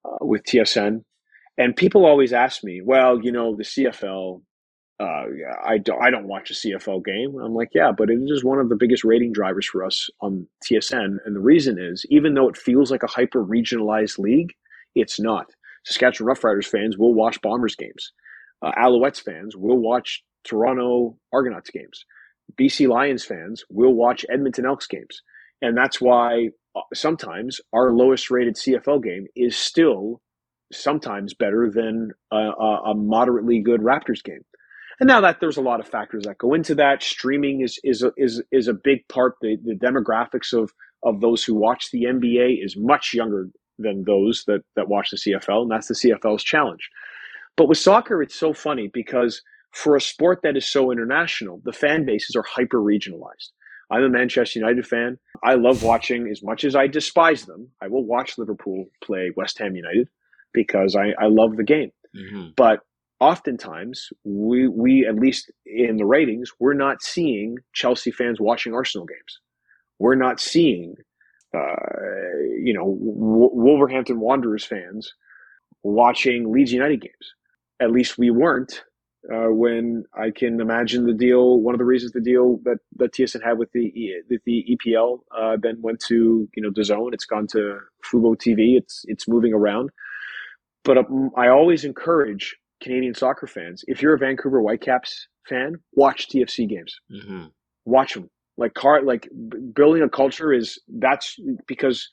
uh, 0.04 0.24
with 0.24 0.44
TSN. 0.44 1.04
And 1.58 1.76
people 1.76 2.06
always 2.06 2.32
ask 2.32 2.64
me, 2.64 2.80
well, 2.82 3.20
you 3.22 3.32
know, 3.32 3.56
the 3.56 3.64
CFL, 3.64 4.42
uh, 5.00 5.24
I, 5.64 5.78
don't, 5.78 6.02
I 6.02 6.10
don't 6.10 6.28
watch 6.28 6.50
a 6.50 6.54
CFL 6.54 7.04
game. 7.04 7.38
I'm 7.40 7.54
like, 7.54 7.70
yeah, 7.74 7.90
but 7.96 8.10
it 8.10 8.18
is 8.26 8.44
one 8.44 8.58
of 8.58 8.68
the 8.68 8.76
biggest 8.76 9.02
rating 9.02 9.32
drivers 9.32 9.66
for 9.66 9.84
us 9.84 10.10
on 10.20 10.46
TSN. 10.64 11.16
And 11.24 11.34
the 11.34 11.40
reason 11.40 11.78
is, 11.78 12.04
even 12.10 12.34
though 12.34 12.48
it 12.48 12.56
feels 12.56 12.90
like 12.90 13.02
a 13.02 13.08
hyper 13.08 13.44
regionalized 13.44 14.18
league, 14.18 14.52
it's 14.94 15.18
not. 15.18 15.46
Saskatchewan 15.86 16.34
Roughriders 16.34 16.66
fans 16.66 16.98
will 16.98 17.14
watch 17.14 17.40
Bombers 17.40 17.74
games. 17.74 18.12
Uh, 18.62 18.72
Alouettes 18.72 19.22
fans 19.22 19.56
will 19.56 19.78
watch 19.78 20.22
Toronto 20.44 21.16
Argonauts 21.32 21.70
games. 21.70 22.04
BC 22.60 22.88
Lions 22.88 23.24
fans 23.24 23.64
will 23.70 23.94
watch 23.94 24.26
Edmonton 24.30 24.66
Elks 24.66 24.86
games. 24.86 25.22
And 25.62 25.76
that's 25.76 26.00
why 26.00 26.50
uh, 26.76 26.80
sometimes 26.92 27.60
our 27.72 27.92
lowest 27.92 28.30
rated 28.30 28.56
CFL 28.56 29.02
game 29.02 29.26
is 29.34 29.56
still 29.56 30.20
sometimes 30.72 31.34
better 31.34 31.70
than 31.70 32.12
a, 32.30 32.36
a, 32.36 32.94
moderately 32.94 33.60
good 33.60 33.80
Raptors 33.80 34.22
game. 34.22 34.42
And 35.00 35.06
now 35.06 35.20
that 35.22 35.40
there's 35.40 35.56
a 35.56 35.62
lot 35.62 35.80
of 35.80 35.88
factors 35.88 36.24
that 36.24 36.38
go 36.38 36.52
into 36.52 36.74
that, 36.76 37.02
streaming 37.02 37.62
is 37.62 37.80
is 37.82 38.02
a, 38.02 38.12
is 38.16 38.42
is 38.52 38.68
a 38.68 38.74
big 38.74 39.08
part. 39.08 39.34
The, 39.40 39.56
the 39.64 39.74
demographics 39.74 40.52
of 40.52 40.72
of 41.02 41.20
those 41.20 41.42
who 41.42 41.54
watch 41.54 41.90
the 41.90 42.04
NBA 42.04 42.62
is 42.62 42.76
much 42.76 43.14
younger 43.14 43.48
than 43.78 44.04
those 44.04 44.44
that 44.46 44.60
that 44.76 44.88
watch 44.88 45.10
the 45.10 45.16
CFL, 45.16 45.62
and 45.62 45.70
that's 45.70 45.88
the 45.88 45.94
CFL's 45.94 46.44
challenge. 46.44 46.90
But 47.56 47.66
with 47.66 47.78
soccer, 47.78 48.22
it's 48.22 48.38
so 48.38 48.52
funny 48.52 48.90
because 48.92 49.42
for 49.72 49.96
a 49.96 50.00
sport 50.00 50.40
that 50.42 50.56
is 50.56 50.68
so 50.68 50.90
international, 50.90 51.62
the 51.64 51.72
fan 51.72 52.04
bases 52.04 52.36
are 52.36 52.44
hyper 52.46 52.78
regionalized. 52.78 53.50
I'm 53.90 54.04
a 54.04 54.08
Manchester 54.08 54.58
United 54.58 54.86
fan. 54.86 55.18
I 55.42 55.54
love 55.54 55.82
watching, 55.82 56.28
as 56.28 56.42
much 56.42 56.64
as 56.64 56.76
I 56.76 56.86
despise 56.86 57.44
them, 57.44 57.68
I 57.82 57.88
will 57.88 58.04
watch 58.04 58.38
Liverpool 58.38 58.86
play 59.02 59.32
West 59.36 59.58
Ham 59.58 59.74
United 59.74 60.08
because 60.52 60.94
I, 60.94 61.08
I 61.18 61.26
love 61.26 61.56
the 61.56 61.64
game. 61.64 61.90
Mm-hmm. 62.16 62.50
But 62.56 62.80
oftentimes, 63.20 64.08
we, 64.24 64.68
we, 64.68 65.06
at 65.06 65.16
least 65.16 65.50
in 65.66 65.96
the 65.96 66.06
ratings, 66.06 66.50
we're 66.58 66.74
not 66.74 67.02
seeing 67.02 67.56
Chelsea 67.74 68.10
fans 68.10 68.40
watching 68.40 68.74
Arsenal 68.74 69.06
games. 69.06 69.40
We're 69.98 70.14
not 70.14 70.40
seeing, 70.40 70.94
uh, 71.54 71.76
you 72.62 72.72
know, 72.72 72.96
w- 72.98 73.50
Wolverhampton 73.52 74.20
Wanderers 74.20 74.64
fans 74.64 75.12
watching 75.82 76.50
Leeds 76.52 76.72
United 76.72 77.02
games. 77.02 77.34
At 77.80 77.92
least 77.92 78.18
we 78.18 78.30
weren't 78.30 78.82
uh, 79.32 79.50
when 79.50 80.04
I 80.14 80.30
can 80.30 80.60
imagine 80.60 81.06
the 81.06 81.14
deal. 81.14 81.58
One 81.58 81.74
of 81.74 81.78
the 81.78 81.84
reasons 81.84 82.12
the 82.12 82.20
deal 82.20 82.58
that 82.64 82.78
that 82.96 83.12
TSN 83.12 83.44
had 83.44 83.58
with 83.58 83.70
the 83.72 83.92
with 84.30 84.42
the 84.44 84.64
EPL 84.70 85.20
uh, 85.36 85.56
then 85.60 85.80
went 85.80 86.00
to 86.08 86.48
you 86.54 86.62
know 86.62 86.70
DAZN. 86.70 87.12
It's 87.12 87.26
gone 87.26 87.46
to 87.48 87.78
Fubo 88.04 88.36
TV. 88.36 88.76
It's 88.76 89.04
it's 89.08 89.28
moving 89.28 89.52
around. 89.52 89.90
But 90.84 90.98
um, 90.98 91.30
I 91.36 91.48
always 91.48 91.84
encourage 91.84 92.56
Canadian 92.82 93.14
soccer 93.14 93.46
fans. 93.46 93.84
If 93.86 94.02
you're 94.02 94.14
a 94.14 94.18
Vancouver 94.18 94.60
Whitecaps 94.60 95.28
fan, 95.48 95.76
watch 95.92 96.28
TFC 96.28 96.68
games. 96.68 96.94
Mm-hmm. 97.12 97.46
Watch 97.84 98.14
them. 98.14 98.30
Like 98.56 98.74
car, 98.74 99.02
like 99.02 99.28
building 99.74 100.02
a 100.02 100.08
culture 100.08 100.52
is 100.52 100.78
that's 100.88 101.36
because 101.66 102.08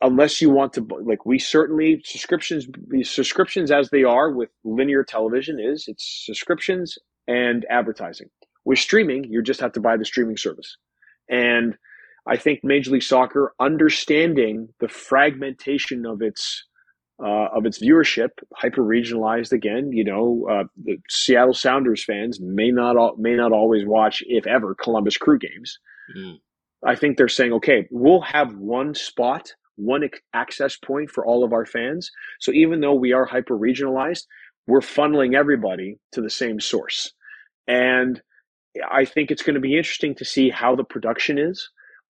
unless 0.00 0.40
you 0.40 0.50
want 0.50 0.72
to 0.72 0.86
like 1.04 1.26
we 1.26 1.38
certainly 1.38 2.00
subscriptions 2.04 2.66
subscriptions 3.02 3.70
as 3.70 3.90
they 3.90 4.04
are 4.04 4.30
with 4.30 4.48
linear 4.64 5.04
television 5.04 5.58
is 5.60 5.84
it's 5.88 6.24
subscriptions 6.24 6.96
and 7.28 7.66
advertising 7.68 8.28
with 8.64 8.78
streaming 8.78 9.24
you 9.24 9.42
just 9.42 9.60
have 9.60 9.72
to 9.72 9.80
buy 9.80 9.96
the 9.96 10.04
streaming 10.04 10.36
service 10.36 10.76
and 11.28 11.76
i 12.26 12.36
think 12.36 12.60
major 12.62 12.92
league 12.92 13.02
soccer 13.02 13.52
understanding 13.60 14.68
the 14.80 14.88
fragmentation 14.88 16.06
of 16.06 16.22
its 16.22 16.64
uh, 17.22 17.48
of 17.54 17.66
its 17.66 17.78
viewership 17.78 18.30
hyper 18.54 18.82
regionalized 18.82 19.52
again 19.52 19.90
you 19.92 20.04
know 20.04 20.46
uh, 20.50 20.64
the 20.84 20.96
seattle 21.08 21.54
sounders 21.54 22.04
fans 22.04 22.40
may 22.40 22.70
not 22.70 23.18
may 23.18 23.34
not 23.34 23.52
always 23.52 23.86
watch 23.86 24.22
if 24.26 24.46
ever 24.46 24.74
columbus 24.74 25.16
crew 25.16 25.38
games 25.38 25.78
mm. 26.16 26.36
i 26.84 26.94
think 26.94 27.16
they're 27.16 27.28
saying 27.28 27.52
okay 27.52 27.86
we'll 27.90 28.22
have 28.22 28.54
one 28.56 28.94
spot 28.94 29.52
one 29.80 30.08
access 30.34 30.76
point 30.76 31.10
for 31.10 31.24
all 31.24 31.42
of 31.42 31.52
our 31.52 31.66
fans. 31.66 32.10
So 32.38 32.52
even 32.52 32.80
though 32.80 32.94
we 32.94 33.12
are 33.12 33.24
hyper 33.24 33.56
regionalized, 33.56 34.24
we're 34.66 34.80
funneling 34.80 35.34
everybody 35.34 35.98
to 36.12 36.20
the 36.20 36.30
same 36.30 36.60
source. 36.60 37.12
And 37.66 38.20
I 38.90 39.04
think 39.04 39.30
it's 39.30 39.42
going 39.42 39.54
to 39.54 39.60
be 39.60 39.76
interesting 39.76 40.14
to 40.16 40.24
see 40.24 40.50
how 40.50 40.76
the 40.76 40.84
production 40.84 41.38
is. 41.38 41.70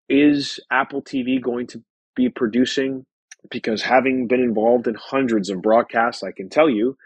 Is 0.08 0.58
Apple 0.72 1.02
TV 1.02 1.40
going 1.40 1.66
to 1.68 1.82
be 2.16 2.28
producing? 2.28 3.04
Because 3.50 3.82
having 3.82 4.26
been 4.26 4.40
involved 4.40 4.86
in 4.86 4.94
hundreds 4.94 5.50
of 5.50 5.62
broadcasts, 5.62 6.22
I 6.22 6.32
can 6.32 6.48
tell 6.48 6.68
you 6.68 6.96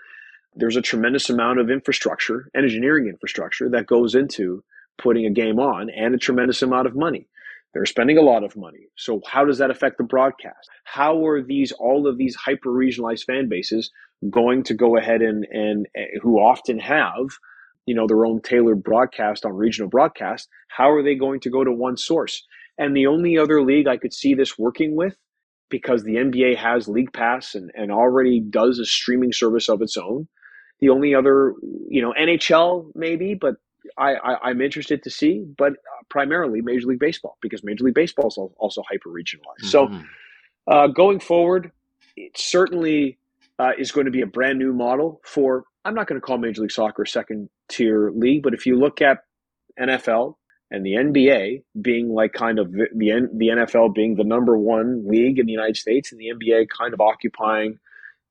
there's 0.56 0.76
a 0.76 0.82
tremendous 0.82 1.30
amount 1.30 1.60
of 1.60 1.70
infrastructure, 1.70 2.48
engineering 2.56 3.08
infrastructure 3.08 3.68
that 3.70 3.86
goes 3.86 4.14
into 4.14 4.62
putting 4.98 5.26
a 5.26 5.30
game 5.30 5.58
on 5.58 5.90
and 5.90 6.14
a 6.14 6.18
tremendous 6.18 6.62
amount 6.62 6.86
of 6.86 6.94
money. 6.94 7.26
They're 7.72 7.86
spending 7.86 8.18
a 8.18 8.22
lot 8.22 8.44
of 8.44 8.56
money. 8.56 8.86
So 8.96 9.20
how 9.26 9.44
does 9.44 9.58
that 9.58 9.70
affect 9.70 9.98
the 9.98 10.04
broadcast? 10.04 10.70
How 10.84 11.26
are 11.26 11.42
these 11.42 11.72
all 11.72 12.06
of 12.06 12.18
these 12.18 12.36
hyper 12.36 12.70
regionalized 12.70 13.24
fan 13.24 13.48
bases 13.48 13.90
going 14.30 14.62
to 14.64 14.74
go 14.74 14.96
ahead 14.96 15.22
and 15.22 15.44
and 15.50 15.86
eh, 15.96 16.06
who 16.22 16.38
often 16.38 16.78
have 16.78 17.26
you 17.84 17.94
know 17.94 18.06
their 18.06 18.24
own 18.24 18.40
tailored 18.40 18.84
broadcast 18.84 19.44
on 19.44 19.54
regional 19.54 19.90
broadcast? 19.90 20.48
How 20.68 20.90
are 20.92 21.02
they 21.02 21.16
going 21.16 21.40
to 21.40 21.50
go 21.50 21.64
to 21.64 21.72
one 21.72 21.96
source? 21.96 22.46
And 22.78 22.96
the 22.96 23.08
only 23.08 23.36
other 23.38 23.60
league 23.60 23.88
I 23.88 23.96
could 23.96 24.12
see 24.12 24.34
this 24.34 24.56
working 24.56 24.94
with 24.94 25.16
because 25.74 26.04
the 26.04 26.14
NBA 26.14 26.56
has 26.56 26.86
League 26.86 27.12
Pass 27.12 27.56
and, 27.56 27.68
and 27.74 27.90
already 27.90 28.38
does 28.38 28.78
a 28.78 28.84
streaming 28.84 29.32
service 29.32 29.68
of 29.68 29.82
its 29.82 29.96
own. 29.96 30.28
The 30.78 30.88
only 30.88 31.16
other, 31.16 31.52
you 31.88 32.00
know, 32.00 32.14
NHL 32.16 32.92
maybe, 32.94 33.34
but 33.34 33.56
I, 33.98 34.14
I 34.14 34.50
am 34.50 34.60
interested 34.60 35.02
to 35.02 35.10
see, 35.10 35.44
but 35.58 35.72
uh, 35.72 36.04
primarily 36.08 36.60
Major 36.60 36.86
League 36.86 37.00
Baseball 37.00 37.38
because 37.42 37.64
Major 37.64 37.82
League 37.82 37.96
Baseball 37.96 38.28
is 38.28 38.38
also 38.56 38.84
hyper 38.88 39.08
regionalized. 39.08 39.64
Mm-hmm. 39.64 39.98
So 39.98 40.72
uh, 40.72 40.86
going 40.86 41.18
forward, 41.18 41.72
it 42.16 42.38
certainly 42.38 43.18
uh, 43.58 43.72
is 43.76 43.90
going 43.90 44.04
to 44.04 44.12
be 44.12 44.20
a 44.20 44.26
brand 44.26 44.60
new 44.60 44.72
model 44.72 45.20
for. 45.24 45.64
I'm 45.84 45.94
not 45.94 46.06
going 46.06 46.20
to 46.20 46.24
call 46.24 46.38
Major 46.38 46.62
League 46.62 46.70
Soccer 46.70 47.02
a 47.02 47.08
second 47.08 47.50
tier 47.68 48.12
league, 48.14 48.44
but 48.44 48.54
if 48.54 48.64
you 48.64 48.78
look 48.78 49.02
at 49.02 49.24
NFL 49.78 50.36
and 50.74 50.84
the 50.84 50.92
NBA 50.92 51.62
being 51.80 52.12
like 52.12 52.32
kind 52.32 52.58
of 52.58 52.72
the, 52.72 52.88
the 52.92 53.46
NFL 53.48 53.94
being 53.94 54.16
the 54.16 54.24
number 54.24 54.56
one 54.56 55.06
league 55.06 55.38
in 55.38 55.46
the 55.46 55.52
United 55.52 55.76
States, 55.76 56.12
and 56.12 56.20
the 56.20 56.32
NBA 56.34 56.68
kind 56.68 56.92
of 56.92 57.00
occupying, 57.00 57.78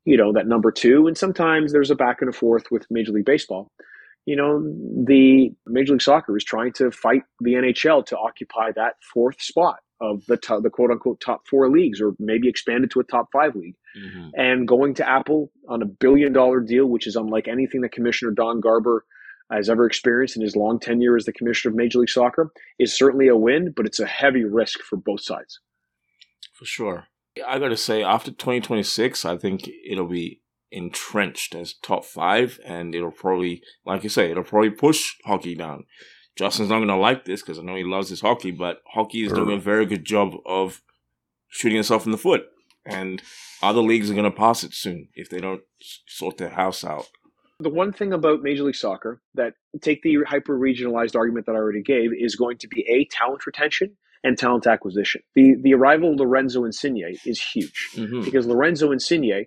you 0.06 0.18
know, 0.18 0.34
that 0.34 0.48
number 0.48 0.72
two, 0.72 1.08
and 1.08 1.18
sometimes 1.18 1.72
there's 1.72 1.92
a 1.92 1.96
back 1.96 2.22
and 2.22 2.36
forth 2.36 2.66
with 2.72 2.86
Major 2.90 3.12
League 3.12 3.26
Baseball 3.26 3.72
you 4.26 4.36
know, 4.36 4.62
the 5.06 5.52
Major 5.68 5.94
League 5.94 6.02
Soccer 6.02 6.36
is 6.38 6.44
trying 6.44 6.72
to 6.74 6.92
fight 6.92 7.24
the 7.42 7.54
NHL 7.54 8.06
to 8.08 8.18
occupy 8.18 8.72
that 8.76 8.96
fourth 9.14 9.42
spot 9.42 9.80
of 10.00 10.26
the 10.28 10.38
the 10.62 10.70
quote 10.70 10.92
unquote 10.92 11.20
top 11.20 11.42
four 11.48 11.70
leagues, 11.70 12.00
or 12.02 12.14
maybe 12.20 12.48
expand 12.48 12.84
it 12.84 12.92
to 12.92 13.00
a 13.00 13.04
top 13.04 13.28
five 13.34 13.56
league. 13.56 13.76
Mm-hmm. 13.98 14.30
And 14.36 14.68
going 14.68 14.94
to 14.96 15.08
Apple 15.08 15.52
on 15.68 15.82
a 15.82 15.86
billion 15.86 16.32
dollar 16.32 16.62
deal, 16.62 16.86
which 16.86 17.06
is 17.06 17.16
unlike 17.16 17.48
anything 17.48 17.82
that 17.82 17.92
Commissioner 17.92 18.32
Don 18.32 18.62
Garber 18.62 19.06
has 19.56 19.70
ever 19.70 19.86
experienced 19.86 20.36
in 20.36 20.42
his 20.42 20.56
long 20.56 20.80
tenure 20.80 21.16
as 21.16 21.26
the 21.26 21.34
commissioner 21.34 21.72
of 21.72 21.78
Major 21.78 22.00
League 22.00 22.10
Soccer 22.10 22.52
is 22.80 22.98
certainly 22.98 23.28
a 23.28 23.36
win, 23.36 23.74
but 23.76 23.86
it's 23.86 24.00
a 24.00 24.06
heavy 24.06 24.44
risk 24.44 24.80
for 24.80 24.98
both 24.98 25.22
sides. 25.22 25.60
For 26.54 26.66
sure. 26.66 27.08
I 27.46 27.60
got 27.60 27.70
to 27.70 27.78
say, 27.78 28.04
after 28.04 28.32
2026, 28.32 29.26
I 29.26 29.38
think 29.38 29.70
it'll 29.90 30.08
be 30.08 30.42
entrenched 30.72 31.56
as 31.56 31.74
top 31.74 32.06
five, 32.06 32.60
and 32.66 32.94
it'll 32.94 33.12
probably, 33.12 33.62
like 33.86 34.04
you 34.04 34.10
say, 34.10 34.32
it'll 34.32 34.44
probably 34.44 34.70
push 34.70 35.16
hockey 35.26 35.56
down. 35.56 35.86
Justin's 36.36 36.70
not 36.70 36.78
going 36.78 36.88
to 36.88 36.96
like 36.96 37.26
this 37.26 37.42
because 37.42 37.60
I 37.60 37.62
know 37.62 37.76
he 37.76 37.84
loves 37.84 38.10
his 38.10 38.22
hockey, 38.22 38.52
but 38.52 38.82
hockey 38.88 39.24
is 39.24 39.34
doing 39.34 39.56
a 39.56 39.62
very 39.62 39.86
good 39.86 40.04
job 40.04 40.34
of 40.46 40.82
shooting 41.48 41.78
itself 41.78 42.06
in 42.06 42.12
the 42.12 42.18
foot. 42.18 42.46
And 42.86 43.22
other 43.62 43.82
leagues 43.82 44.10
are 44.10 44.16
going 44.16 44.30
to 44.30 44.32
pass 44.32 44.64
it 44.64 44.74
soon 44.74 45.10
if 45.14 45.30
they 45.30 45.40
don't 45.40 45.62
sort 46.08 46.38
their 46.38 46.50
house 46.50 46.84
out. 46.84 47.08
The 47.64 47.70
one 47.70 47.94
thing 47.94 48.12
about 48.14 48.44
Major 48.44 48.64
League 48.64 48.76
Soccer 48.76 49.22
that 49.36 49.54
take 49.82 50.02
the 50.04 50.18
hyper 50.28 50.58
regionalized 50.58 51.16
argument 51.16 51.46
that 51.46 51.54
I 51.54 51.60
already 51.60 51.82
gave 51.82 52.12
is 52.14 52.36
going 52.36 52.58
to 52.60 52.68
be 52.68 52.86
a 52.90 53.06
talent 53.06 53.46
retention 53.46 53.96
and 54.24 54.38
talent 54.38 54.68
acquisition. 54.68 55.22
The 55.36 55.56
the 55.62 55.74
arrival 55.74 56.12
of 56.12 56.20
Lorenzo 56.20 56.66
Insigne 56.66 57.16
is 57.26 57.42
huge 57.42 57.90
Mm-hmm. 57.96 58.24
because 58.24 58.46
Lorenzo 58.48 58.92
Insigne, 58.92 59.46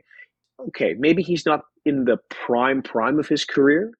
okay, 0.68 0.94
maybe 0.98 1.22
he's 1.22 1.44
not 1.44 1.64
in 1.84 2.04
the 2.04 2.18
prime 2.30 2.82
prime 2.82 3.18
of 3.18 3.28
his 3.28 3.44
career, 3.44 3.92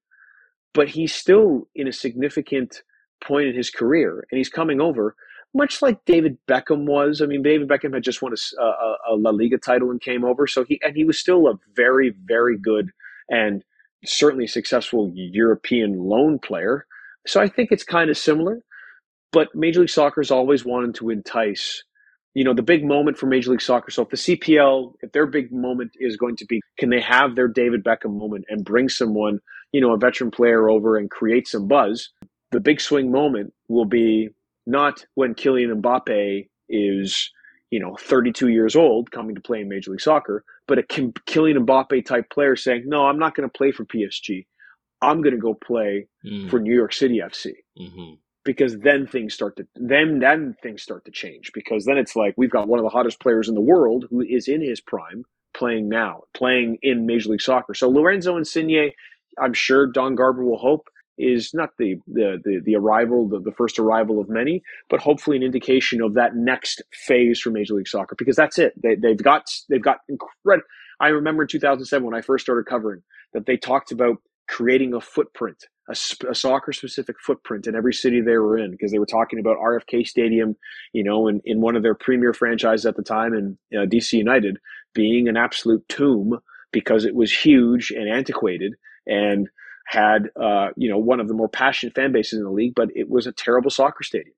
but 0.73 0.89
he's 0.89 1.15
still 1.15 1.69
in 1.75 1.87
a 1.87 1.93
significant 1.93 2.83
point 3.23 3.49
in 3.49 3.55
his 3.55 3.71
career, 3.71 4.27
and 4.31 4.39
he's 4.39 4.49
coming 4.51 4.81
over 4.81 5.15
much 5.55 5.81
like 5.81 6.05
David 6.05 6.37
Beckham 6.47 6.85
was. 6.85 7.23
I 7.23 7.27
mean, 7.27 7.43
David 7.43 7.69
Beckham 7.69 7.95
had 7.95 8.03
just 8.03 8.21
won 8.21 8.35
a, 8.35 8.63
a, 8.63 8.97
a 9.11 9.15
La 9.17 9.31
Liga 9.31 9.57
title 9.57 9.91
and 9.91 10.01
came 10.01 10.25
over, 10.25 10.47
so 10.47 10.65
he 10.65 10.81
and 10.83 10.97
he 10.97 11.05
was 11.05 11.19
still 11.19 11.49
a 11.49 11.55
very 11.75 12.15
very 12.25 12.59
good 12.59 12.91
and 13.29 13.63
certainly 14.05 14.47
successful 14.47 15.11
European 15.15 15.99
loan 15.99 16.39
player. 16.39 16.87
So 17.27 17.41
I 17.41 17.49
think 17.49 17.71
it's 17.73 17.85
kind 17.85 18.11
of 18.11 18.17
similar. 18.17 18.61
But 19.33 19.49
Major 19.55 19.81
League 19.81 19.91
Soccer 19.91 20.21
has 20.21 20.31
always 20.31 20.65
wanted 20.65 20.95
to 20.97 21.11
entice, 21.11 21.83
you 22.35 22.45
know, 22.45 22.55
the 22.55 22.63
big 22.63 22.85
moment 22.85 23.19
for 23.19 23.27
Major 23.27 23.51
League 23.51 23.61
Soccer. 23.61 23.91
So 23.91 24.03
if 24.03 24.11
the 24.11 24.17
CPL, 24.17 24.95
if 25.01 25.13
their 25.13 25.27
big 25.27 25.53
moment 25.53 25.93
is 25.99 26.17
going 26.17 26.37
to 26.37 26.47
be, 26.47 26.61
can 26.79 26.91
they 26.91 27.01
have 27.01 27.35
their 27.35 27.49
David 27.49 27.85
Beckham 27.85 28.17
moment 28.19 28.45
and 28.49 28.65
bring 28.65 28.89
someone, 28.89 29.41
you 29.73 29.81
know, 29.81 29.93
a 29.93 29.99
veteran 29.99 30.31
player 30.31 30.71
over 30.71 30.97
and 30.97 31.11
create 31.11 31.49
some 31.49 31.67
buzz? 31.67 32.11
The 32.53 32.61
big 32.61 32.81
swing 32.81 33.11
moment 33.11 33.53
will 33.69 33.85
be 33.85 34.31
not 34.67 35.05
when 35.15 35.35
Kylian 35.35 35.83
Mbappe 35.83 36.49
is, 36.69 37.31
you 37.77 37.81
know, 37.81 37.97
32 38.01 38.49
years 38.49 38.77
old 38.77 39.13
coming 39.13 39.37
to 39.37 39.43
play 39.43 39.63
in 39.63 39.69
Major 39.71 39.93
League 39.93 40.03
Soccer, 40.03 40.45
but 40.69 40.79
a 40.81 40.85
Kim- 40.85 41.13
Kylian 41.15 41.67
Mbappe 41.67 42.07
type 42.07 42.31
player 42.31 42.57
saying, 42.57 42.85
no, 42.87 43.07
I'm 43.07 43.21
not 43.21 43.37
going 43.37 43.49
to 43.51 43.59
play 43.59 43.73
for 43.73 43.87
PSG. 43.87 44.47
I'm 45.03 45.23
going 45.23 45.35
to 45.35 45.41
go 45.41 45.55
play 45.55 46.09
Mm-hmm. 46.27 46.49
for 46.49 46.61
New 46.61 46.75
York 46.75 46.95
City 46.95 47.21
FC 47.25 47.55
hmm 47.79 48.15
because 48.45 48.79
then 48.81 49.07
things 49.07 49.35
start 49.35 49.57
to 49.57 49.67
then 49.77 50.19
then 50.21 50.57
things 50.63 50.83
start 50.83 51.05
to 51.05 51.11
change 51.11 51.53
because 51.55 51.85
then 51.85 51.99
it's 51.99 52.17
like 52.17 52.35
we've 52.37 52.51
got 52.51 52.69
one 52.69 52.79
of 52.79 52.85
the 52.85 52.91
hottest 52.91 53.21
players 53.21 53.49
in 53.49 53.55
the 53.55 53.61
world 53.61 54.07
who 54.11 54.23
is 54.23 54.49
in 54.49 54.63
his 54.63 54.81
prime 54.81 55.25
playing 55.55 55.89
now 55.89 56.23
playing 56.35 56.79
in 56.83 57.07
major 57.07 57.31
league 57.31 57.41
soccer 57.41 57.75
so 57.75 57.89
lorenzo 57.89 58.37
insigne 58.37 58.91
i'm 59.43 59.53
sure 59.53 59.87
don 59.87 60.15
garber 60.15 60.45
will 60.45 60.59
hope 60.59 60.89
is 61.19 61.53
not 61.55 61.71
the 61.79 61.97
the 62.07 62.41
the, 62.45 62.61
the 62.65 62.77
arrival 62.77 63.29
the, 63.29 63.41
the 63.41 63.53
first 63.53 63.79
arrival 63.79 64.21
of 64.21 64.29
many 64.29 64.63
but 64.91 65.01
hopefully 65.01 65.37
an 65.37 65.43
indication 65.43 66.03
of 66.03 66.15
that 66.15 66.35
next 66.35 66.83
phase 66.93 67.41
for 67.41 67.51
major 67.51 67.75
league 67.75 67.89
soccer 67.89 68.15
because 68.19 68.37
that's 68.37 68.59
it. 68.59 68.73
They, 68.83 68.95
they've 68.95 69.23
got 69.23 69.45
they've 69.69 69.83
got 69.83 69.99
incredible 70.09 70.67
i 71.01 71.09
remember 71.09 71.43
in 71.43 71.49
2007 71.49 72.05
when 72.05 72.15
i 72.15 72.21
first 72.21 72.45
started 72.45 72.67
covering 72.67 73.03
that 73.33 73.47
they 73.47 73.57
talked 73.57 73.93
about 73.93 74.17
creating 74.49 74.95
a 74.95 75.01
footprint 75.01 75.65
a, 75.89 75.93
a 76.29 76.35
soccer 76.35 76.73
specific 76.73 77.17
footprint 77.21 77.67
in 77.67 77.75
every 77.75 77.95
city 77.95 78.21
they 78.21 78.37
were 78.37 78.59
in 78.59 78.71
because 78.71 78.91
they 78.91 78.99
were 78.99 79.07
talking 79.07 79.39
about 79.39 79.57
RFK 79.59 80.07
Stadium, 80.07 80.57
you 80.93 81.05
know, 81.05 81.29
in, 81.29 81.41
in 81.45 81.61
one 81.61 81.77
of 81.77 81.83
their 81.83 81.95
premier 81.95 82.33
franchises 82.33 82.87
at 82.87 82.97
the 82.97 83.03
time 83.03 83.35
in 83.35 83.59
uh, 83.77 83.87
DC 83.87 84.13
United 84.13 84.59
being 84.95 85.29
an 85.29 85.37
absolute 85.37 85.89
tomb 85.89 86.39
because 86.73 87.05
it 87.05 87.15
was 87.15 87.33
huge 87.33 87.91
and 87.91 88.09
antiquated 88.09 88.75
and 89.07 89.49
had, 89.87 90.31
uh, 90.41 90.69
you 90.77 90.91
know, 90.91 90.99
one 90.99 91.21
of 91.21 91.29
the 91.29 91.35
more 91.35 91.49
passionate 91.49 91.95
fan 91.95 92.13
bases 92.13 92.39
in 92.39 92.45
the 92.45 92.51
league, 92.51 92.75
but 92.75 92.89
it 92.95 93.09
was 93.09 93.27
a 93.27 93.33
terrible 93.33 93.71
soccer 93.71 94.03
stadium. 94.03 94.35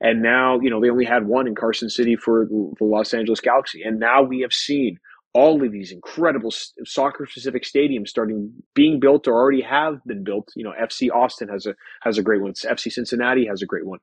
And 0.00 0.22
now, 0.22 0.58
you 0.60 0.70
know, 0.70 0.80
they 0.80 0.90
only 0.90 1.04
had 1.04 1.26
one 1.26 1.46
in 1.46 1.54
Carson 1.54 1.88
City 1.88 2.16
for 2.16 2.46
the 2.46 2.84
Los 2.84 3.14
Angeles 3.14 3.40
Galaxy. 3.40 3.82
And 3.82 4.00
now 4.00 4.22
we 4.22 4.40
have 4.40 4.52
seen 4.52 4.98
all 5.34 5.64
of 5.64 5.72
these 5.72 5.92
incredible 5.92 6.52
soccer 6.84 7.26
specific 7.26 7.64
stadiums 7.64 8.08
starting 8.08 8.52
being 8.74 9.00
built 9.00 9.26
or 9.26 9.34
already 9.34 9.62
have 9.62 10.04
been 10.04 10.24
built. 10.24 10.50
You 10.54 10.64
know, 10.64 10.72
FC 10.80 11.08
Austin 11.10 11.48
has 11.48 11.66
a 11.66 11.74
has 12.02 12.18
a 12.18 12.22
great 12.22 12.42
one. 12.42 12.52
FC 12.52 12.92
Cincinnati 12.92 13.46
has 13.46 13.62
a 13.62 13.66
great 13.66 13.86
one. 13.86 14.00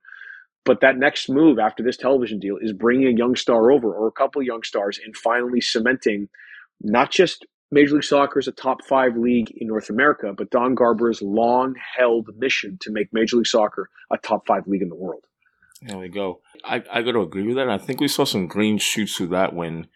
But 0.66 0.82
that 0.82 0.98
next 0.98 1.30
move 1.30 1.60
after 1.60 1.84
this 1.84 1.98
television 1.98 2.40
deal 2.40 2.58
is 2.60 2.74
bringing 2.74 3.08
a 3.08 3.18
young 3.18 3.36
star 3.36 3.72
over 3.72 3.94
or 3.94 4.08
a 4.08 4.12
couple 4.12 4.42
young 4.42 4.64
stars 4.64 5.00
and 5.04 5.16
finally 5.16 5.62
cementing 5.62 6.30
not 6.82 7.12
just 7.12 7.46
Major 7.72 7.96
League 7.96 8.04
Soccer 8.04 8.40
is 8.40 8.48
a 8.48 8.52
top 8.52 8.84
five 8.84 9.16
league 9.16 9.52
in 9.58 9.68
North 9.68 9.90
America, 9.90 10.34
but 10.36 10.50
Don 10.50 10.74
Garber's 10.74 11.22
long 11.22 11.76
held 11.98 12.28
mission 12.38 12.78
to 12.82 12.92
make 12.92 13.14
Major 13.14 13.38
League 13.38 13.48
Soccer 13.48 13.90
a 14.12 14.18
top 14.18 14.48
five 14.48 14.68
league 14.68 14.82
in 14.82 14.90
the 14.90 14.96
world. 14.96 15.24
There 15.82 15.98
we 15.98 16.10
go. 16.10 16.42
I, 16.66 16.84
I 16.92 17.02
got 17.04 17.12
to 17.12 17.22
agree 17.22 17.46
with 17.46 17.56
that. 17.56 17.70
I 17.70 17.78
think 17.78 18.02
we 18.02 18.08
saw 18.08 18.26
some 18.26 18.48
green 18.48 18.80
shoots 18.80 19.16
through 19.16 19.28
that 19.28 19.54
when 19.54 19.88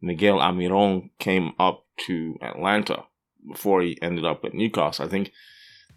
Miguel 0.00 0.38
Almirón 0.38 1.10
came 1.18 1.52
up 1.58 1.86
to 2.06 2.36
Atlanta 2.42 3.04
before 3.48 3.82
he 3.82 3.98
ended 4.02 4.24
up 4.24 4.44
at 4.44 4.54
Newcastle. 4.54 5.06
I 5.06 5.08
think 5.08 5.32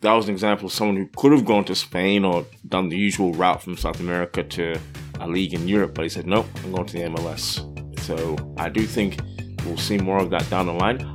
that 0.01 0.13
was 0.13 0.27
an 0.27 0.33
example 0.33 0.67
of 0.67 0.71
someone 0.71 0.95
who 0.95 1.09
could 1.15 1.31
have 1.31 1.45
gone 1.45 1.65
to 1.65 1.75
Spain 1.75 2.23
or 2.23 2.45
done 2.67 2.89
the 2.89 2.97
usual 2.97 3.33
route 3.33 3.61
from 3.61 3.77
South 3.77 3.99
America 3.99 4.41
to 4.41 4.79
a 5.19 5.27
league 5.27 5.53
in 5.53 5.67
Europe, 5.67 5.95
but 5.95 6.03
he 6.03 6.09
said, 6.09 6.25
nope, 6.25 6.47
I'm 6.63 6.71
going 6.71 6.86
to 6.88 6.93
the 6.93 7.03
MLS. 7.09 7.99
So 7.99 8.36
I 8.57 8.69
do 8.69 8.86
think 8.86 9.19
we'll 9.65 9.77
see 9.77 9.97
more 9.97 10.19
of 10.19 10.29
that 10.31 10.49
down 10.49 10.67
the 10.67 10.73
line. 10.73 11.14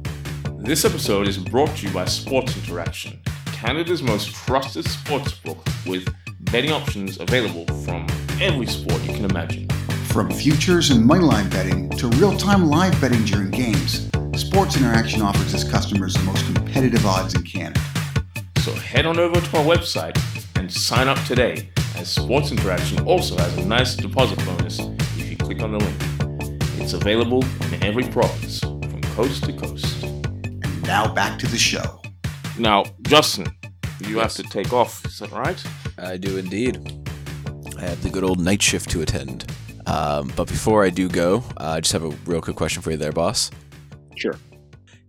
This 0.63 0.85
episode 0.85 1.27
is 1.27 1.39
brought 1.39 1.75
to 1.77 1.87
you 1.87 1.93
by 1.93 2.05
Sports 2.05 2.55
Interaction, 2.55 3.19
Canada's 3.47 4.03
most 4.03 4.35
trusted 4.35 4.85
sports 4.87 5.33
book 5.33 5.67
with 5.87 6.07
betting 6.53 6.71
options 6.71 7.19
available 7.19 7.65
from 7.79 8.07
every 8.43 8.67
sport 8.67 9.03
you 9.03 9.15
can 9.15 9.25
imagine. 9.25 9.69
From 10.09 10.31
futures 10.31 10.91
and 10.91 11.09
moneyline 11.09 11.51
betting 11.51 11.89
to 11.91 12.09
real 12.09 12.37
time 12.37 12.67
live 12.67 12.99
betting 13.01 13.25
during 13.25 13.51
games, 13.51 14.11
Sports 14.37 14.77
Interaction 14.77 15.23
offers 15.23 15.55
its 15.55 15.65
customers 15.65 16.13
the 16.13 16.23
most 16.25 16.45
competitive 16.45 17.07
odds 17.07 17.35
in 17.35 17.43
Canada. 17.43 17.81
So 18.59 18.73
head 18.75 19.07
on 19.07 19.19
over 19.19 19.41
to 19.41 19.57
our 19.57 19.65
website 19.65 20.21
and 20.57 20.71
sign 20.71 21.09
up 21.09 21.19
today, 21.25 21.71
as 21.97 22.13
Sports 22.13 22.53
Interaction 22.53 23.01
also 23.07 23.35
has 23.39 23.57
a 23.57 23.65
nice 23.65 23.97
deposit 23.97 24.39
bonus 24.45 24.79
if 24.79 25.31
you 25.31 25.37
click 25.39 25.63
on 25.63 25.73
the 25.73 25.79
link. 25.79 26.61
It's 26.79 26.93
available 26.93 27.43
in 27.73 27.83
every 27.83 28.05
province, 28.05 28.61
from 28.61 29.01
coast 29.15 29.45
to 29.45 29.55
coast. 29.55 30.00
And 30.91 31.07
now 31.07 31.15
back 31.15 31.39
to 31.39 31.47
the 31.47 31.57
show. 31.57 32.03
Now, 32.59 32.83
Justin, 33.03 33.47
you 34.01 34.19
have 34.19 34.33
to 34.33 34.43
take 34.43 34.73
off, 34.73 35.05
is 35.07 35.21
that 35.21 35.31
right? 35.31 35.65
I 35.99 36.17
do 36.17 36.37
indeed. 36.37 37.09
I 37.79 37.83
have 37.83 38.03
the 38.03 38.11
good 38.11 38.25
old 38.25 38.41
night 38.41 38.61
shift 38.61 38.91
to 38.91 39.01
attend. 39.01 39.49
Um, 39.87 40.33
but 40.35 40.49
before 40.49 40.85
I 40.85 40.91
do 40.91 41.09
go, 41.09 41.45
uh, 41.59 41.75
I 41.77 41.81
just 41.81 41.93
have 41.93 42.03
a 42.03 42.09
real 42.27 42.41
quick 42.41 42.57
question 42.57 42.83
for 42.83 42.91
you 42.91 42.97
there, 42.97 43.13
boss. 43.13 43.53
Sure. 44.17 44.35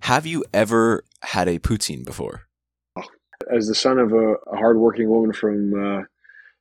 Have 0.02 0.28
you 0.28 0.46
ever 0.54 1.04
had 1.24 1.48
a 1.48 1.58
poutine 1.58 2.06
before? 2.06 2.44
As 3.52 3.68
the 3.68 3.74
son 3.74 3.98
of 3.98 4.14
a, 4.14 4.34
a 4.34 4.58
hardworking 4.58 5.10
woman 5.10 5.34
from 5.34 5.74
uh, 5.74 6.04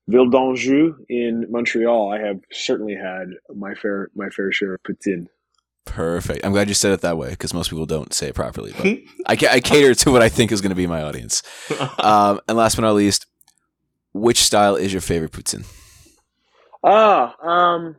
Ville 0.09 0.31
d'Anjou 0.31 0.95
in 1.11 1.45
Montreal, 1.51 2.11
I 2.11 2.27
have 2.27 2.41
certainly 2.53 2.95
had 2.95 3.29
my 3.55 3.75
fair 3.75 4.09
my 4.15 4.31
fair 4.31 4.51
share 4.51 4.73
of 4.73 4.83
poutine. 4.83 5.27
Perfect. 5.85 6.45
I'm 6.45 6.53
glad 6.53 6.69
you 6.69 6.75
said 6.75 6.93
it 6.93 7.01
that 7.01 7.17
way 7.19 7.31
because 7.31 7.53
most 7.55 7.71
people 7.71 7.87
don't 7.87 8.13
say 8.13 8.29
it 8.29 8.35
properly. 8.35 8.73
But 8.77 8.99
I, 9.27 9.37
ca- 9.37 9.51
I 9.51 9.61
cater 9.61 9.95
to 9.95 10.13
what 10.13 10.23
I 10.23 10.29
think 10.29 10.53
is 10.53 10.61
going 10.61 10.71
to 10.71 10.77
be 10.77 10.87
my 10.87 11.03
audience. 11.03 11.43
Um, 11.99 12.41
and 12.49 12.57
last 12.57 12.77
but 12.77 12.83
not 12.83 12.95
least, 12.95 13.27
which 14.13 14.39
style 14.43 14.77
is 14.77 14.93
your 14.93 15.03
favorite 15.03 15.33
poutine? 15.33 15.67
Ah, 16.83 17.35
um, 17.43 17.97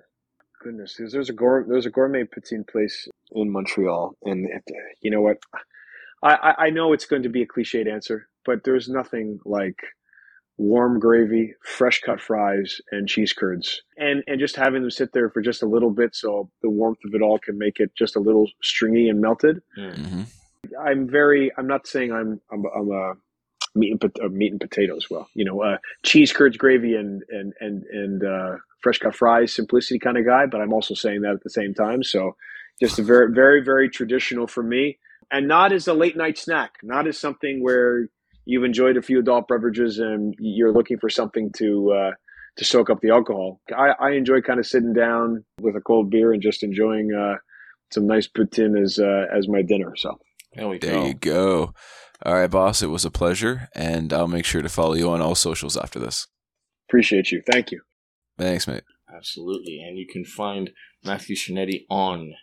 goodness, 0.64 0.96
there's, 0.98 1.12
there's 1.14 1.30
a 1.30 1.34
gour- 1.34 1.66
there's 1.68 1.86
a 1.86 1.90
gourmet 1.92 2.24
poutine 2.24 2.68
place 2.68 3.08
in 3.32 3.52
Montreal, 3.52 4.16
and 4.24 4.48
it, 4.50 4.64
you 5.02 5.12
know 5.12 5.22
what? 5.22 5.38
I, 6.24 6.34
I 6.36 6.66
I 6.66 6.70
know 6.72 6.94
it's 6.94 7.06
going 7.06 7.24
to 7.24 7.30
be 7.30 7.44
a 7.44 7.48
cliched 7.48 7.92
answer, 7.92 8.28
but 8.46 8.64
there's 8.64 8.90
nothing 8.90 9.40
like 9.46 9.80
warm 10.62 10.99
gravy, 10.99 11.55
fresh 11.64 12.01
cut 12.01 12.22
fries, 12.22 12.80
and 12.91 13.07
cheese 13.07 13.34
curds, 13.34 13.82
and 13.97 14.24
and 14.28 14.39
just 14.39 14.55
having 14.55 14.82
them 14.82 14.91
sit 14.91 15.12
there 15.12 15.30
for 15.30 15.41
just 15.41 15.64
a 15.64 15.66
little 15.66 15.89
bit, 15.89 16.16
so 16.16 16.49
the 16.62 16.70
warmth 16.70 16.99
of 17.05 17.16
it 17.16 17.22
all 17.22 17.39
can 17.39 17.57
make 17.57 17.80
it 17.80 17.91
just 17.95 18.16
a 18.16 18.20
little 18.20 18.47
stringy 18.62 19.09
and 19.09 19.20
melted. 19.20 19.62
hmm 19.76 20.24
I'm 20.80 21.09
very. 21.09 21.51
I'm 21.57 21.68
not 21.68 21.88
saying 21.88 22.14
I'm. 22.14 22.39
I'm, 22.51 22.66
I'm 22.76 22.91
a 22.91 23.14
meat 23.76 23.91
and 23.91 24.12
uh, 24.24 24.28
meat 24.30 24.51
and 24.51 24.62
potatoes. 24.62 25.07
Well, 25.09 25.28
you 25.34 25.43
know, 25.43 25.62
uh, 25.62 25.78
cheese 26.03 26.32
curds, 26.32 26.55
gravy, 26.55 26.95
and 26.95 27.24
and 27.30 27.53
and 27.59 27.84
and 27.86 28.24
uh, 28.24 28.57
fresh 28.82 28.99
cut 28.99 29.16
fries, 29.16 29.53
simplicity 29.53 29.99
kind 29.99 30.18
of 30.18 30.26
guy. 30.26 30.45
But 30.45 30.62
I'm 30.62 30.74
also 30.74 30.93
saying 30.93 31.22
that 31.22 31.34
at 31.34 31.43
the 31.43 31.49
same 31.49 31.74
time. 31.74 32.03
So, 32.03 32.36
just 32.80 32.99
a 32.99 33.03
very, 33.03 33.34
very, 33.34 33.64
very 33.64 33.89
traditional 33.89 34.47
for 34.47 34.64
me, 34.64 34.99
and 35.32 35.47
not 35.47 35.74
as 35.74 35.88
a 35.88 35.93
late 35.93 36.16
night 36.16 36.38
snack. 36.38 36.76
Not 36.84 37.07
as 37.07 37.18
something 37.18 37.64
where 37.64 38.07
you've 38.52 38.64
enjoyed 38.64 38.97
a 38.97 39.02
few 39.02 39.20
adult 39.20 39.47
beverages 39.47 39.99
and 39.99 40.36
you're 40.39 40.74
looking 40.74 40.97
for 40.99 41.10
something 41.10 41.52
to 41.58 41.91
uh, 41.93 42.12
to 42.58 42.66
soak 42.66 42.89
up 42.89 42.99
the 43.02 43.10
alcohol. 43.10 43.62
I, 43.76 43.91
I 43.99 44.12
enjoy 44.12 44.41
kind 44.41 44.60
of 44.60 44.66
sitting 44.68 44.93
down 44.93 45.43
with 45.62 45.76
a 45.76 45.82
cold 45.82 46.10
beer 46.10 46.34
and 46.34 46.41
just 46.41 46.64
enjoying 46.64 47.10
uh, 47.14 47.36
some 47.91 48.06
nice 48.08 48.28
poutine 48.28 48.82
as 48.82 48.99
uh, 48.99 49.26
as 49.36 49.47
my 49.47 49.62
dinner. 49.62 49.93
So 49.95 50.18
There 50.56 50.68
we 50.68 50.78
There 50.80 50.93
go. 50.93 51.06
you 51.06 51.14
go. 51.14 51.74
All 52.26 52.36
right, 52.36 52.52
boss. 52.52 52.84
It 52.84 52.88
was 52.88 53.06
a 53.06 53.10
pleasure, 53.12 53.70
and 53.74 54.14
I'll 54.14 54.28
make 54.28 54.45
sure 54.45 54.62
to 54.62 54.70
follow 54.70 54.93
you 54.93 55.10
on 55.10 55.22
all 55.22 55.34
socials 55.36 55.76
after 55.78 55.97
this. 55.99 56.28
appreciate 56.88 57.32
you. 57.32 57.41
Thank 57.52 57.72
you. 57.72 57.82
Thanks, 58.38 58.68
mate. 58.68 58.84
Absolutely. 59.16 59.80
And 59.86 59.97
you 59.97 60.06
can 60.12 60.24
find 60.24 60.70
Matthew 61.04 61.36
Scianitti 61.36 61.86
on 61.89 62.34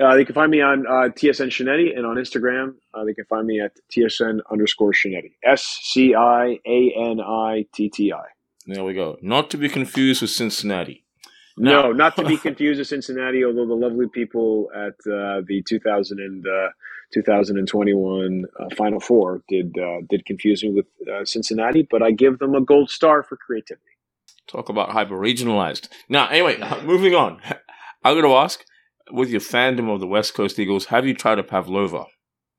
Uh, 0.00 0.14
they 0.14 0.24
can 0.24 0.34
find 0.34 0.50
me 0.50 0.60
on 0.60 0.86
uh, 0.86 1.08
TSN 1.08 1.48
Scianitti 1.48 1.96
and 1.96 2.06
on 2.06 2.16
Instagram. 2.16 2.74
Uh, 2.94 3.04
they 3.04 3.14
can 3.14 3.24
find 3.24 3.46
me 3.46 3.60
at 3.60 3.72
TSN 3.90 4.40
underscore 4.50 4.92
Scianitti. 4.92 5.32
S 5.44 5.80
C 5.82 6.14
I 6.14 6.58
A 6.64 6.94
N 6.96 7.20
I 7.20 7.66
T 7.72 7.88
T 7.88 8.12
I. 8.12 8.26
There 8.66 8.84
we 8.84 8.94
go. 8.94 9.18
Not 9.20 9.50
to 9.50 9.56
be 9.56 9.68
confused 9.68 10.22
with 10.22 10.30
Cincinnati. 10.30 11.04
No, 11.56 11.92
not 11.92 12.14
to 12.16 12.24
be 12.24 12.36
confused 12.48 12.78
with 12.78 12.88
Cincinnati, 12.88 13.44
although 13.44 13.66
the 13.66 13.74
lovely 13.74 14.08
people 14.08 14.70
at 14.74 14.94
uh, 15.10 15.42
the 15.46 15.62
2000 15.66 16.20
and, 16.20 16.46
uh, 16.46 16.68
2021 17.12 18.44
uh, 18.58 18.74
Final 18.76 19.00
Four 19.00 19.42
did 19.48 19.76
uh, 19.78 20.00
did 20.08 20.24
confuse 20.24 20.62
me 20.62 20.70
with 20.70 20.86
uh, 21.12 21.24
Cincinnati, 21.24 21.86
but 21.90 22.02
I 22.02 22.12
give 22.12 22.38
them 22.38 22.54
a 22.54 22.60
gold 22.60 22.90
star 22.90 23.22
for 23.22 23.36
creativity. 23.36 23.84
Talk 24.46 24.68
about 24.68 24.90
hyper 24.90 25.16
regionalized. 25.16 25.88
Now, 26.08 26.28
anyway, 26.28 26.58
moving 26.84 27.14
on. 27.14 27.40
I'm 28.04 28.14
going 28.14 28.24
to 28.24 28.34
ask, 28.34 28.64
with 29.12 29.30
your 29.30 29.40
fandom 29.40 29.92
of 29.92 30.00
the 30.00 30.06
West 30.06 30.34
Coast 30.34 30.58
Eagles, 30.58 30.86
have 30.86 31.06
you 31.06 31.14
tried 31.14 31.38
a 31.38 31.42
pavlova 31.42 32.06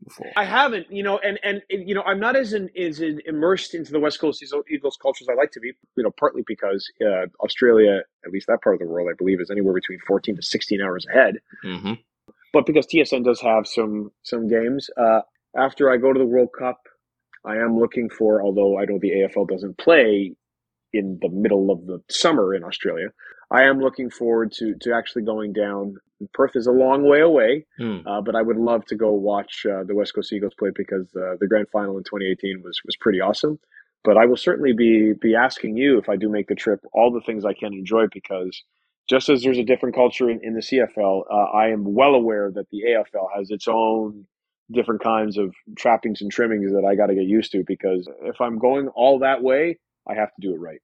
before? 0.03 0.31
I 0.35 0.45
haven't, 0.45 0.91
you 0.91 1.03
know, 1.03 1.19
and 1.19 1.39
and 1.43 1.61
you 1.69 1.93
know, 1.93 2.03
I'm 2.03 2.19
not 2.19 2.35
as 2.35 2.53
in, 2.53 2.69
as 2.77 3.01
in 3.01 3.21
immersed 3.25 3.75
into 3.75 3.91
the 3.91 3.99
West 3.99 4.19
Coast 4.19 4.43
Eagles 4.69 4.97
culture 5.01 5.23
as 5.23 5.29
I 5.29 5.35
like 5.35 5.51
to 5.51 5.59
be. 5.59 5.73
You 5.97 6.03
know, 6.03 6.11
partly 6.19 6.43
because 6.47 6.89
uh, 7.05 7.27
Australia, 7.41 8.01
at 8.25 8.31
least 8.31 8.47
that 8.47 8.61
part 8.63 8.75
of 8.75 8.79
the 8.79 8.87
world, 8.87 9.09
I 9.11 9.15
believe, 9.17 9.41
is 9.41 9.51
anywhere 9.51 9.73
between 9.73 9.99
14 10.07 10.37
to 10.37 10.41
16 10.41 10.81
hours 10.81 11.05
ahead. 11.13 11.35
hmm 11.63 11.93
But 12.53 12.65
because 12.65 12.87
TSN 12.87 13.25
does 13.25 13.41
have 13.41 13.67
some 13.67 14.11
some 14.23 14.47
games, 14.47 14.89
uh, 14.97 15.21
after 15.55 15.91
I 15.91 15.97
go 15.97 16.13
to 16.13 16.19
the 16.19 16.25
World 16.25 16.49
Cup, 16.57 16.81
I 17.45 17.57
am 17.57 17.77
looking 17.79 18.09
for. 18.09 18.41
Although 18.41 18.79
I 18.79 18.85
know 18.85 18.99
the 18.99 19.11
AFL 19.11 19.49
doesn't 19.49 19.77
play 19.77 20.33
in 20.93 21.19
the 21.21 21.29
middle 21.29 21.71
of 21.71 21.85
the 21.87 22.01
summer 22.09 22.55
in 22.55 22.63
Australia, 22.63 23.09
I 23.51 23.63
am 23.63 23.79
looking 23.79 24.09
forward 24.09 24.51
to 24.53 24.75
to 24.81 24.93
actually 24.93 25.23
going 25.23 25.53
down. 25.53 25.97
Perth 26.33 26.55
is 26.55 26.67
a 26.67 26.71
long 26.71 27.03
way 27.09 27.19
away, 27.21 27.65
Hmm. 27.77 27.99
uh, 28.05 28.21
but 28.21 28.35
I 28.35 28.41
would 28.43 28.57
love 28.57 28.85
to 28.85 28.95
go 28.95 29.11
watch 29.11 29.65
uh, 29.65 29.83
the 29.83 29.95
West 29.95 30.13
Coast 30.13 30.31
Eagles 30.31 30.53
play 30.57 30.69
because 30.75 31.07
uh, 31.15 31.35
the 31.39 31.47
grand 31.47 31.67
final 31.69 31.97
in 31.97 32.03
2018 32.03 32.61
was 32.63 32.79
was 32.85 32.95
pretty 32.97 33.19
awesome. 33.19 33.59
But 34.03 34.17
I 34.17 34.25
will 34.25 34.37
certainly 34.37 34.73
be 34.73 35.13
be 35.13 35.35
asking 35.35 35.77
you 35.77 35.97
if 35.97 36.09
I 36.09 36.15
do 36.15 36.29
make 36.29 36.47
the 36.47 36.55
trip 36.55 36.79
all 36.93 37.11
the 37.11 37.21
things 37.21 37.43
I 37.45 37.53
can 37.53 37.73
enjoy 37.73 38.05
because 38.11 38.63
just 39.09 39.29
as 39.29 39.41
there's 39.43 39.57
a 39.57 39.63
different 39.63 39.95
culture 39.95 40.29
in, 40.29 40.39
in 40.43 40.53
the 40.53 40.61
CFL, 40.61 41.23
uh, 41.29 41.35
I 41.57 41.69
am 41.69 41.83
well 41.93 42.15
aware 42.15 42.51
that 42.53 42.69
the 42.71 42.83
AFL 42.87 43.27
has 43.35 43.51
its 43.51 43.67
own 43.67 44.25
different 44.71 45.01
kinds 45.03 45.37
of 45.37 45.53
trappings 45.75 46.21
and 46.21 46.31
trimmings 46.31 46.71
that 46.71 46.85
I 46.85 46.95
got 46.95 47.07
to 47.07 47.15
get 47.15 47.25
used 47.25 47.51
to 47.51 47.63
because 47.67 48.07
if 48.23 48.39
I'm 48.39 48.57
going 48.57 48.87
all 48.89 49.19
that 49.19 49.43
way, 49.43 49.79
I 50.07 50.13
have 50.15 50.29
to 50.35 50.41
do 50.41 50.53
it 50.53 50.59
right. 50.59 50.79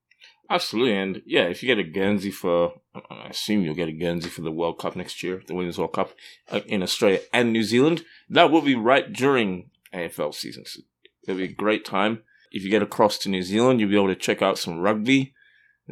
Absolutely. 0.49 0.95
And 0.95 1.21
yeah, 1.25 1.43
if 1.43 1.61
you 1.61 1.67
get 1.67 1.79
a 1.79 1.83
Guernsey 1.83 2.31
for, 2.31 2.73
I 3.09 3.27
assume 3.29 3.63
you'll 3.63 3.75
get 3.75 3.89
a 3.89 3.93
Guernsey 3.93 4.29
for 4.29 4.41
the 4.41 4.51
World 4.51 4.79
Cup 4.79 4.95
next 4.95 5.21
year, 5.21 5.41
the 5.45 5.55
Women's 5.55 5.77
World 5.77 5.93
Cup 5.93 6.13
uh, 6.49 6.61
in 6.67 6.81
Australia 6.81 7.19
and 7.33 7.51
New 7.51 7.63
Zealand, 7.63 8.03
that 8.29 8.51
will 8.51 8.61
be 8.61 8.75
right 8.75 9.11
during 9.11 9.69
AFL 9.93 10.33
so 10.33 10.81
It'll 11.27 11.37
be 11.37 11.43
a 11.43 11.47
great 11.47 11.83
time. 11.83 12.23
If 12.51 12.63
you 12.63 12.69
get 12.69 12.81
across 12.81 13.17
to 13.19 13.29
New 13.29 13.43
Zealand, 13.43 13.79
you'll 13.79 13.89
be 13.89 13.97
able 13.97 14.07
to 14.07 14.15
check 14.15 14.41
out 14.41 14.57
some 14.57 14.79
rugby. 14.79 15.33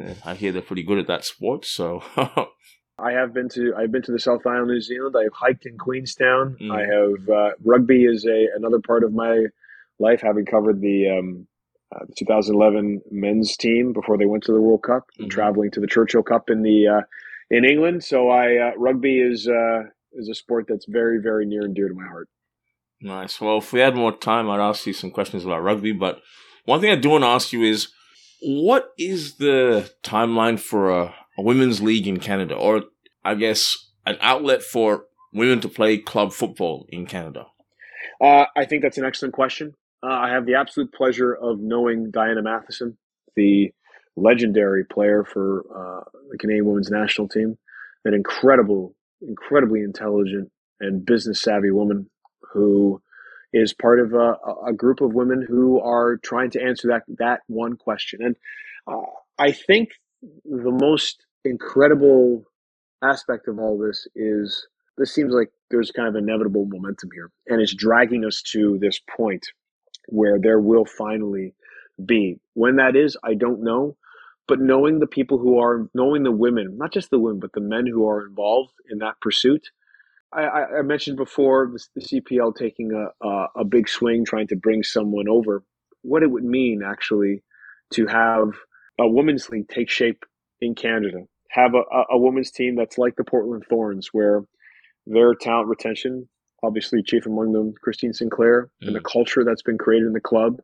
Uh, 0.02 0.14
I 0.24 0.34
hear 0.34 0.52
they're 0.52 0.62
pretty 0.62 0.82
good 0.82 0.98
at 0.98 1.06
that 1.06 1.24
sport, 1.24 1.66
so 1.66 2.02
I 2.98 3.12
have 3.12 3.34
been 3.34 3.48
to 3.50 3.74
I've 3.76 3.92
been 3.92 4.02
to 4.02 4.12
the 4.12 4.18
South 4.18 4.46
Island, 4.46 4.68
New 4.68 4.80
Zealand. 4.80 5.14
I've 5.18 5.32
hiked 5.34 5.66
in 5.66 5.76
Queenstown. 5.76 6.56
Mm. 6.60 6.70
I 6.70 6.80
have 6.80 7.28
uh, 7.28 7.50
rugby 7.62 8.04
is 8.04 8.24
a 8.26 8.48
another 8.56 8.80
part 8.80 9.04
of 9.04 9.12
my 9.12 9.44
life, 9.98 10.22
having 10.22 10.46
covered 10.46 10.80
the 10.80 11.18
um, 11.18 11.46
uh, 11.94 12.04
the 12.06 12.14
2011 12.16 13.00
men's 13.10 13.56
team 13.56 13.92
before 13.92 14.18
they 14.18 14.26
went 14.26 14.42
to 14.44 14.52
the 14.52 14.60
World 14.60 14.82
Cup, 14.82 15.04
and 15.18 15.28
Mhm. 15.28 15.30
traveling 15.30 15.70
to 15.72 15.80
the 15.80 15.86
Churchill 15.86 16.22
Cup 16.22 16.50
in 16.50 16.62
the 16.62 16.88
uh, 16.88 17.00
in 17.50 17.64
England. 17.64 18.02
So 18.04 18.28
I 18.28 18.56
uh, 18.56 18.72
rugby 18.76 19.20
is 19.20 19.48
uh, 19.48 19.84
is 20.12 20.28
a 20.28 20.34
sport 20.34 20.66
that's 20.68 20.86
very 20.86 21.20
very 21.20 21.46
near 21.46 21.62
and 21.62 21.74
dear 21.74 21.88
to 21.88 21.94
my 21.94 22.06
heart. 22.06 22.28
Nice. 23.00 23.40
Well, 23.40 23.58
if 23.58 23.72
we 23.72 23.80
had 23.80 23.94
more 23.94 24.16
time, 24.16 24.48
I'd 24.48 24.60
ask 24.60 24.86
you 24.86 24.92
some 24.92 25.10
questions 25.10 25.44
about 25.44 25.62
rugby. 25.62 25.92
But 25.92 26.20
one 26.64 26.80
thing 26.80 26.90
I 26.90 26.96
do 26.96 27.10
want 27.10 27.22
to 27.24 27.28
ask 27.28 27.52
you 27.52 27.62
is, 27.62 27.88
what 28.40 28.92
is 28.98 29.36
the 29.36 29.90
timeline 30.02 30.58
for 30.58 30.90
a, 30.90 31.14
a 31.38 31.42
women's 31.42 31.82
league 31.82 32.08
in 32.08 32.18
Canada, 32.18 32.54
or 32.54 32.84
I 33.24 33.34
guess 33.34 33.76
an 34.06 34.16
outlet 34.20 34.62
for 34.62 35.04
women 35.32 35.60
to 35.60 35.68
play 35.68 35.98
club 35.98 36.32
football 36.32 36.86
in 36.88 37.06
Canada? 37.06 37.46
Uh, 38.20 38.46
I 38.56 38.64
think 38.64 38.82
that's 38.82 38.96
an 38.98 39.04
excellent 39.04 39.34
question. 39.34 39.74
Uh, 40.06 40.12
I 40.12 40.30
have 40.30 40.46
the 40.46 40.54
absolute 40.54 40.92
pleasure 40.92 41.32
of 41.34 41.58
knowing 41.58 42.12
Diana 42.12 42.40
Matheson, 42.40 42.96
the 43.34 43.72
legendary 44.14 44.84
player 44.84 45.24
for 45.24 45.64
uh, 45.74 46.04
the 46.30 46.38
Canadian 46.38 46.66
women's 46.66 46.90
national 46.90 47.28
team, 47.28 47.58
an 48.04 48.14
incredible, 48.14 48.94
incredibly 49.20 49.80
intelligent 49.80 50.52
and 50.80 51.04
business 51.04 51.42
savvy 51.42 51.72
woman 51.72 52.08
who 52.52 53.02
is 53.52 53.74
part 53.74 53.98
of 53.98 54.12
a, 54.12 54.36
a 54.68 54.72
group 54.72 55.00
of 55.00 55.12
women 55.12 55.44
who 55.46 55.80
are 55.80 56.18
trying 56.18 56.50
to 56.50 56.62
answer 56.62 56.88
that 56.88 57.02
that 57.18 57.40
one 57.48 57.76
question. 57.76 58.22
And 58.22 58.36
uh, 58.86 59.06
I 59.38 59.50
think 59.50 59.88
the 60.44 60.70
most 60.70 61.26
incredible 61.44 62.44
aspect 63.02 63.48
of 63.48 63.58
all 63.58 63.76
this 63.76 64.06
is 64.14 64.68
this 64.98 65.12
seems 65.12 65.32
like 65.34 65.50
there's 65.70 65.90
kind 65.90 66.08
of 66.08 66.14
inevitable 66.14 66.66
momentum 66.66 67.10
here, 67.12 67.32
and 67.48 67.60
it's 67.60 67.74
dragging 67.74 68.24
us 68.24 68.40
to 68.52 68.78
this 68.80 69.00
point 69.16 69.46
where 70.06 70.38
there 70.38 70.60
will 70.60 70.84
finally 70.84 71.54
be. 72.04 72.38
When 72.54 72.76
that 72.76 72.96
is, 72.96 73.16
I 73.22 73.34
don't 73.34 73.62
know. 73.62 73.96
But 74.48 74.60
knowing 74.60 75.00
the 75.00 75.06
people 75.06 75.38
who 75.38 75.58
are, 75.58 75.88
knowing 75.92 76.22
the 76.22 76.30
women, 76.30 76.76
not 76.78 76.92
just 76.92 77.10
the 77.10 77.18
women, 77.18 77.40
but 77.40 77.52
the 77.52 77.60
men 77.60 77.86
who 77.86 78.08
are 78.08 78.26
involved 78.26 78.74
in 78.88 78.98
that 78.98 79.20
pursuit. 79.20 79.70
I, 80.32 80.44
I, 80.78 80.82
mentioned 80.82 81.16
before 81.16 81.72
the, 81.94 82.00
CPL 82.00 82.54
taking 82.54 82.92
a, 82.92 83.26
a, 83.26 83.46
a 83.56 83.64
big 83.64 83.88
swing, 83.88 84.24
trying 84.24 84.48
to 84.48 84.56
bring 84.56 84.82
someone 84.82 85.28
over. 85.28 85.62
What 86.02 86.22
it 86.22 86.30
would 86.30 86.44
mean 86.44 86.82
actually 86.84 87.42
to 87.94 88.06
have 88.06 88.50
a 88.98 89.08
women's 89.08 89.48
league 89.50 89.68
take 89.68 89.88
shape 89.88 90.24
in 90.60 90.74
Canada, 90.74 91.22
have 91.50 91.74
a, 91.74 91.82
a 92.10 92.18
women's 92.18 92.50
team 92.50 92.76
that's 92.76 92.98
like 92.98 93.16
the 93.16 93.24
Portland 93.24 93.64
Thorns, 93.68 94.10
where 94.12 94.44
their 95.06 95.34
talent 95.34 95.68
retention, 95.68 96.28
obviously 96.62 97.02
chief 97.02 97.26
among 97.26 97.52
them, 97.52 97.74
Christine 97.82 98.12
Sinclair, 98.12 98.70
and 98.80 98.94
the 98.94 99.00
culture 99.00 99.44
that's 99.44 99.62
been 99.62 99.78
created 99.78 100.06
in 100.06 100.12
the 100.12 100.20
club 100.20 100.60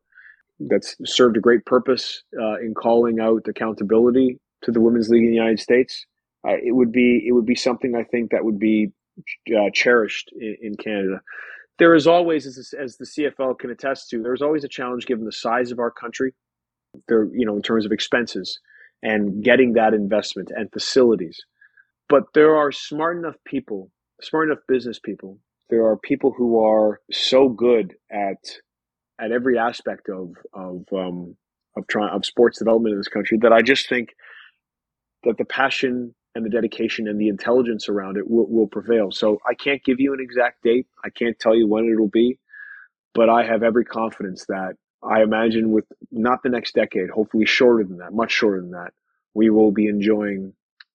that's 0.59 0.97
served 1.05 1.36
a 1.36 1.40
great 1.40 1.64
purpose 1.64 2.22
uh, 2.40 2.59
in 2.61 2.74
calling 2.74 3.20
out 3.20 3.47
accountability 3.49 4.38
to 4.62 4.70
the 4.70 4.80
women's 4.80 5.09
league 5.09 5.24
in 5.24 5.30
the 5.30 5.36
United 5.36 5.61
States. 5.61 6.07
Uh, 6.47 6.57
it 6.62 6.74
would 6.74 6.93
be 6.93 7.24
it 7.26 7.32
would 7.32 7.47
be 7.47 7.55
something 7.55 7.95
I 7.95 8.05
think 8.05 8.30
that 8.30 8.45
would 8.45 8.59
be 8.59 8.93
uh, 9.57 9.70
cherished 9.72 10.32
in, 10.38 10.57
in 10.62 10.76
Canada. 10.76 11.20
There 11.78 11.95
is 11.95 12.07
always, 12.07 12.47
as, 12.47 12.74
as 12.78 12.97
the 12.97 13.07
CFL 13.07 13.59
can 13.59 13.70
attest 13.70 14.11
to, 14.11 14.22
there 14.22 14.34
is 14.34 14.43
always 14.43 14.62
a 14.62 14.68
challenge 14.68 15.07
given 15.07 15.24
the 15.24 15.32
size 15.32 15.72
of 15.72 15.78
our 15.78 15.90
country. 15.90 16.32
There, 17.09 17.28
you 17.32 17.47
know, 17.47 17.57
in 17.57 17.62
terms 17.62 17.86
of 17.86 17.93
expenses 17.93 18.61
and 19.03 19.43
getting 19.43 19.72
that 19.72 19.95
investment 19.95 20.51
and 20.55 20.70
facilities. 20.72 21.40
But 22.09 22.24
there 22.34 22.55
are 22.55 22.70
smart 22.70 23.16
enough 23.16 23.36
people, 23.47 23.90
smart 24.20 24.49
enough 24.49 24.62
business 24.68 24.99
people. 24.99 25.38
There 25.72 25.86
are 25.86 25.96
people 25.96 26.32
who 26.36 26.62
are 26.62 27.00
so 27.10 27.48
good 27.48 27.94
at 28.10 28.36
at 29.18 29.32
every 29.32 29.56
aspect 29.58 30.10
of 30.10 30.34
of 30.52 30.84
um, 30.92 31.34
of 31.78 31.86
trying 31.86 32.10
of 32.10 32.26
sports 32.26 32.58
development 32.58 32.92
in 32.92 32.98
this 32.98 33.08
country 33.08 33.38
that 33.40 33.54
I 33.54 33.62
just 33.62 33.88
think 33.88 34.10
that 35.24 35.38
the 35.38 35.46
passion 35.46 36.14
and 36.34 36.44
the 36.44 36.50
dedication 36.50 37.08
and 37.08 37.18
the 37.18 37.28
intelligence 37.28 37.88
around 37.88 38.18
it 38.18 38.28
will, 38.30 38.46
will 38.50 38.66
prevail. 38.66 39.10
So 39.12 39.38
I 39.48 39.54
can't 39.54 39.82
give 39.82 39.98
you 39.98 40.12
an 40.12 40.20
exact 40.20 40.62
date. 40.62 40.88
I 41.06 41.08
can't 41.08 41.38
tell 41.38 41.56
you 41.56 41.66
when 41.66 41.90
it'll 41.90 42.06
be, 42.06 42.38
but 43.14 43.30
I 43.30 43.42
have 43.42 43.62
every 43.62 43.86
confidence 43.86 44.44
that 44.48 44.74
I 45.02 45.22
imagine 45.22 45.72
with 45.72 45.86
not 46.10 46.42
the 46.42 46.50
next 46.50 46.74
decade, 46.74 47.08
hopefully 47.08 47.46
shorter 47.46 47.84
than 47.84 47.96
that, 47.96 48.12
much 48.12 48.32
shorter 48.32 48.60
than 48.60 48.72
that, 48.72 48.92
we 49.32 49.48
will 49.48 49.72
be 49.72 49.86
enjoying 49.86 50.52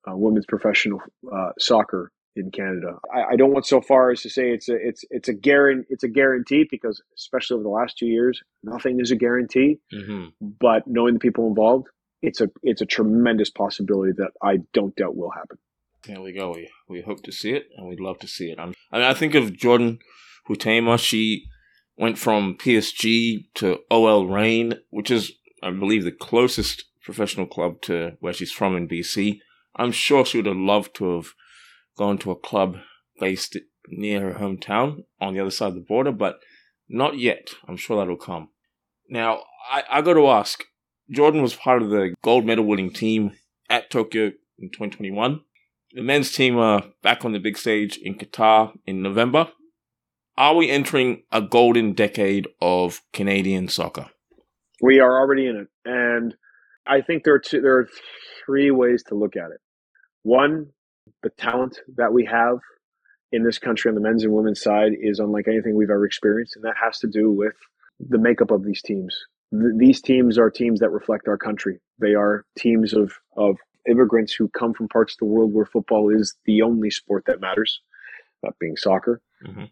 uh, 0.07 0.15
women's 0.15 0.45
professional 0.45 1.01
uh, 1.33 1.53
soccer 1.57 2.11
in 2.37 2.51
Canada. 2.51 2.97
I, 3.13 3.33
I, 3.33 3.35
don't 3.35 3.51
want 3.51 3.65
so 3.65 3.81
far 3.81 4.11
as 4.11 4.21
to 4.21 4.29
say 4.29 4.51
it's 4.51 4.69
a 4.69 4.75
it's 4.75 5.03
it's 5.09 5.29
a 5.29 5.33
guarantee 5.33 5.87
it's 5.89 6.03
a 6.03 6.07
guarantee 6.07 6.65
because 6.69 7.01
especially 7.15 7.55
over 7.55 7.63
the 7.63 7.69
last 7.69 7.97
two 7.97 8.07
years, 8.07 8.41
nothing 8.63 8.99
is 8.99 9.11
a 9.11 9.15
guarantee. 9.15 9.79
Mm-hmm. 9.93 10.27
But 10.59 10.83
knowing 10.87 11.13
the 11.13 11.19
people 11.19 11.47
involved, 11.47 11.87
it's 12.21 12.41
a 12.41 12.49
it's 12.63 12.81
a 12.81 12.85
tremendous 12.85 13.49
possibility 13.49 14.13
that 14.17 14.31
I 14.41 14.59
don't 14.73 14.95
doubt 14.95 15.15
will 15.15 15.31
happen. 15.31 15.57
There 16.05 16.21
we 16.21 16.33
go. 16.33 16.51
We 16.51 16.69
we 16.87 17.01
hope 17.01 17.23
to 17.23 17.31
see 17.31 17.51
it, 17.51 17.67
and 17.75 17.87
we'd 17.87 17.99
love 17.99 18.19
to 18.19 18.27
see 18.27 18.51
it. 18.51 18.59
I'm, 18.59 18.73
I 18.91 18.97
mean, 18.97 19.07
I 19.07 19.13
think 19.13 19.35
of 19.35 19.51
Jordyn 19.51 19.99
Huitema. 20.49 20.99
She 20.99 21.45
went 21.97 22.17
from 22.17 22.57
PSG 22.57 23.45
to 23.55 23.79
OL 23.89 24.27
Reign, 24.27 24.75
which 24.89 25.11
is, 25.11 25.31
I 25.63 25.71
believe, 25.71 26.03
the 26.03 26.11
closest 26.11 26.85
professional 27.03 27.47
club 27.47 27.81
to 27.81 28.17
where 28.19 28.33
she's 28.33 28.51
from 28.51 28.75
in 28.75 28.87
BC. 28.87 29.39
I'm 29.75 29.91
sure 29.91 30.25
she 30.25 30.37
would 30.37 30.45
have 30.45 30.55
loved 30.55 30.95
to 30.95 31.15
have 31.15 31.33
gone 31.97 32.17
to 32.19 32.31
a 32.31 32.35
club 32.35 32.77
based 33.19 33.57
near 33.89 34.31
her 34.31 34.39
hometown 34.39 35.03
on 35.19 35.33
the 35.33 35.39
other 35.39 35.51
side 35.51 35.69
of 35.69 35.75
the 35.75 35.81
border, 35.81 36.11
but 36.11 36.39
not 36.87 37.17
yet. 37.17 37.49
I'm 37.67 37.77
sure 37.77 37.97
that'll 37.97 38.17
come. 38.17 38.49
Now, 39.09 39.41
I, 39.69 39.83
I 39.89 40.01
got 40.01 40.13
to 40.13 40.27
ask 40.27 40.63
Jordyn 41.11 41.41
was 41.41 41.55
part 41.55 41.81
of 41.81 41.89
the 41.89 42.13
gold 42.21 42.45
medal 42.45 42.65
winning 42.65 42.91
team 42.91 43.31
at 43.69 43.89
Tokyo 43.89 44.31
in 44.57 44.69
2021. 44.69 45.41
The 45.93 46.01
men's 46.01 46.31
team 46.31 46.57
are 46.57 46.83
back 47.01 47.23
on 47.23 47.31
the 47.31 47.39
big 47.39 47.57
stage 47.57 47.97
in 47.97 48.15
Qatar 48.15 48.73
in 48.85 49.01
November. 49.01 49.49
Are 50.37 50.55
we 50.55 50.69
entering 50.69 51.23
a 51.31 51.41
golden 51.41 51.93
decade 51.93 52.47
of 52.61 53.01
Canadian 53.13 53.69
soccer? 53.69 54.07
We 54.81 54.99
are 54.99 55.19
already 55.19 55.47
in 55.47 55.55
it, 55.55 55.67
and 55.85 56.35
I 56.85 57.01
think 57.01 57.23
there 57.23 57.33
are 57.33 57.39
two, 57.39 57.61
there 57.61 57.79
are 57.79 57.89
three 58.45 58.69
ways 58.69 59.03
to 59.07 59.15
look 59.15 59.35
at 59.35 59.51
it. 59.51 59.59
One, 60.21 60.67
the 61.27 61.41
talent 61.41 61.79
that 61.97 62.13
we 62.13 62.25
have 62.25 62.59
in 63.31 63.43
this 63.43 63.59
country 63.59 63.89
on 63.89 63.95
the 63.95 64.01
men's 64.01 64.23
and 64.23 64.31
women's 64.31 64.61
side 64.61 64.93
is 64.99 65.19
unlike 65.19 65.47
anything 65.47 65.75
we've 65.75 65.89
ever 65.89 66.05
experienced, 66.05 66.55
and 66.55 66.63
that 66.63 66.75
has 66.81 66.99
to 66.99 67.07
do 67.07 67.31
with 67.31 67.55
the 67.99 68.17
makeup 68.17 68.51
of 68.51 68.63
these 68.63 68.81
teams. 68.81 69.15
Th- 69.51 69.73
these 69.77 70.01
teams 70.01 70.37
are 70.37 70.49
teams 70.49 70.79
that 70.79 70.89
reflect 70.91 71.27
our 71.27 71.37
country. 71.37 71.79
They 71.99 72.13
are 72.13 72.45
teams 72.57 72.93
of 72.93 73.13
of 73.35 73.57
immigrants 73.89 74.33
who 74.33 74.49
come 74.49 74.73
from 74.73 74.87
parts 74.87 75.13
of 75.13 75.19
the 75.19 75.25
world 75.25 75.53
where 75.53 75.65
football 75.65 76.09
is 76.09 76.35
the 76.45 76.61
only 76.61 76.89
sport 76.89 77.23
that 77.27 77.41
matters, 77.41 77.81
that 78.43 78.53
being 78.59 78.77
soccer. 78.77 79.21
Mm-hmm. 79.45 79.65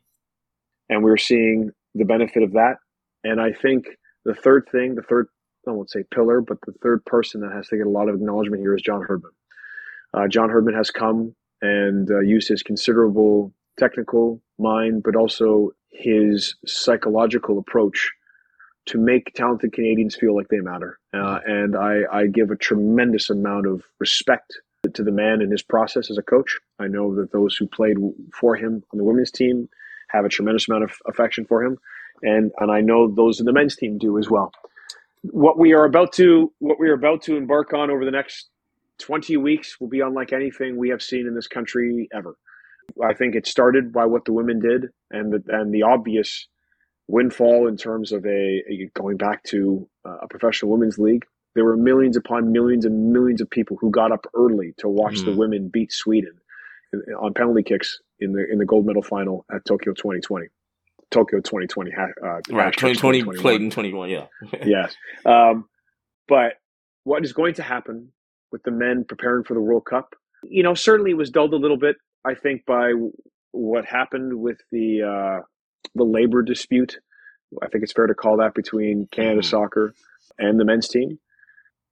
And 0.90 1.04
we're 1.04 1.18
seeing 1.18 1.72
the 1.94 2.06
benefit 2.06 2.44
of 2.44 2.54
that. 2.54 2.76
And 3.24 3.42
I 3.42 3.52
think 3.52 3.86
the 4.24 4.36
third 4.36 4.68
thing, 4.72 4.96
the 4.96 5.02
third, 5.02 5.28
I 5.68 5.72
won't 5.72 5.90
say 5.90 6.04
pillar, 6.14 6.42
but 6.42 6.58
the 6.66 6.74
third 6.82 7.04
person 7.06 7.42
that 7.42 7.52
has 7.52 7.68
to 7.70 7.78
get 7.78 7.88
a 7.88 7.90
lot 7.90 8.08
of 8.08 8.16
acknowledgement 8.16 8.62
here 8.62 8.76
is 8.76 8.82
John 8.82 9.02
Herdman. 9.02 9.32
Uh, 10.14 10.28
John 10.30 10.50
Herdman 10.50 10.76
has 10.76 10.92
come 10.92 11.36
and 11.62 12.10
uh, 12.12 12.20
used 12.20 12.48
his 12.48 12.64
considerable 12.64 13.54
technical 13.78 14.42
mind, 14.58 15.04
but 15.04 15.16
also 15.16 15.72
his 15.90 16.56
psychological 16.66 17.58
approach 17.58 18.12
to 18.88 18.98
make 19.00 19.34
talented 19.34 19.74
Canadians 19.74 20.16
feel 20.16 20.36
like 20.36 20.48
they 20.50 20.60
matter. 20.60 21.00
Uh, 21.14 21.40
and 21.46 21.76
I, 21.76 22.02
I 22.12 22.28
give 22.28 22.52
a 22.52 22.56
tremendous 22.56 23.30
amount 23.30 23.66
of 23.66 23.84
respect 24.00 24.54
to 24.94 25.04
the 25.04 25.12
man 25.12 25.42
and 25.42 25.52
his 25.52 25.64
process 25.64 26.12
as 26.12 26.18
a 26.18 26.22
coach. 26.22 26.60
I 26.80 26.88
know 26.88 27.16
that 27.16 27.32
those 27.32 27.56
who 27.56 27.68
played 27.68 27.98
for 28.34 28.56
him 28.56 28.84
on 28.92 28.98
the 28.98 29.04
women's 29.04 29.32
team 29.32 29.68
have 30.10 30.26
a 30.26 30.30
tremendous 30.30 30.68
amount 30.68 30.84
of 30.84 30.92
affection 31.08 31.46
for 31.46 31.64
him, 31.64 31.78
and 32.22 32.52
and 32.60 32.72
I 32.72 32.82
know 32.82 33.12
those 33.12 33.40
in 33.40 33.46
the 33.46 33.54
men's 33.54 33.76
team 33.76 33.98
do 33.98 34.20
as 34.20 34.30
well. 34.30 34.52
What 35.24 35.58
we 35.58 35.74
are 35.74 35.86
about 35.86 36.14
to 36.14 36.54
what 36.60 36.80
we 36.80 36.90
are 36.90 36.94
about 36.94 37.24
to 37.24 37.36
embark 37.36 37.74
on 37.74 37.90
over 37.90 38.06
the 38.06 38.12
next 38.12 38.50
20 39.00 39.38
weeks 39.38 39.80
will 39.80 39.88
be 39.88 40.00
unlike 40.00 40.34
anything 40.34 40.78
we 40.78 40.90
have 40.90 41.02
seen 41.02 41.28
in 41.28 41.36
this 41.36 41.48
country 41.48 42.08
ever. 42.14 42.38
I 43.04 43.14
think 43.14 43.36
it 43.36 43.48
started 43.48 43.92
by 43.92 44.06
what 44.06 44.26
the 44.26 44.34
women 44.34 44.60
did 44.60 44.90
and 45.12 45.34
the, 45.34 45.44
and 45.50 45.74
the 45.74 45.84
obvious 45.84 46.48
windfall 47.08 47.68
in 47.68 47.78
terms 47.78 48.12
of 48.12 48.26
a, 48.26 48.64
a 48.70 48.90
going 48.96 49.18
back 49.18 49.44
to 49.44 49.88
uh, 50.06 50.18
a 50.24 50.28
professional 50.28 50.72
women's 50.72 50.98
league. 50.98 51.26
There 51.56 51.66
were 51.66 51.78
millions 51.78 52.18
upon 52.18 52.52
millions 52.52 52.86
and 52.86 53.12
millions 53.12 53.42
of 53.42 53.50
people 53.50 53.78
who 53.80 53.90
got 53.90 54.12
up 54.12 54.26
early 54.36 54.74
to 54.80 54.90
watch 54.90 55.16
mm. 55.16 55.26
the 55.26 55.36
women 55.36 55.70
beat 55.70 55.92
Sweden 55.92 56.34
on 57.20 57.34
penalty 57.34 57.64
kicks 57.64 58.00
in 58.20 58.34
the 58.34 58.46
in 58.52 58.60
the 58.60 58.66
gold 58.66 58.86
medal 58.86 59.02
final 59.02 59.46
at 59.54 59.66
Tokyo 59.66 59.94
2020. 59.94 60.48
Tokyo 61.12 61.40
2020. 61.40 61.92
Uh, 61.94 62.42
right, 62.50 62.74
2020 62.74 63.24
played 63.40 63.62
in 63.62 63.70
21. 63.70 64.10
Yeah. 64.10 64.26
yes, 64.66 64.96
um, 65.26 65.66
but 66.28 66.54
what 67.04 67.24
is 67.24 67.34
going 67.34 67.54
to 67.56 67.64
happen 67.64 68.12
with 68.56 68.64
the 68.64 68.72
men 68.72 69.04
preparing 69.04 69.44
for 69.44 69.54
the 69.54 69.60
World 69.60 69.84
Cup? 69.86 70.16
You 70.44 70.64
know, 70.64 70.76
certainly 70.76 71.12
it 71.12 71.18
was 71.18 71.30
dulled 71.30 71.54
a 71.54 71.58
little 71.58 71.78
bit. 71.78 71.98
I 72.24 72.36
think 72.36 72.66
by 72.66 72.94
what 73.52 73.84
happened 73.84 74.40
with 74.40 74.60
the 74.72 75.02
uh, 75.04 75.42
the 75.94 76.06
labor 76.06 76.42
dispute. 76.42 77.00
I 77.62 77.68
think 77.68 77.84
it's 77.84 77.92
fair 77.92 78.08
to 78.08 78.14
call 78.14 78.38
that 78.38 78.54
between 78.54 79.08
Canada 79.12 79.42
mm-hmm. 79.42 79.50
Soccer 79.50 79.94
and 80.38 80.58
the 80.58 80.64
men's 80.64 80.88
team. 80.88 81.20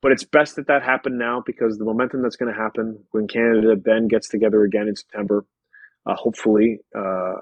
But 0.01 0.13
it's 0.13 0.23
best 0.23 0.55
that 0.55 0.67
that 0.67 0.83
happened 0.83 1.17
now 1.17 1.43
because 1.45 1.77
the 1.77 1.85
momentum 1.85 2.21
that's 2.21 2.37
going 2.37 2.53
to 2.53 2.59
happen 2.59 3.03
when 3.11 3.27
Canada 3.27 3.75
then 3.75 4.07
gets 4.07 4.29
together 4.29 4.63
again 4.63 4.87
in 4.87 4.95
September, 4.95 5.45
uh, 6.05 6.15
hopefully 6.15 6.79
uh, 6.95 7.39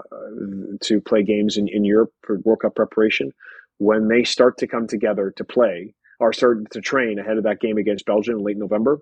to 0.82 1.00
play 1.02 1.24
games 1.24 1.58
in, 1.58 1.68
in 1.68 1.84
Europe 1.84 2.12
for 2.22 2.40
World 2.40 2.62
Cup 2.62 2.76
preparation, 2.76 3.32
when 3.78 4.08
they 4.08 4.24
start 4.24 4.58
to 4.60 4.68
come 4.68 4.88
together 4.88 5.32
to 5.38 5.44
play 5.44 5.94
or 6.22 6.32
starting 6.32 6.68
to 6.72 6.80
train 6.82 7.18
ahead 7.18 7.38
of 7.38 7.44
that 7.44 7.60
game 7.60 7.78
against 7.78 8.06
Belgium 8.06 8.38
in 8.38 8.44
late 8.44 8.58
November, 8.58 9.00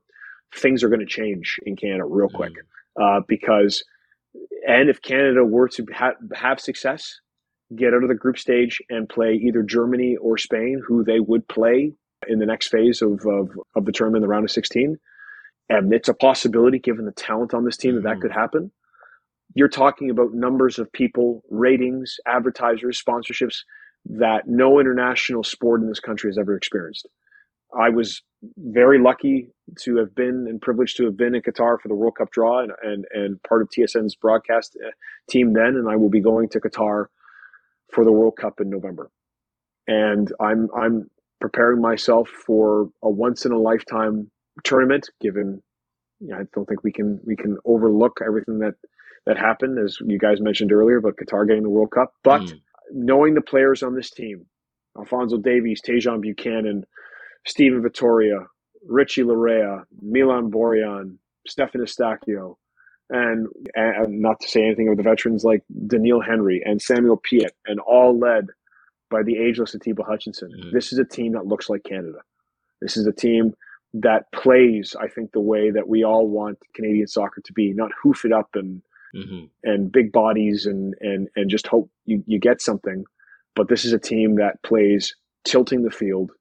things 0.55 0.83
are 0.83 0.89
going 0.89 1.01
to 1.01 1.05
change 1.05 1.59
in 1.65 1.75
Canada 1.75 2.05
real 2.05 2.29
quick. 2.29 2.53
Mm. 2.97 3.17
Uh, 3.17 3.21
because, 3.27 3.83
and 4.65 4.89
if 4.89 5.01
Canada 5.01 5.43
were 5.43 5.67
to 5.67 5.85
ha- 5.93 6.13
have 6.33 6.61
success, 6.61 7.19
get 7.75 7.93
out 7.93 8.03
of 8.03 8.09
the 8.09 8.15
group 8.15 8.37
stage 8.37 8.79
and 8.89 9.09
play 9.09 9.33
either 9.33 9.63
Germany 9.63 10.15
or 10.15 10.37
Spain, 10.37 10.81
who 10.87 11.03
they 11.03 11.19
would 11.19 11.45
play 11.49 11.91
in 12.27 12.39
the 12.39 12.45
next 12.45 12.69
phase 12.69 13.01
of, 13.01 13.25
of, 13.25 13.49
of 13.75 13.83
the 13.83 13.91
tournament, 13.91 14.21
the 14.21 14.27
round 14.29 14.45
of 14.45 14.51
16. 14.51 14.97
And 15.67 15.93
it's 15.93 16.07
a 16.09 16.13
possibility, 16.13 16.79
given 16.79 17.05
the 17.05 17.11
talent 17.11 17.53
on 17.53 17.65
this 17.65 17.77
team, 17.77 17.95
that 17.95 18.03
that 18.03 18.13
mm-hmm. 18.13 18.21
could 18.21 18.31
happen. 18.31 18.71
You're 19.55 19.67
talking 19.67 20.09
about 20.09 20.33
numbers 20.33 20.79
of 20.79 20.91
people, 20.93 21.43
ratings, 21.49 22.15
advertisers, 22.25 23.01
sponsorships 23.03 23.63
that 24.09 24.47
no 24.47 24.79
international 24.79 25.43
sport 25.43 25.81
in 25.81 25.87
this 25.87 25.99
country 25.99 26.29
has 26.29 26.37
ever 26.37 26.55
experienced. 26.55 27.07
I 27.77 27.89
was 27.89 28.23
very 28.57 28.99
lucky 28.99 29.49
to 29.81 29.97
have 29.97 30.15
been 30.15 30.47
and 30.49 30.59
privileged 30.59 30.97
to 30.97 31.05
have 31.05 31.15
been 31.15 31.35
in 31.35 31.41
Qatar 31.41 31.79
for 31.79 31.87
the 31.87 31.93
World 31.93 32.15
Cup 32.17 32.31
draw 32.31 32.63
and, 32.63 32.71
and, 32.81 33.05
and 33.13 33.43
part 33.43 33.61
of 33.61 33.69
TSN's 33.69 34.15
broadcast 34.15 34.75
uh, 34.83 34.89
team 35.29 35.53
then. 35.53 35.75
And 35.75 35.87
I 35.87 35.95
will 35.95 36.09
be 36.09 36.21
going 36.21 36.49
to 36.49 36.59
Qatar 36.59 37.05
for 37.93 38.03
the 38.03 38.11
World 38.11 38.37
Cup 38.37 38.59
in 38.59 38.69
November. 38.69 39.11
And 39.87 40.31
I'm 40.39 40.69
I'm 40.75 41.09
preparing 41.39 41.81
myself 41.81 42.29
for 42.29 42.89
a 43.03 43.09
once 43.09 43.45
in 43.45 43.51
a 43.51 43.59
lifetime 43.59 44.31
tournament. 44.63 45.09
Given, 45.21 45.61
you 46.19 46.29
know, 46.29 46.37
I 46.37 46.43
don't 46.53 46.65
think 46.65 46.83
we 46.83 46.91
can 46.91 47.19
we 47.25 47.35
can 47.35 47.57
overlook 47.65 48.19
everything 48.25 48.59
that 48.59 48.75
that 49.25 49.37
happened, 49.37 49.77
as 49.79 49.97
you 50.05 50.17
guys 50.19 50.41
mentioned 50.41 50.71
earlier 50.71 50.97
about 50.97 51.17
Qatar 51.17 51.47
getting 51.47 51.63
the 51.63 51.69
World 51.69 51.91
Cup. 51.91 52.13
But 52.23 52.41
mm. 52.41 52.59
Knowing 52.91 53.33
the 53.33 53.41
players 53.41 53.83
on 53.83 53.95
this 53.95 54.11
team, 54.11 54.45
Alphonso 54.97 55.37
Davies, 55.37 55.81
Tajon 55.81 56.21
Buchanan, 56.21 56.85
Steven 57.45 57.81
Vitória, 57.81 58.45
Richie 58.87 59.23
Laryea, 59.23 59.83
Milan 60.01 60.51
Borjan, 60.51 61.17
Stephen 61.47 61.81
Eustáquio, 61.81 62.55
and, 63.09 63.47
and 63.75 64.21
not 64.21 64.39
to 64.39 64.47
say 64.47 64.63
anything 64.63 64.89
of 64.89 64.97
the 64.97 65.03
veterans 65.03 65.43
like 65.43 65.63
Doneil 65.87 66.25
Henry 66.25 66.61
and 66.63 66.81
Samuel 66.81 67.17
Piette, 67.17 67.55
and 67.65 67.79
all 67.79 68.17
led 68.17 68.47
by 69.09 69.23
the 69.23 69.37
ageless 69.37 69.75
Atiba 69.75 70.03
Hutchinson. 70.03 70.51
Mm-hmm. 70.51 70.75
This 70.75 70.93
is 70.93 70.99
a 70.99 71.05
team 71.05 71.33
that 71.33 71.47
looks 71.47 71.69
like 71.69 71.83
Canada. 71.83 72.19
This 72.81 72.97
is 72.97 73.07
a 73.07 73.11
team 73.11 73.53
that 73.93 74.31
plays, 74.31 74.95
I 74.99 75.07
think, 75.07 75.31
the 75.31 75.39
way 75.39 75.71
that 75.71 75.87
we 75.87 76.03
all 76.03 76.27
want 76.27 76.59
Canadian 76.75 77.07
soccer 77.07 77.41
to 77.41 77.53
be, 77.53 77.73
not 77.73 77.91
hoof 78.03 78.23
it 78.25 78.31
up 78.31 78.49
and 78.53 78.81
mm-hmm. 79.15 79.45
and 79.63 79.91
big 79.91 80.11
bodies 80.11 80.65
and 80.65 80.93
and 81.01 81.27
and 81.35 81.49
just 81.49 81.67
hope 81.67 81.89
you, 82.05 82.23
you 82.27 82.39
get 82.39 82.61
something. 82.61 83.03
But 83.55 83.67
this 83.67 83.85
is 83.85 83.93
a 83.93 83.99
team 83.99 84.35
that 84.35 84.61
plays 84.63 85.15
tilting 85.45 85.83
the 85.83 85.91
field. 85.91 86.31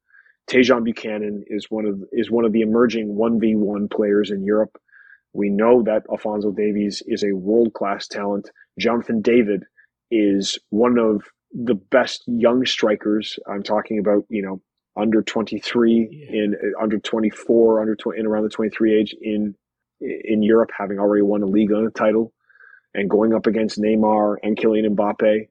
Tajon 0.50 0.84
Buchanan 0.84 1.44
is 1.46 1.66
one 1.70 1.84
of 1.84 2.02
is 2.12 2.30
one 2.30 2.44
of 2.44 2.52
the 2.52 2.62
emerging 2.62 3.14
one 3.14 3.38
v 3.38 3.54
one 3.54 3.88
players 3.88 4.30
in 4.30 4.44
Europe. 4.44 4.76
We 5.32 5.50
know 5.50 5.82
that 5.82 6.04
Alphonso 6.10 6.50
Davies 6.52 7.02
is 7.06 7.22
a 7.22 7.36
world 7.36 7.74
class 7.74 8.08
talent. 8.08 8.50
Jonathan 8.78 9.20
David 9.20 9.64
is 10.10 10.58
one 10.70 10.98
of 10.98 11.22
the 11.52 11.74
best 11.74 12.22
young 12.26 12.64
strikers. 12.64 13.38
I'm 13.50 13.62
talking 13.62 13.98
about, 13.98 14.24
you 14.28 14.42
know, 14.42 14.62
under 14.96 15.22
23 15.22 16.08
yeah. 16.10 16.42
in 16.42 16.56
under 16.80 16.98
24, 16.98 17.80
under 17.80 17.94
20, 17.94 18.18
in 18.18 18.26
around 18.26 18.44
the 18.44 18.48
23 18.48 18.98
age 18.98 19.14
in 19.20 19.54
in 20.00 20.42
Europe, 20.42 20.70
having 20.76 20.98
already 20.98 21.22
won 21.22 21.42
a 21.42 21.46
league 21.46 21.70
title 21.94 22.32
and 22.94 23.08
going 23.10 23.34
up 23.34 23.46
against 23.46 23.78
Neymar 23.78 24.36
and 24.42 24.56
Kylian 24.56 24.94
Mbappe. 24.94 25.48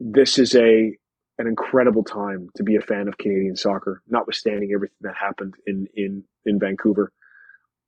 This 0.00 0.38
is 0.38 0.54
a 0.54 0.96
an 1.38 1.48
incredible 1.48 2.04
time 2.04 2.48
to 2.56 2.62
be 2.62 2.76
a 2.76 2.80
fan 2.80 3.08
of 3.08 3.18
Canadian 3.18 3.56
soccer, 3.56 4.02
notwithstanding 4.08 4.70
everything 4.72 4.96
that 5.00 5.14
happened 5.16 5.54
in 5.66 5.86
in 5.94 6.24
in 6.46 6.58
Vancouver. 6.58 7.12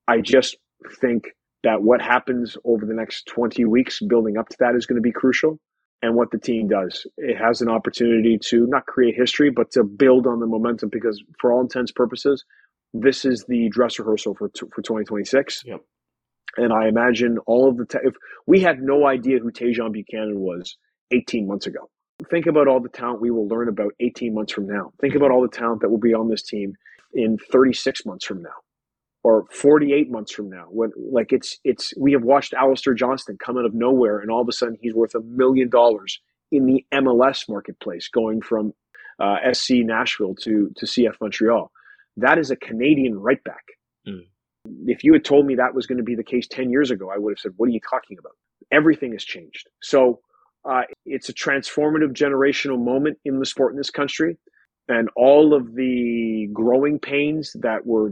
I 0.08 0.20
just 0.20 0.56
think 1.00 1.28
that 1.62 1.82
what 1.82 2.00
happens 2.00 2.56
over 2.64 2.86
the 2.86 2.94
next 2.94 3.26
20 3.26 3.64
weeks 3.64 4.00
building 4.00 4.36
up 4.36 4.48
to 4.48 4.56
that 4.60 4.76
is 4.76 4.86
going 4.86 4.96
to 4.96 5.02
be 5.02 5.12
crucial 5.12 5.58
and 6.02 6.14
what 6.14 6.30
the 6.30 6.38
team 6.38 6.68
does. 6.68 7.06
It 7.16 7.36
has 7.36 7.60
an 7.60 7.68
opportunity 7.68 8.38
to 8.50 8.66
not 8.66 8.86
create 8.86 9.16
history, 9.16 9.50
but 9.50 9.70
to 9.72 9.82
build 9.82 10.26
on 10.26 10.40
the 10.40 10.46
momentum 10.46 10.90
because, 10.90 11.22
for 11.40 11.52
all 11.52 11.60
intents 11.60 11.92
purposes, 11.92 12.44
this 12.92 13.24
is 13.24 13.44
the 13.48 13.68
dress 13.68 13.98
rehearsal 13.98 14.34
for 14.34 14.48
for 14.48 14.82
2026. 14.82 15.62
Yep. 15.64 15.80
And 16.56 16.72
I 16.72 16.88
imagine 16.88 17.38
all 17.46 17.68
of 17.68 17.76
the 17.76 17.86
te- 17.86 17.98
if 18.04 18.14
we 18.46 18.60
had 18.60 18.80
no 18.80 19.06
idea 19.06 19.38
who 19.38 19.50
Tajon 19.50 19.92
Buchanan 19.92 20.40
was 20.40 20.76
18 21.12 21.46
months 21.46 21.66
ago, 21.66 21.90
Think 22.30 22.46
about 22.46 22.66
all 22.66 22.80
the 22.80 22.88
talent 22.88 23.20
we 23.20 23.30
will 23.30 23.46
learn 23.46 23.68
about 23.68 23.92
18 24.00 24.34
months 24.34 24.52
from 24.52 24.66
now. 24.66 24.92
Think 25.00 25.14
about 25.14 25.30
all 25.30 25.42
the 25.42 25.48
talent 25.54 25.82
that 25.82 25.90
will 25.90 25.98
be 25.98 26.14
on 26.14 26.30
this 26.30 26.42
team 26.42 26.74
in 27.12 27.36
36 27.52 28.06
months 28.06 28.24
from 28.24 28.42
now 28.42 28.50
or 29.22 29.44
48 29.50 30.10
months 30.10 30.32
from 30.32 30.48
now. 30.48 30.66
When 30.70 30.92
like 30.96 31.32
it's 31.32 31.58
it's 31.62 31.92
we 31.98 32.12
have 32.12 32.22
watched 32.22 32.54
Alistair 32.54 32.94
Johnston 32.94 33.36
come 33.38 33.58
out 33.58 33.66
of 33.66 33.74
nowhere 33.74 34.18
and 34.18 34.30
all 34.30 34.40
of 34.40 34.48
a 34.48 34.52
sudden 34.52 34.78
he's 34.80 34.94
worth 34.94 35.14
a 35.14 35.20
million 35.20 35.68
dollars 35.68 36.20
in 36.50 36.64
the 36.64 36.86
MLS 36.94 37.48
marketplace 37.48 38.08
going 38.08 38.40
from 38.40 38.72
uh, 39.20 39.36
SC 39.52 39.72
Nashville 39.84 40.34
to 40.36 40.72
to 40.76 40.86
CF 40.86 41.16
Montreal. 41.20 41.70
That 42.16 42.38
is 42.38 42.50
a 42.50 42.56
Canadian 42.56 43.18
right 43.18 43.42
back. 43.44 43.64
Mm. 44.08 44.26
If 44.86 45.04
you 45.04 45.12
had 45.12 45.24
told 45.24 45.46
me 45.46 45.54
that 45.56 45.74
was 45.74 45.86
going 45.86 45.98
to 45.98 46.04
be 46.04 46.14
the 46.14 46.24
case 46.24 46.46
10 46.48 46.70
years 46.70 46.90
ago, 46.90 47.10
I 47.14 47.18
would 47.18 47.32
have 47.32 47.38
said, 47.38 47.52
What 47.56 47.68
are 47.68 47.72
you 47.72 47.80
talking 47.88 48.18
about? 48.18 48.32
Everything 48.72 49.12
has 49.12 49.24
changed. 49.24 49.68
So 49.82 50.20
uh, 50.68 50.82
it's 51.04 51.28
a 51.28 51.34
transformative 51.34 52.12
generational 52.12 52.82
moment 52.82 53.18
in 53.24 53.38
the 53.38 53.46
sport 53.46 53.72
in 53.72 53.78
this 53.78 53.90
country. 53.90 54.36
And 54.88 55.08
all 55.16 55.54
of 55.54 55.74
the 55.74 56.48
growing 56.52 56.98
pains 56.98 57.56
that 57.60 57.86
were 57.86 58.10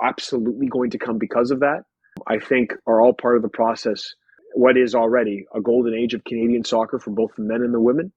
absolutely 0.00 0.68
going 0.68 0.90
to 0.90 0.98
come 0.98 1.18
because 1.18 1.50
of 1.50 1.60
that, 1.60 1.82
I 2.26 2.38
think 2.38 2.74
are 2.86 3.00
all 3.00 3.12
part 3.12 3.36
of 3.36 3.42
the 3.42 3.48
process. 3.48 4.14
What 4.54 4.76
is 4.76 4.94
already 4.94 5.46
a 5.54 5.60
golden 5.60 5.94
age 5.94 6.14
of 6.14 6.24
Canadian 6.24 6.64
soccer 6.64 6.98
for 6.98 7.10
both 7.10 7.30
the 7.36 7.42
men 7.42 7.62
and 7.62 7.74
the 7.74 7.80
women. 7.80 8.12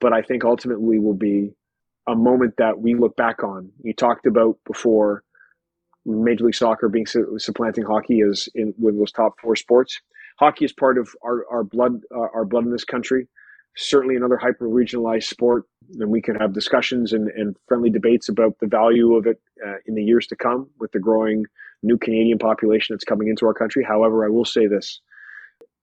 But 0.00 0.12
I 0.12 0.22
think 0.22 0.44
ultimately 0.44 0.98
will 0.98 1.14
be 1.14 1.52
a 2.06 2.14
moment 2.14 2.54
that 2.58 2.80
we 2.80 2.94
look 2.94 3.16
back 3.16 3.42
on. 3.42 3.70
You 3.82 3.92
talked 3.92 4.26
about 4.26 4.58
before 4.66 5.22
Major 6.04 6.44
League 6.44 6.54
Soccer 6.54 6.88
being 6.88 7.06
supplanting 7.06 7.84
hockey 7.84 8.20
as 8.20 8.48
in 8.54 8.74
with 8.78 8.98
those 8.98 9.12
top 9.12 9.38
four 9.40 9.56
sports. 9.56 10.00
Hockey 10.38 10.64
is 10.64 10.72
part 10.72 10.98
of 10.98 11.10
our, 11.22 11.44
our 11.50 11.64
blood 11.64 12.00
uh, 12.14 12.28
our 12.34 12.44
blood 12.44 12.64
in 12.64 12.70
this 12.70 12.84
country. 12.84 13.28
Certainly 13.76 14.16
another 14.16 14.36
hyper 14.36 14.66
regionalized 14.66 15.24
sport 15.24 15.64
and 15.98 16.10
we 16.10 16.20
can 16.20 16.34
have 16.36 16.52
discussions 16.52 17.12
and, 17.12 17.28
and 17.28 17.56
friendly 17.66 17.90
debates 17.90 18.28
about 18.28 18.58
the 18.60 18.66
value 18.66 19.14
of 19.14 19.26
it 19.26 19.40
uh, 19.66 19.76
in 19.86 19.94
the 19.94 20.02
years 20.02 20.26
to 20.28 20.36
come 20.36 20.68
with 20.80 20.92
the 20.92 20.98
growing 20.98 21.44
new 21.82 21.96
canadian 21.96 22.38
population 22.38 22.94
that's 22.94 23.04
coming 23.04 23.28
into 23.28 23.46
our 23.46 23.54
country. 23.54 23.84
However 23.84 24.24
i 24.24 24.28
will 24.28 24.44
say 24.44 24.66
this. 24.66 25.00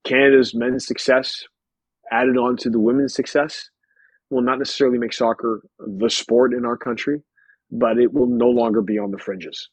Canada's 0.04 0.54
men's 0.54 0.86
success 0.86 1.46
added 2.12 2.38
on 2.38 2.58
to 2.58 2.70
the 2.70 2.80
women's 2.80 3.14
success 3.14 3.70
will 4.30 4.42
not 4.42 4.60
necessarily 4.60 4.98
make 4.98 5.14
soccer 5.14 5.62
the 5.80 6.10
sport 6.10 6.54
in 6.54 6.66
our 6.66 6.78
country 6.78 7.22
but 7.72 7.98
it 7.98 8.14
will 8.14 8.28
no 8.28 8.48
longer 8.48 8.82
be 8.82 9.00
on 9.00 9.12
the 9.12 9.18
fringes 9.18 9.70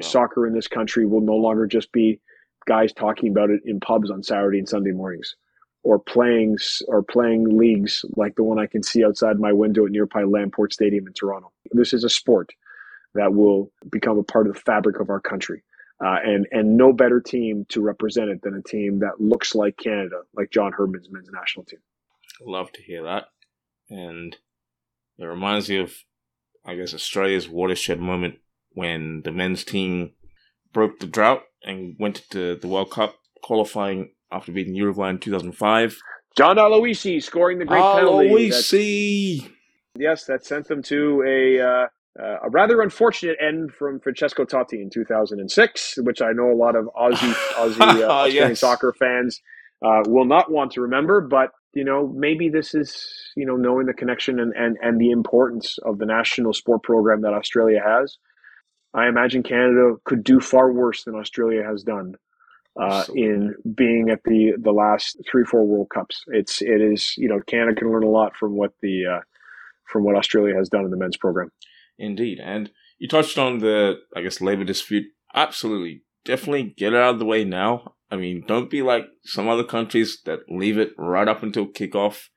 soccer 0.00 0.46
in 0.46 0.54
this 0.54 0.68
country 0.68 1.06
will 1.06 1.20
no 1.20 1.34
longer 1.34 1.66
just 1.66 1.92
be 1.92 2.20
guys 2.66 2.92
talking 2.92 3.30
about 3.30 3.50
it 3.50 3.60
in 3.64 3.80
pubs 3.80 4.10
on 4.10 4.22
Saturday 4.22 4.58
and 4.58 4.68
Sunday 4.68 4.92
mornings, 4.92 5.36
or 5.82 5.98
playing 5.98 6.58
or 6.88 7.02
playing 7.02 7.56
leagues 7.56 8.04
like 8.16 8.34
the 8.36 8.44
one 8.44 8.58
I 8.58 8.66
can 8.66 8.82
see 8.82 9.04
outside 9.04 9.38
my 9.38 9.52
window 9.52 9.86
at 9.86 9.92
nearby 9.92 10.22
Lamport 10.22 10.72
Stadium 10.72 11.06
in 11.06 11.12
Toronto. 11.12 11.52
This 11.72 11.92
is 11.92 12.04
a 12.04 12.10
sport 12.10 12.50
that 13.14 13.34
will 13.34 13.72
become 13.90 14.18
a 14.18 14.22
part 14.22 14.46
of 14.46 14.54
the 14.54 14.60
fabric 14.60 15.00
of 15.00 15.10
our 15.10 15.20
country. 15.20 15.62
Uh, 16.04 16.18
and 16.22 16.46
and 16.50 16.76
no 16.76 16.92
better 16.92 17.20
team 17.20 17.64
to 17.70 17.80
represent 17.80 18.28
it 18.28 18.42
than 18.42 18.54
a 18.54 18.62
team 18.62 18.98
that 18.98 19.18
looks 19.18 19.54
like 19.54 19.78
Canada, 19.78 20.20
like 20.34 20.50
John 20.50 20.72
Herdman's 20.72 21.08
men's 21.10 21.30
national 21.32 21.64
team. 21.64 21.78
Love 22.42 22.70
to 22.72 22.82
hear 22.82 23.04
that, 23.04 23.28
and 23.88 24.36
it 25.18 25.24
reminds 25.24 25.70
me 25.70 25.78
of, 25.78 25.94
I 26.66 26.74
guess, 26.74 26.92
Australia's 26.92 27.48
watershed 27.48 27.98
moment 27.98 28.40
when 28.76 29.22
the 29.24 29.32
men's 29.32 29.64
team 29.64 30.12
broke 30.72 31.00
the 31.00 31.06
drought 31.06 31.42
and 31.64 31.96
went 31.98 32.22
to 32.30 32.56
the 32.56 32.68
World 32.68 32.90
Cup 32.90 33.16
qualifying 33.42 34.10
after 34.30 34.52
beating 34.52 34.74
Uruguay 34.74 35.10
in 35.10 35.18
2005. 35.18 35.96
John 36.36 36.56
Aloisi 36.56 37.22
scoring 37.22 37.58
the 37.58 37.64
great 37.64 37.80
penalty. 37.80 38.28
Aloisi. 38.28 39.38
penalty. 39.38 39.56
yes, 39.98 40.26
that 40.26 40.44
sent 40.44 40.68
them 40.68 40.82
to 40.82 41.24
a 41.26 41.60
uh, 41.60 41.86
uh, 42.22 42.38
a 42.44 42.50
rather 42.50 42.82
unfortunate 42.82 43.36
end 43.40 43.72
from 43.72 44.00
Francesco 44.00 44.44
Totti 44.44 44.80
in 44.82 44.90
2006, 44.90 45.94
which 46.02 46.20
I 46.20 46.32
know 46.32 46.50
a 46.50 46.56
lot 46.56 46.76
of 46.76 46.88
Aussie 46.94 47.32
Aussie 47.54 47.80
uh, 47.80 48.06
Australian 48.06 48.50
yes. 48.50 48.60
soccer 48.60 48.94
fans 48.98 49.40
uh, 49.82 50.02
will 50.06 50.26
not 50.26 50.50
want 50.50 50.72
to 50.72 50.82
remember. 50.82 51.22
But 51.22 51.52
you 51.72 51.84
know, 51.84 52.12
maybe 52.14 52.50
this 52.50 52.74
is 52.74 53.06
you 53.34 53.46
know 53.46 53.56
knowing 53.56 53.86
the 53.86 53.94
connection 53.94 54.38
and, 54.38 54.52
and, 54.54 54.76
and 54.82 55.00
the 55.00 55.10
importance 55.10 55.78
of 55.86 55.96
the 55.96 56.06
national 56.06 56.52
sport 56.52 56.82
program 56.82 57.22
that 57.22 57.32
Australia 57.32 57.80
has. 57.82 58.18
I 58.96 59.08
imagine 59.08 59.42
Canada 59.42 59.96
could 60.04 60.24
do 60.24 60.40
far 60.40 60.72
worse 60.72 61.04
than 61.04 61.14
Australia 61.14 61.62
has 61.62 61.82
done 61.82 62.14
uh, 62.80 63.04
in 63.14 63.54
being 63.74 64.08
at 64.10 64.22
the 64.24 64.54
the 64.58 64.72
last 64.72 65.18
three 65.30 65.44
four 65.44 65.66
World 65.66 65.88
Cups. 65.92 66.24
It's 66.28 66.62
it 66.62 66.80
is 66.80 67.14
you 67.16 67.28
know 67.28 67.40
Canada 67.46 67.78
can 67.78 67.92
learn 67.92 68.04
a 68.04 68.08
lot 68.08 68.36
from 68.36 68.56
what 68.56 68.72
the 68.80 69.04
uh, 69.06 69.20
from 69.84 70.04
what 70.04 70.16
Australia 70.16 70.54
has 70.56 70.70
done 70.70 70.84
in 70.84 70.90
the 70.90 70.96
men's 70.96 71.18
program. 71.18 71.50
Indeed, 71.98 72.40
and 72.42 72.70
you 72.98 73.06
touched 73.06 73.38
on 73.38 73.58
the 73.58 73.96
I 74.16 74.22
guess 74.22 74.40
labor 74.40 74.64
dispute. 74.64 75.04
Absolutely, 75.34 76.02
definitely 76.24 76.74
get 76.76 76.94
it 76.94 76.98
out 76.98 77.14
of 77.14 77.18
the 77.18 77.26
way 77.26 77.44
now. 77.44 77.94
I 78.10 78.16
mean, 78.16 78.44
don't 78.46 78.70
be 78.70 78.82
like 78.82 79.06
some 79.24 79.48
other 79.48 79.64
countries 79.64 80.20
that 80.24 80.40
leave 80.48 80.78
it 80.78 80.92
right 80.96 81.28
up 81.28 81.42
until 81.42 81.66
kickoff. 81.66 82.28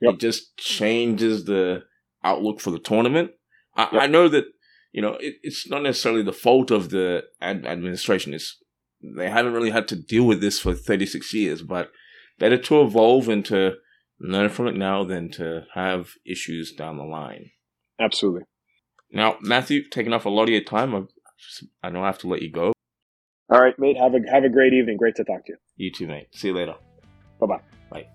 Yep. 0.00 0.14
It 0.14 0.20
just 0.20 0.56
changes 0.56 1.44
the 1.44 1.82
outlook 2.22 2.60
for 2.60 2.70
the 2.70 2.78
tournament. 2.78 3.32
I, 3.74 3.88
yep. 3.92 4.02
I 4.02 4.06
know 4.06 4.28
that 4.28 4.44
you 4.92 5.02
know, 5.02 5.16
it, 5.20 5.36
it's 5.42 5.68
not 5.68 5.82
necessarily 5.82 6.22
the 6.22 6.32
fault 6.32 6.70
of 6.70 6.90
the 6.90 7.24
ad- 7.40 7.66
administration. 7.66 8.34
It's 8.34 8.56
they 9.16 9.30
haven't 9.30 9.52
really 9.52 9.70
had 9.70 9.88
to 9.88 9.96
deal 9.96 10.24
with 10.24 10.40
this 10.40 10.58
for 10.58 10.74
36 10.74 11.32
years, 11.32 11.62
but 11.62 11.90
better 12.38 12.58
to 12.58 12.80
evolve 12.80 13.28
and 13.28 13.44
to 13.46 13.74
learn 14.20 14.48
from 14.48 14.66
it 14.66 14.76
now 14.76 15.04
than 15.04 15.30
to 15.32 15.64
have 15.74 16.10
issues 16.26 16.72
down 16.72 16.96
the 16.96 17.04
line. 17.04 17.50
Absolutely. 18.00 18.42
Now, 19.12 19.36
Matthew, 19.40 19.88
taking 19.88 20.12
off 20.12 20.24
a 20.24 20.30
lot 20.30 20.44
of 20.44 20.48
your 20.50 20.64
time, 20.64 20.94
I, 20.94 21.02
I 21.82 21.90
know 21.90 22.02
I 22.02 22.06
have 22.06 22.18
to 22.18 22.28
let 22.28 22.42
you 22.42 22.50
go. 22.50 22.72
All 23.50 23.60
right, 23.60 23.78
mate. 23.78 23.96
Have 23.96 24.14
a 24.14 24.20
have 24.30 24.44
a 24.44 24.50
great 24.50 24.74
evening. 24.74 24.98
Great 24.98 25.14
to 25.16 25.24
talk 25.24 25.46
to 25.46 25.52
you. 25.52 25.56
You 25.76 25.90
too, 25.90 26.06
mate. 26.06 26.28
See 26.32 26.48
you 26.48 26.54
later. 26.54 26.74
Bye 27.40 27.46
bye. 27.46 27.60
Bye. 27.90 28.06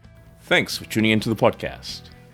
Thanks 0.41 0.77
for 0.77 0.85
tuning 0.85 1.11
into 1.11 1.29
the 1.29 1.35
podcast. 1.35 2.12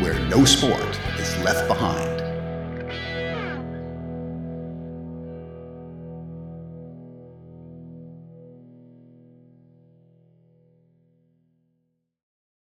where 0.00 0.18
no 0.28 0.44
sport 0.44 0.98
is 1.18 1.36
left 1.42 1.66
behind. 1.68 2.25